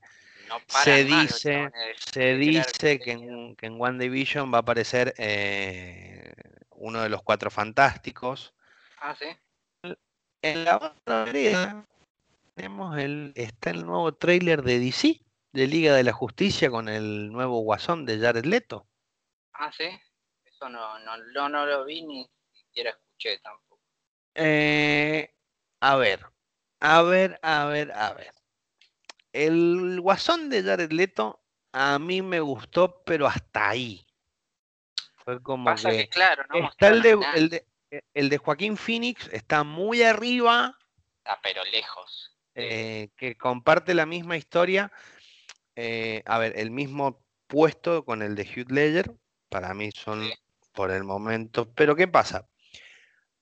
se 0.67 1.03
dice, 1.03 1.71
se 1.97 2.35
dice 2.35 2.99
que 2.99 3.11
en, 3.11 3.55
que 3.55 3.65
en 3.65 3.81
One 3.81 4.03
Division 4.03 4.53
va 4.53 4.57
a 4.57 4.61
aparecer 4.61 5.15
eh, 5.17 6.31
uno 6.69 7.01
de 7.01 7.09
los 7.09 7.23
cuatro 7.23 7.49
fantásticos. 7.49 8.53
Ah, 8.99 9.15
sí. 9.17 9.25
En 10.45 10.63
la 10.63 10.77
otra 10.77 11.23
vereda 11.23 11.83
tenemos 12.53 12.99
el, 12.99 13.33
está 13.35 13.71
el 13.71 13.83
nuevo 13.83 14.13
trailer 14.13 14.61
de 14.61 14.77
DC, 14.77 15.19
de 15.51 15.67
Liga 15.67 15.95
de 15.95 16.03
la 16.03 16.13
Justicia, 16.13 16.69
con 16.69 16.87
el 16.87 17.31
nuevo 17.31 17.61
guasón 17.61 18.05
de 18.05 18.19
Jared 18.19 18.45
Leto. 18.45 18.85
Ah, 19.53 19.71
sí. 19.75 19.85
Eso 20.43 20.69
no, 20.69 20.99
no, 20.99 21.49
no, 21.49 21.65
lo 21.65 21.83
vi 21.85 22.03
ni 22.03 22.29
siquiera 22.53 22.91
escuché 22.91 23.39
tampoco. 23.39 23.81
Eh, 24.35 25.33
a 25.79 25.95
ver, 25.95 26.23
a 26.79 27.01
ver, 27.01 27.39
a 27.41 27.65
ver, 27.65 27.91
a 27.91 28.13
ver. 28.13 28.33
El 29.33 29.99
guasón 29.99 30.51
de 30.51 30.61
Jared 30.61 30.91
Leto 30.91 31.41
a 31.71 31.97
mí 31.97 32.21
me 32.21 32.39
gustó, 32.39 33.01
pero 33.03 33.25
hasta 33.25 33.69
ahí. 33.69 34.05
Fue 35.15 35.41
como 35.41 35.73
que, 35.73 36.07
claro, 36.07 36.43
no 36.49 36.69
está 36.69 36.89
el 36.89 37.01
de, 37.01 37.19
el 37.33 37.49
de, 37.49 37.67
Joaquín 38.37 38.77
Phoenix, 38.77 39.29
está 39.31 39.63
muy 39.63 40.03
arriba. 40.03 40.77
Está 41.17 41.39
pero 41.41 41.63
lejos. 41.65 42.37
Eh, 42.55 43.09
que 43.17 43.35
comparte 43.37 43.93
la 43.93 44.05
misma 44.05 44.37
historia. 44.37 44.91
Eh, 45.75 46.23
a 46.25 46.37
ver, 46.39 46.53
el 46.57 46.71
mismo 46.71 47.23
puesto 47.47 48.05
con 48.05 48.21
el 48.21 48.35
de 48.35 48.43
Hugh 48.43 48.71
Ledger. 48.71 49.13
Para 49.49 49.73
mí 49.73 49.89
son 49.91 50.29
por 50.71 50.91
el 50.91 51.03
momento. 51.03 51.71
Pero 51.73 51.95
¿qué 51.95 52.07
pasa? 52.07 52.47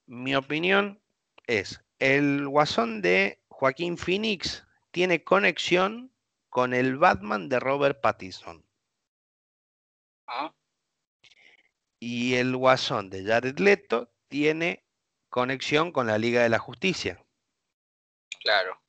Mi 0.05 0.35
opinión 0.35 1.01
es, 1.47 1.81
el 1.99 2.47
guasón 2.47 3.01
de 3.01 3.41
Joaquín 3.49 3.97
Phoenix 3.97 4.65
tiene 4.91 5.23
conexión 5.23 6.13
con 6.49 6.73
el 6.73 6.97
Batman 6.97 7.49
de 7.49 7.59
Robert 7.59 7.99
Pattinson. 8.01 8.63
Ah. 10.27 10.53
Y 11.99 12.35
el 12.35 12.55
Guasón 12.55 13.09
de 13.09 13.23
Jared 13.23 13.57
Leto 13.59 14.12
tiene 14.33 14.83
conexión 15.29 15.91
con 15.91 16.07
la 16.07 16.17
Liga 16.17 16.41
de 16.41 16.49
la 16.49 16.57
Justicia. 16.57 17.23
Claro. 18.39 18.81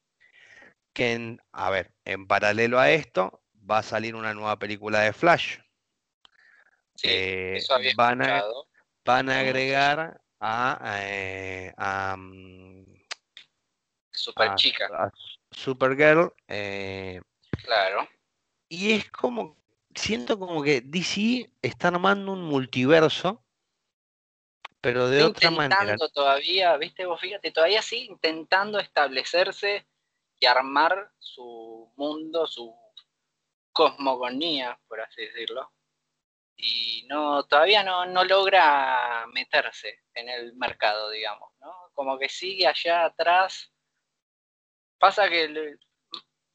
Que, 0.94 1.36
a 1.52 1.68
ver, 1.68 1.92
en 2.06 2.26
paralelo 2.26 2.80
a 2.80 2.90
esto, 2.90 3.42
va 3.70 3.80
a 3.80 3.82
salir 3.82 4.14
una 4.14 4.32
nueva 4.32 4.58
película 4.58 5.00
de 5.00 5.12
Flash. 5.12 5.58
Sí, 6.94 7.08
eh, 7.10 7.56
eso 7.56 7.74
había 7.74 7.92
van, 7.94 8.22
a, 8.22 8.42
van 9.04 9.28
a 9.28 9.40
agregar 9.40 10.18
a, 10.40 10.98
eh, 11.02 11.74
a, 11.76 12.16
mm, 12.16 12.86
Super 14.12 14.54
Chica. 14.54 15.12
Supergirl. 15.50 16.32
Eh, 16.48 17.20
claro. 17.64 18.08
Y 18.70 18.92
es 18.92 19.10
como, 19.10 19.58
siento 19.94 20.38
como 20.38 20.62
que 20.62 20.80
DC 20.80 21.50
está 21.60 21.88
armando 21.88 22.32
un 22.32 22.44
multiverso, 22.44 23.43
pero 24.84 25.08
de 25.08 25.24
otra 25.24 25.50
manera. 25.50 25.96
todavía, 26.12 26.76
viste, 26.76 27.06
vos 27.06 27.20
fíjate, 27.20 27.50
todavía 27.50 27.82
sí 27.82 28.04
intentando 28.04 28.78
establecerse 28.78 29.86
y 30.38 30.46
armar 30.46 31.10
su 31.18 31.92
mundo, 31.96 32.46
su 32.46 32.72
cosmogonía, 33.72 34.78
por 34.86 35.00
así 35.00 35.22
decirlo. 35.22 35.72
Y 36.56 37.04
no, 37.08 37.44
todavía 37.44 37.82
no, 37.82 38.06
no 38.06 38.24
logra 38.24 39.26
meterse 39.32 40.04
en 40.14 40.28
el 40.28 40.54
mercado, 40.54 41.10
digamos, 41.10 41.50
¿no? 41.58 41.90
Como 41.94 42.16
que 42.18 42.28
sigue 42.28 42.66
allá 42.66 43.06
atrás 43.06 43.74
Pasa 45.04 45.28
que 45.28 45.76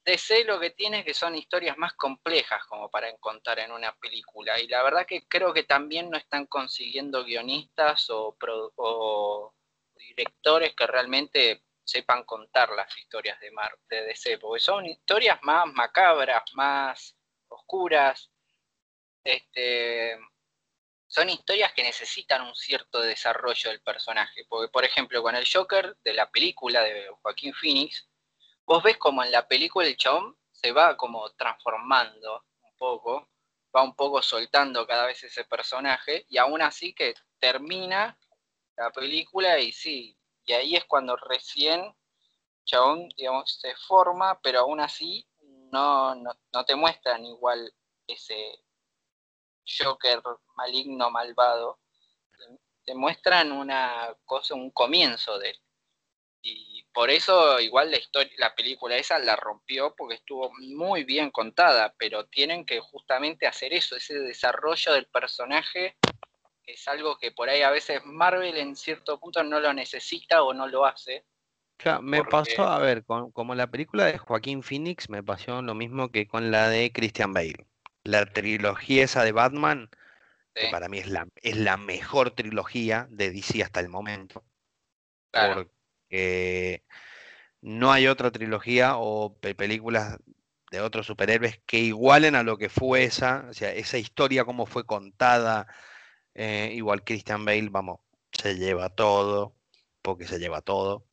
DC 0.10 0.44
lo 0.46 0.60
que 0.60 0.72
tiene 0.72 1.00
es 1.00 1.06
que 1.06 1.14
son 1.14 1.36
historias 1.36 1.78
más 1.78 1.94
complejas 1.94 2.66
como 2.66 2.90
para 2.90 3.16
contar 3.18 3.60
en 3.60 3.72
una 3.72 3.96
película. 3.96 4.60
Y 4.60 4.68
la 4.68 4.82
verdad 4.82 5.06
que 5.06 5.28
creo 5.28 5.54
que 5.54 5.64
también 5.64 6.10
no 6.10 6.18
están 6.18 6.48
consiguiendo 6.48 7.24
guionistas 7.24 8.08
o, 8.10 9.54
directores 9.96 10.76
que 10.76 10.88
realmente 10.88 11.64
sepan 11.84 12.24
contar 12.24 12.72
las 12.72 12.96
historias 12.98 13.40
de, 13.40 13.52
Mar 13.52 13.78
de 13.88 14.04
DC, 14.06 14.40
porque 14.40 14.60
son 14.60 14.86
historias 14.86 15.40
más 15.44 15.68
macabras, 15.68 16.44
más 16.54 17.16
oscuras, 17.48 18.32
este, 19.24 20.18
son 21.08 21.30
historias 21.30 21.72
que 21.74 21.84
necesitan 21.84 22.42
un 22.42 22.56
cierto 22.56 23.02
desarrollo 23.02 23.70
del 23.70 23.82
personaje, 23.82 24.46
porque 24.50 24.72
por 24.72 24.86
ejemplo 24.86 25.22
con 25.22 25.36
el 25.36 25.48
Joker 25.52 25.96
de 26.04 26.14
la 26.14 26.30
película 26.32 26.82
de 26.82 27.08
Joaquín 27.22 27.54
Phoenix, 27.54 28.09
vos 28.70 28.84
ves 28.84 28.98
como 28.98 29.24
en 29.24 29.32
la 29.32 29.48
película 29.48 29.88
el 29.88 29.98
chabón 29.98 30.38
se 30.52 30.72
va 30.72 30.96
como 30.96 31.28
transformando 31.32 32.46
un 32.62 32.78
poco, 32.78 33.28
va 33.76 33.82
un 33.82 33.96
poco 33.96 34.22
soltando 34.22 34.86
cada 34.86 35.08
vez 35.08 35.24
ese 35.24 35.44
personaje, 35.46 36.28
y 36.30 36.38
aún 36.38 36.62
así 36.62 36.94
que 36.94 37.16
termina 37.40 38.16
la 38.78 38.92
película 38.92 39.58
y 39.60 39.72
sí, 39.72 40.16
y 40.46 40.54
ahí 40.54 40.76
es 40.76 40.86
cuando 40.86 41.16
recién 41.16 41.96
chabón, 42.64 43.10
digamos, 43.18 43.60
se 43.60 43.76
forma, 43.76 44.40
pero 44.44 44.60
aún 44.60 44.80
así 44.80 45.28
no, 45.72 46.14
no, 46.14 46.66
te 46.68 46.76
muestran 46.76 47.26
igual 47.26 47.74
ese 48.06 48.64
Joker 49.66 50.22
maligno, 50.56 51.10
malvado. 51.10 51.80
Te 52.86 52.94
muestran 52.94 53.52
una 53.52 54.16
cosa, 54.26 54.54
un 54.54 54.70
comienzo 54.70 55.40
de 55.40 55.50
él. 55.50 55.62
Por 56.94 57.10
eso 57.10 57.60
igual 57.60 57.92
la 57.92 57.98
historia, 57.98 58.34
la 58.38 58.56
película 58.56 58.98
esa 58.98 59.20
la 59.20 59.36
rompió 59.36 59.94
porque 59.96 60.16
estuvo 60.16 60.52
muy 60.60 61.04
bien 61.04 61.32
contada, 61.32 61.94
pero 61.98 62.26
tienen 62.26 62.66
que 62.66 62.80
justamente 62.80 63.48
hacer 63.48 63.74
eso, 63.74 63.96
ese 63.96 64.16
desarrollo 64.20 64.94
del 64.94 65.06
personaje 65.06 65.96
es 66.74 66.88
algo 66.88 67.18
que 67.18 67.32
por 67.32 67.50
ahí 67.50 67.62
a 67.62 67.72
veces 67.72 68.02
Marvel 68.06 68.58
en 68.58 68.76
cierto 68.76 69.20
punto 69.20 69.44
no 69.44 69.60
lo 69.60 69.74
necesita 69.74 70.44
o 70.44 70.54
no 70.54 70.68
lo 70.68 70.86
hace. 70.86 71.26
Claro, 71.78 72.02
me 72.02 72.24
pasó, 72.24 72.64
a 72.64 72.78
ver, 72.80 73.06
con, 73.06 73.32
como 73.32 73.56
la 73.56 73.68
película 73.68 74.06
de 74.06 74.18
Joaquín 74.18 74.64
Phoenix, 74.64 75.10
me 75.10 75.24
pasó 75.24 75.62
lo 75.62 75.74
mismo 75.74 76.12
que 76.12 76.28
con 76.28 76.52
la 76.52 76.68
de 76.68 76.92
Christian 76.92 77.34
Bale. 77.34 77.66
La 78.04 78.26
trilogía 78.26 79.06
esa 79.06 79.24
de 79.24 79.32
Batman, 79.32 79.90
que 80.54 80.68
para 80.70 80.90
mí 80.90 80.98
es 80.98 81.08
la, 81.08 81.28
es 81.36 81.58
la 81.58 81.78
mejor 81.78 82.32
trilogía 82.32 83.08
de 83.10 83.32
DC 83.32 83.64
hasta 83.64 83.80
el 83.80 83.88
momento. 83.88 84.44
Porque 85.32 85.70
no 87.62 87.92
hay 87.92 88.08
otra 88.08 88.32
trilogía 88.32 88.98
o 88.98 89.36
películas 89.36 90.18
de 90.72 90.82
otros 90.82 91.08
superhéroes 91.08 91.60
que 91.66 91.80
igualen 91.80 92.36
a 92.36 92.44
lo 92.44 92.58
que 92.58 92.70
fue 92.70 93.04
esa, 93.04 93.46
o 93.50 93.54
sea, 93.54 93.74
esa 93.74 93.98
historia, 93.98 94.46
cómo 94.46 94.66
fue 94.66 94.86
contada, 94.86 95.68
eh, 96.36 96.72
igual 96.74 97.04
Christian 97.04 97.46
Bale, 97.46 97.70
vamos, 97.70 98.00
se 98.32 98.56
lleva 98.58 98.90
todo, 98.90 99.56
porque 100.02 100.26
se 100.26 100.40
lleva 100.40 100.62
todo. 100.62 101.06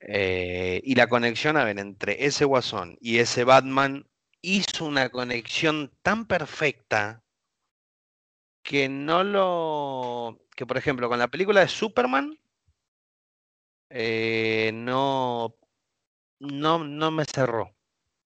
Eh, 0.00 0.80
y 0.84 0.94
la 0.94 1.08
conexión, 1.08 1.56
a 1.56 1.64
ver, 1.64 1.78
entre 1.78 2.24
ese 2.26 2.44
Guasón 2.44 2.96
y 3.00 3.18
ese 3.18 3.44
Batman 3.44 4.06
hizo 4.42 4.84
una 4.86 5.10
conexión 5.10 5.92
tan 6.02 6.26
perfecta 6.26 7.22
que 8.62 8.88
no 8.88 9.24
lo. 9.24 10.38
que 10.56 10.66
por 10.66 10.76
ejemplo, 10.76 11.08
con 11.08 11.18
la 11.18 11.28
película 11.28 11.60
de 11.60 11.68
Superman, 11.68 12.38
eh, 13.90 14.70
no, 14.74 15.56
no, 16.38 16.78
no 16.84 17.10
me 17.10 17.24
cerró. 17.24 17.74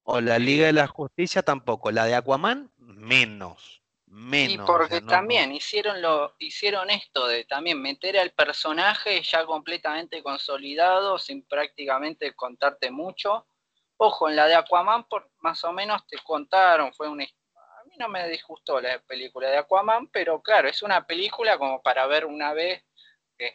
O 0.04 0.20
la 0.20 0.38
Liga 0.38 0.66
de 0.66 0.72
la 0.72 0.86
Justicia 0.86 1.42
tampoco. 1.42 1.90
La 1.90 2.06
de 2.06 2.14
Aquaman, 2.14 2.72
menos. 2.76 3.82
Y 4.14 4.58
porque 4.58 5.00
también 5.00 5.52
hicieron 5.52 6.02
lo, 6.02 6.34
hicieron 6.38 6.90
esto 6.90 7.26
de 7.26 7.44
también 7.44 7.80
meter 7.80 8.18
al 8.18 8.30
personaje 8.32 9.22
ya 9.22 9.46
completamente 9.46 10.22
consolidado, 10.22 11.18
sin 11.18 11.42
prácticamente 11.46 12.34
contarte 12.34 12.90
mucho. 12.90 13.46
Ojo, 13.96 14.28
en 14.28 14.36
la 14.36 14.48
de 14.48 14.54
Aquaman 14.54 15.08
por, 15.08 15.30
más 15.40 15.64
o 15.64 15.72
menos 15.72 16.06
te 16.06 16.18
contaron, 16.18 16.92
fue 16.92 17.08
una 17.08 17.24
a 17.24 17.84
mí 17.86 17.94
no 17.98 18.08
me 18.08 18.28
disgustó 18.28 18.80
la 18.82 18.98
película 19.00 19.48
de 19.48 19.56
Aquaman, 19.56 20.08
pero 20.08 20.42
claro, 20.42 20.68
es 20.68 20.82
una 20.82 21.06
película 21.06 21.56
como 21.56 21.80
para 21.80 22.06
ver 22.06 22.26
una 22.26 22.52
vez 22.52 22.84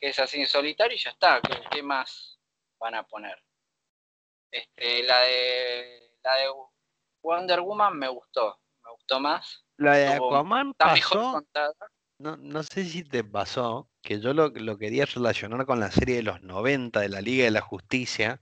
es 0.01 0.19
así 0.19 0.39
en 0.39 0.47
solitario 0.47 0.95
y 0.95 0.99
ya 0.99 1.11
está. 1.11 1.41
¿Qué, 1.71 1.83
más 1.83 2.39
van 2.79 2.95
a 2.95 3.03
poner? 3.03 3.41
Este, 4.51 5.03
la 5.03 5.19
de 5.21 6.11
la 6.23 6.35
de 6.37 6.47
Wonder 7.21 7.61
Woman 7.61 7.97
me 7.97 8.07
gustó, 8.07 8.59
me 8.83 8.91
gustó 8.91 9.19
más 9.19 9.67
la 9.77 9.93
de 9.93 10.07
Aquaman 10.07 10.73
pasó. 10.73 11.45
No, 12.19 12.35
no 12.35 12.63
sé 12.63 12.83
si 12.83 13.03
te 13.03 13.23
pasó 13.23 13.89
que 14.01 14.19
yo 14.19 14.33
lo, 14.33 14.49
lo 14.49 14.77
quería 14.77 15.05
relacionar 15.05 15.67
con 15.67 15.79
la 15.79 15.91
serie 15.91 16.15
de 16.15 16.23
los 16.23 16.41
90 16.41 16.99
de 16.99 17.09
la 17.09 17.21
Liga 17.21 17.45
de 17.45 17.51
la 17.51 17.61
Justicia. 17.61 18.41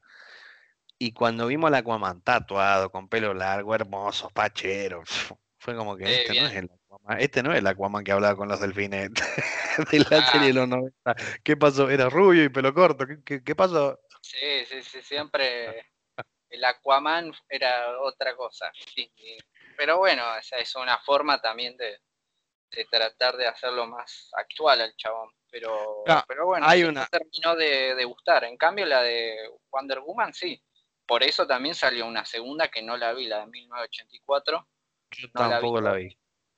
Y 0.98 1.12
cuando 1.12 1.48
vimos 1.48 1.68
al 1.68 1.76
Aquaman 1.76 2.22
tatuado, 2.22 2.90
con 2.90 3.10
pelo 3.10 3.34
largo, 3.34 3.76
hermoso, 3.76 4.30
pachero, 4.30 5.04
fue 5.60 5.76
como 5.76 5.98
que 5.98 6.22
este 6.22 6.40
no 6.40 6.48
es 6.48 6.56
el 6.56 6.66
Aquaman, 6.66 6.85
este 7.20 7.44
no 7.44 7.52
es 7.52 7.60
el 7.60 7.68
Aquaman 7.68 8.04
que 8.04 8.12
hablaba 8.12 8.36
con 8.36 8.48
los 8.48 8.60
delfines 8.60 9.12
de 9.92 10.00
la 10.00 10.32
serie 10.32 10.48
de 10.48 10.54
los 10.54 10.68
90. 10.68 11.16
¿Qué 11.44 11.56
pasó? 11.56 11.90
Era 11.90 12.10
rubio 12.10 12.44
y 12.44 12.50
pelo 12.50 12.74
corto. 12.74 13.06
¿Qué, 13.24 13.44
qué, 13.44 13.56
pasó? 13.56 14.00
Sí, 14.22 14.66
sí, 14.68 14.82
sí, 14.82 15.02
siempre 15.02 15.86
el 16.50 16.64
Aquaman 16.64 17.32
era 17.50 18.00
otra 18.02 18.36
cosa. 18.36 18.72
Sí, 18.94 19.12
pero 19.78 19.98
bueno, 19.98 20.36
esa 20.38 20.58
es 20.58 20.74
una 20.76 20.98
forma 21.00 21.42
también 21.42 21.76
de, 21.78 22.00
tratar 22.90 23.38
de 23.38 23.48
hacerlo 23.48 23.88
más 23.88 24.32
actual 24.34 24.82
al 24.82 24.96
chabón. 24.96 25.30
Pero, 25.50 26.04
pero 26.28 26.46
bueno, 26.46 26.66
hay 26.68 26.84
una... 26.84 27.06
terminó 27.06 27.56
de, 27.56 28.04
gustar. 28.06 28.44
En 28.44 28.58
cambio, 28.58 28.86
la 28.86 29.02
de 29.02 29.38
Wonder 29.72 30.00
Woman, 30.00 30.34
sí. 30.34 30.62
Por 31.06 31.24
eso 31.24 31.46
también 31.46 31.76
salió 31.76 32.06
una 32.06 32.26
segunda 32.26 32.68
que 32.70 32.82
no 32.82 32.98
la 32.98 33.14
vi, 33.14 33.28
la 33.28 33.42
de 33.42 33.48
1984. 33.48 34.68
Yo 35.12 35.32
tampoco 35.32 35.80
la 35.80 35.94
vi. 35.94 36.18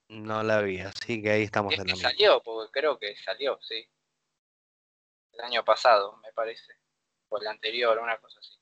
No 0.10 0.43
la 0.43 0.62
vi, 0.62 0.80
así 0.80 1.22
que 1.22 1.32
ahí 1.32 1.43
estamos 1.43 1.74
en 1.74 1.80
la 1.80 1.93
que 1.93 1.95
salió, 1.99 2.41
porque 2.41 2.72
creo 2.72 2.97
que 2.97 3.16
salió, 3.18 3.60
sí. 3.62 3.88
El 5.34 5.41
año 5.41 5.64
pasado, 5.66 6.18
me 6.18 6.32
parece. 6.34 6.74
O 7.30 7.39
el 7.39 7.47
anterior, 7.47 7.99
una 7.99 8.18
cosa 8.18 8.39
así 8.39 8.58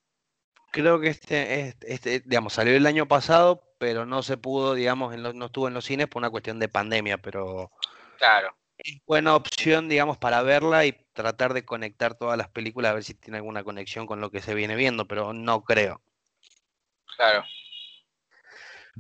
creo 0.76 1.00
que 1.00 1.08
este, 1.08 1.74
este, 1.88 2.20
digamos, 2.20 2.54
salió 2.54 2.76
el 2.76 2.86
año 2.86 3.08
pasado, 3.08 3.64
pero 3.78 4.06
no 4.06 4.22
se 4.24 4.36
pudo, 4.36 4.74
digamos, 4.74 5.18
no 5.18 5.46
estuvo 5.46 5.70
en 5.70 5.74
los 5.74 5.86
cines 5.86 6.08
por 6.08 6.20
una 6.20 6.30
cuestión 6.30 6.60
de 6.60 6.68
pandemia, 6.68 7.18
pero 7.18 7.72
claro. 8.18 8.54
es 8.78 8.98
buena 9.06 9.36
opción, 9.36 9.88
digamos, 9.88 10.18
para 10.18 10.42
verla 10.42 10.86
y 10.86 10.92
tratar 11.14 11.54
de 11.54 11.64
conectar 11.64 12.16
todas 12.16 12.38
las 12.38 12.50
películas 12.50 12.92
a 12.92 12.96
ver 12.96 13.06
si 13.06 13.14
tiene 13.14 13.38
alguna 13.38 13.64
conexión 13.64 14.06
con 14.06 14.20
lo 14.20 14.32
que 14.32 14.42
se 14.42 14.54
viene 14.54 14.76
viendo, 14.76 15.08
pero 15.08 15.32
no 15.32 15.64
creo. 15.64 16.02
Claro. 17.16 17.46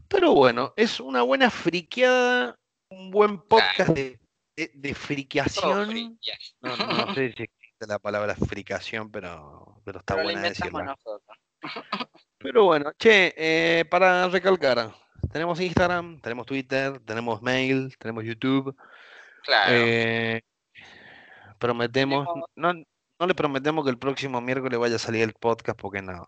Pero 0.08 0.34
bueno, 0.34 0.74
es 0.76 1.00
una 1.00 1.22
buena 1.22 1.50
friqueada, 1.50 2.58
un 2.90 3.12
buen 3.12 3.42
podcast 3.42 3.90
de, 3.92 4.20
de, 4.56 4.96
friqueación. 4.96 6.18
No, 6.62 6.78
no, 6.78 7.14
sé 7.14 7.34
si 7.34 7.44
existe 7.44 7.88
la 7.88 8.00
palabra 8.00 8.36
fricación, 8.36 9.12
pero, 9.12 9.82
pero 9.86 10.00
está 10.00 10.16
buena 10.22 10.42
decirla. 10.42 10.96
Pero 12.38 12.66
bueno, 12.66 12.92
che, 12.98 13.34
eh, 13.38 13.86
para 13.86 14.28
recalcar, 14.28 14.94
tenemos 15.32 15.60
Instagram, 15.60 16.20
tenemos 16.22 16.46
Twitter, 16.46 17.00
tenemos 17.00 17.42
mail, 17.42 17.96
tenemos 17.98 18.24
YouTube. 18.24 18.76
Claro. 19.44 19.74
Eh, 19.74 20.42
prometemos, 21.58 22.28
no, 22.56 22.74
no 22.74 23.28
le 23.28 23.36
prometemos 23.36 23.84
que 23.84 23.92
el 23.92 23.98
próximo 23.98 24.42
miércoles 24.42 24.78
vaya 24.78 24.98
a 24.98 25.00
salir 25.00 25.24
el 25.24 25.34
podcast 25.34 25.80
porque 25.80 26.02
no. 26.02 26.28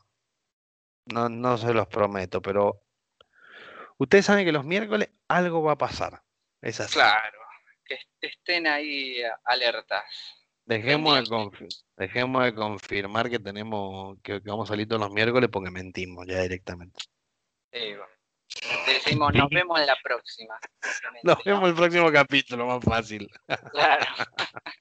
No, 1.06 1.30
no 1.30 1.58
se 1.58 1.74
los 1.74 1.88
prometo, 1.88 2.42
pero 2.42 2.87
ustedes 3.98 4.26
saben 4.26 4.46
que 4.46 4.52
los 4.52 4.66
miércoles 4.66 5.10
algo 5.28 5.62
va 5.64 5.74
a 5.74 5.78
pasar. 5.78 6.22
Es 6.62 6.80
así. 6.80 6.94
Claro, 6.94 7.40
que 7.86 8.00
estén 8.22 8.68
ahí 8.68 9.22
alertas. 9.46 10.04
Dejemos 10.66 11.30
de, 11.30 11.70
dejemos 11.96 12.44
de 12.44 12.54
confirmar 12.54 13.30
que 13.30 13.40
tenemos 13.40 14.18
que, 14.22 14.40
vamos 14.40 14.70
a 14.70 14.74
salir 14.74 14.88
todos 14.88 15.02
los 15.02 15.12
miércoles 15.12 15.50
porque 15.50 15.72
mentimos 15.72 16.26
ya 16.28 16.42
directamente. 16.42 17.00
Sí, 17.72 17.96
Decimos, 18.86 19.34
nos 19.34 19.50
vemos 19.50 19.80
en 19.80 19.88
la 19.88 19.98
próxima. 20.04 20.60
Nos 21.24 21.44
vemos 21.44 21.64
en 21.64 21.70
el 21.70 21.76
próximo 21.76 22.12
capítulo, 22.12 22.66
más 22.66 22.84
fácil. 22.84 23.30
Claro. 23.72 24.06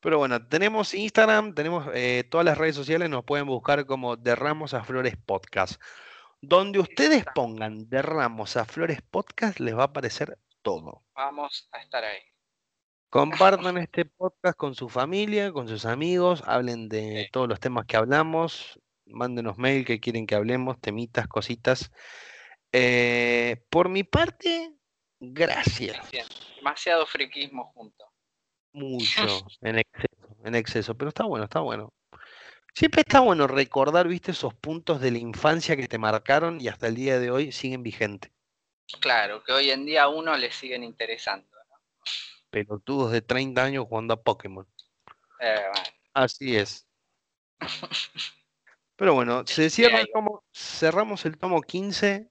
Pero 0.00 0.18
bueno, 0.18 0.46
tenemos 0.46 0.94
Instagram, 0.94 1.54
tenemos 1.54 1.88
eh, 1.94 2.24
todas 2.30 2.44
las 2.44 2.56
redes 2.56 2.76
sociales, 2.76 3.10
nos 3.10 3.24
pueden 3.24 3.46
buscar 3.46 3.84
como 3.86 4.16
Derramos 4.16 4.74
a 4.74 4.84
Flores 4.84 5.16
Podcast. 5.16 5.80
Donde 6.40 6.78
ustedes 6.78 7.24
pongan 7.34 7.88
Derramos 7.88 8.56
a 8.56 8.64
Flores 8.64 9.02
Podcast, 9.02 9.58
les 9.58 9.76
va 9.76 9.82
a 9.82 9.86
aparecer 9.86 10.38
todo. 10.62 11.04
Vamos 11.14 11.68
a 11.72 11.80
estar 11.80 12.04
ahí. 12.04 12.20
Compartan 13.10 13.78
este 13.78 14.04
podcast 14.04 14.56
con 14.56 14.74
su 14.74 14.88
familia, 14.88 15.50
con 15.50 15.66
sus 15.66 15.84
amigos, 15.84 16.42
hablen 16.46 16.88
de 16.88 17.28
todos 17.32 17.48
los 17.48 17.58
temas 17.58 17.86
que 17.86 17.96
hablamos, 17.96 18.78
mándenos 19.06 19.58
mail 19.58 19.84
que 19.84 19.98
quieren 19.98 20.26
que 20.26 20.34
hablemos, 20.34 20.80
temitas, 20.80 21.26
cositas. 21.26 21.90
Eh, 22.70 23.64
por 23.70 23.88
mi 23.88 24.04
parte, 24.04 24.74
gracias. 25.18 25.98
Demasiado 26.56 27.06
friquismo 27.06 27.72
junto. 27.74 28.04
Mucho, 28.72 29.22
en 29.62 29.78
exceso, 29.78 30.36
en 30.44 30.54
exceso, 30.54 30.94
pero 30.96 31.08
está 31.08 31.24
bueno, 31.24 31.44
está 31.44 31.60
bueno. 31.60 31.92
Siempre 32.78 33.00
está 33.00 33.18
bueno 33.18 33.48
recordar, 33.48 34.06
viste, 34.06 34.30
esos 34.30 34.54
puntos 34.54 35.00
de 35.00 35.10
la 35.10 35.18
infancia 35.18 35.74
que 35.76 35.88
te 35.88 35.98
marcaron 35.98 36.60
y 36.60 36.68
hasta 36.68 36.86
el 36.86 36.94
día 36.94 37.18
de 37.18 37.28
hoy 37.28 37.50
siguen 37.50 37.82
vigentes. 37.82 38.30
Claro, 39.00 39.42
que 39.42 39.50
hoy 39.50 39.72
en 39.72 39.84
día 39.84 40.04
a 40.04 40.08
uno 40.08 40.36
le 40.36 40.52
siguen 40.52 40.84
interesando. 40.84 41.48
¿no? 41.50 41.76
Pelotudos 42.50 43.10
de 43.10 43.20
30 43.20 43.64
años 43.64 43.84
jugando 43.88 44.14
a 44.14 44.22
Pokémon. 44.22 44.64
Eh, 45.40 45.60
bueno, 45.72 45.88
Así 46.14 46.56
es. 46.56 46.86
Pero 48.94 49.14
bueno, 49.14 49.44
se 49.44 49.70
cierra 49.70 49.98
el 49.98 50.08
tomo, 50.12 50.44
cerramos 50.54 51.26
el 51.26 51.36
tomo 51.36 51.60
15. 51.60 52.30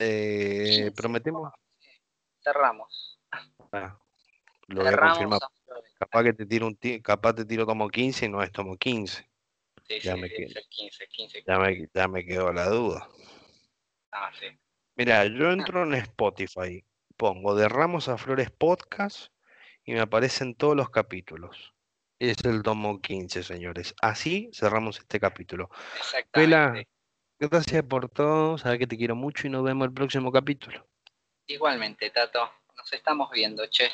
eh, 0.00 0.64
15, 0.66 0.90
prometemos. 0.90 1.52
cerramos. 2.42 3.20
Ah, 3.70 3.96
lo 4.66 4.80
voy 4.80 4.88
a 4.88 4.90
Cerramos 4.90 5.18
confirmar. 5.18 5.40
a 5.44 5.48
Flores. 5.64 5.94
Capaz 6.00 6.24
que 6.24 6.32
te 6.32 6.46
tiro 6.46 6.66
un 6.66 6.76
capaz 7.00 7.34
te 7.34 7.44
tiro 7.44 7.64
tomo 7.64 7.88
15 7.88 8.26
y 8.26 8.28
no 8.28 8.42
es 8.42 8.50
tomo 8.50 8.76
15. 8.76 9.24
Ya 9.88 10.16
me 10.16 10.26
es 10.26 10.32
quedé. 10.32 10.58
el 10.58 10.68
15, 10.68 11.06
15. 11.08 11.44
Ya 11.46 11.58
me, 11.58 11.88
ya 11.92 12.08
me 12.08 12.24
quedó 12.24 12.52
la 12.52 12.66
duda. 12.66 13.08
Ah, 14.12 14.30
sí. 14.38 14.46
Mira, 14.96 15.24
yo 15.26 15.50
entro 15.50 15.84
en 15.84 15.94
Spotify, 15.94 16.84
pongo 17.16 17.54
de 17.54 17.68
Ramos 17.68 18.08
a 18.08 18.18
Flores 18.18 18.50
Podcast 18.50 19.32
y 19.84 19.92
me 19.92 20.00
aparecen 20.00 20.54
todos 20.54 20.76
los 20.76 20.90
capítulos. 20.90 21.74
Es 22.18 22.36
el 22.44 22.62
tomo 22.62 23.00
15, 23.00 23.42
señores. 23.42 23.94
Así 24.02 24.50
cerramos 24.52 24.98
este 24.98 25.20
capítulo. 25.20 25.70
Exactamente. 25.98 26.88
Gracias 27.38 27.84
por 27.84 28.08
todo, 28.08 28.58
sabes 28.58 28.80
que 28.80 28.88
te 28.88 28.96
quiero 28.96 29.14
mucho 29.14 29.46
y 29.46 29.50
nos 29.50 29.62
vemos 29.62 29.86
el 29.86 29.94
próximo 29.94 30.32
capítulo. 30.32 30.84
Igualmente, 31.46 32.10
Tato. 32.10 32.50
Nos 32.76 32.92
estamos 32.92 33.30
viendo, 33.30 33.64
che. 33.68 33.88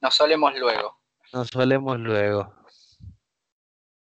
Nos 0.00 0.14
solemos 0.14 0.58
luego. 0.58 1.00
Nos 1.32 1.48
solemos 1.48 1.98
luego. 2.00 2.52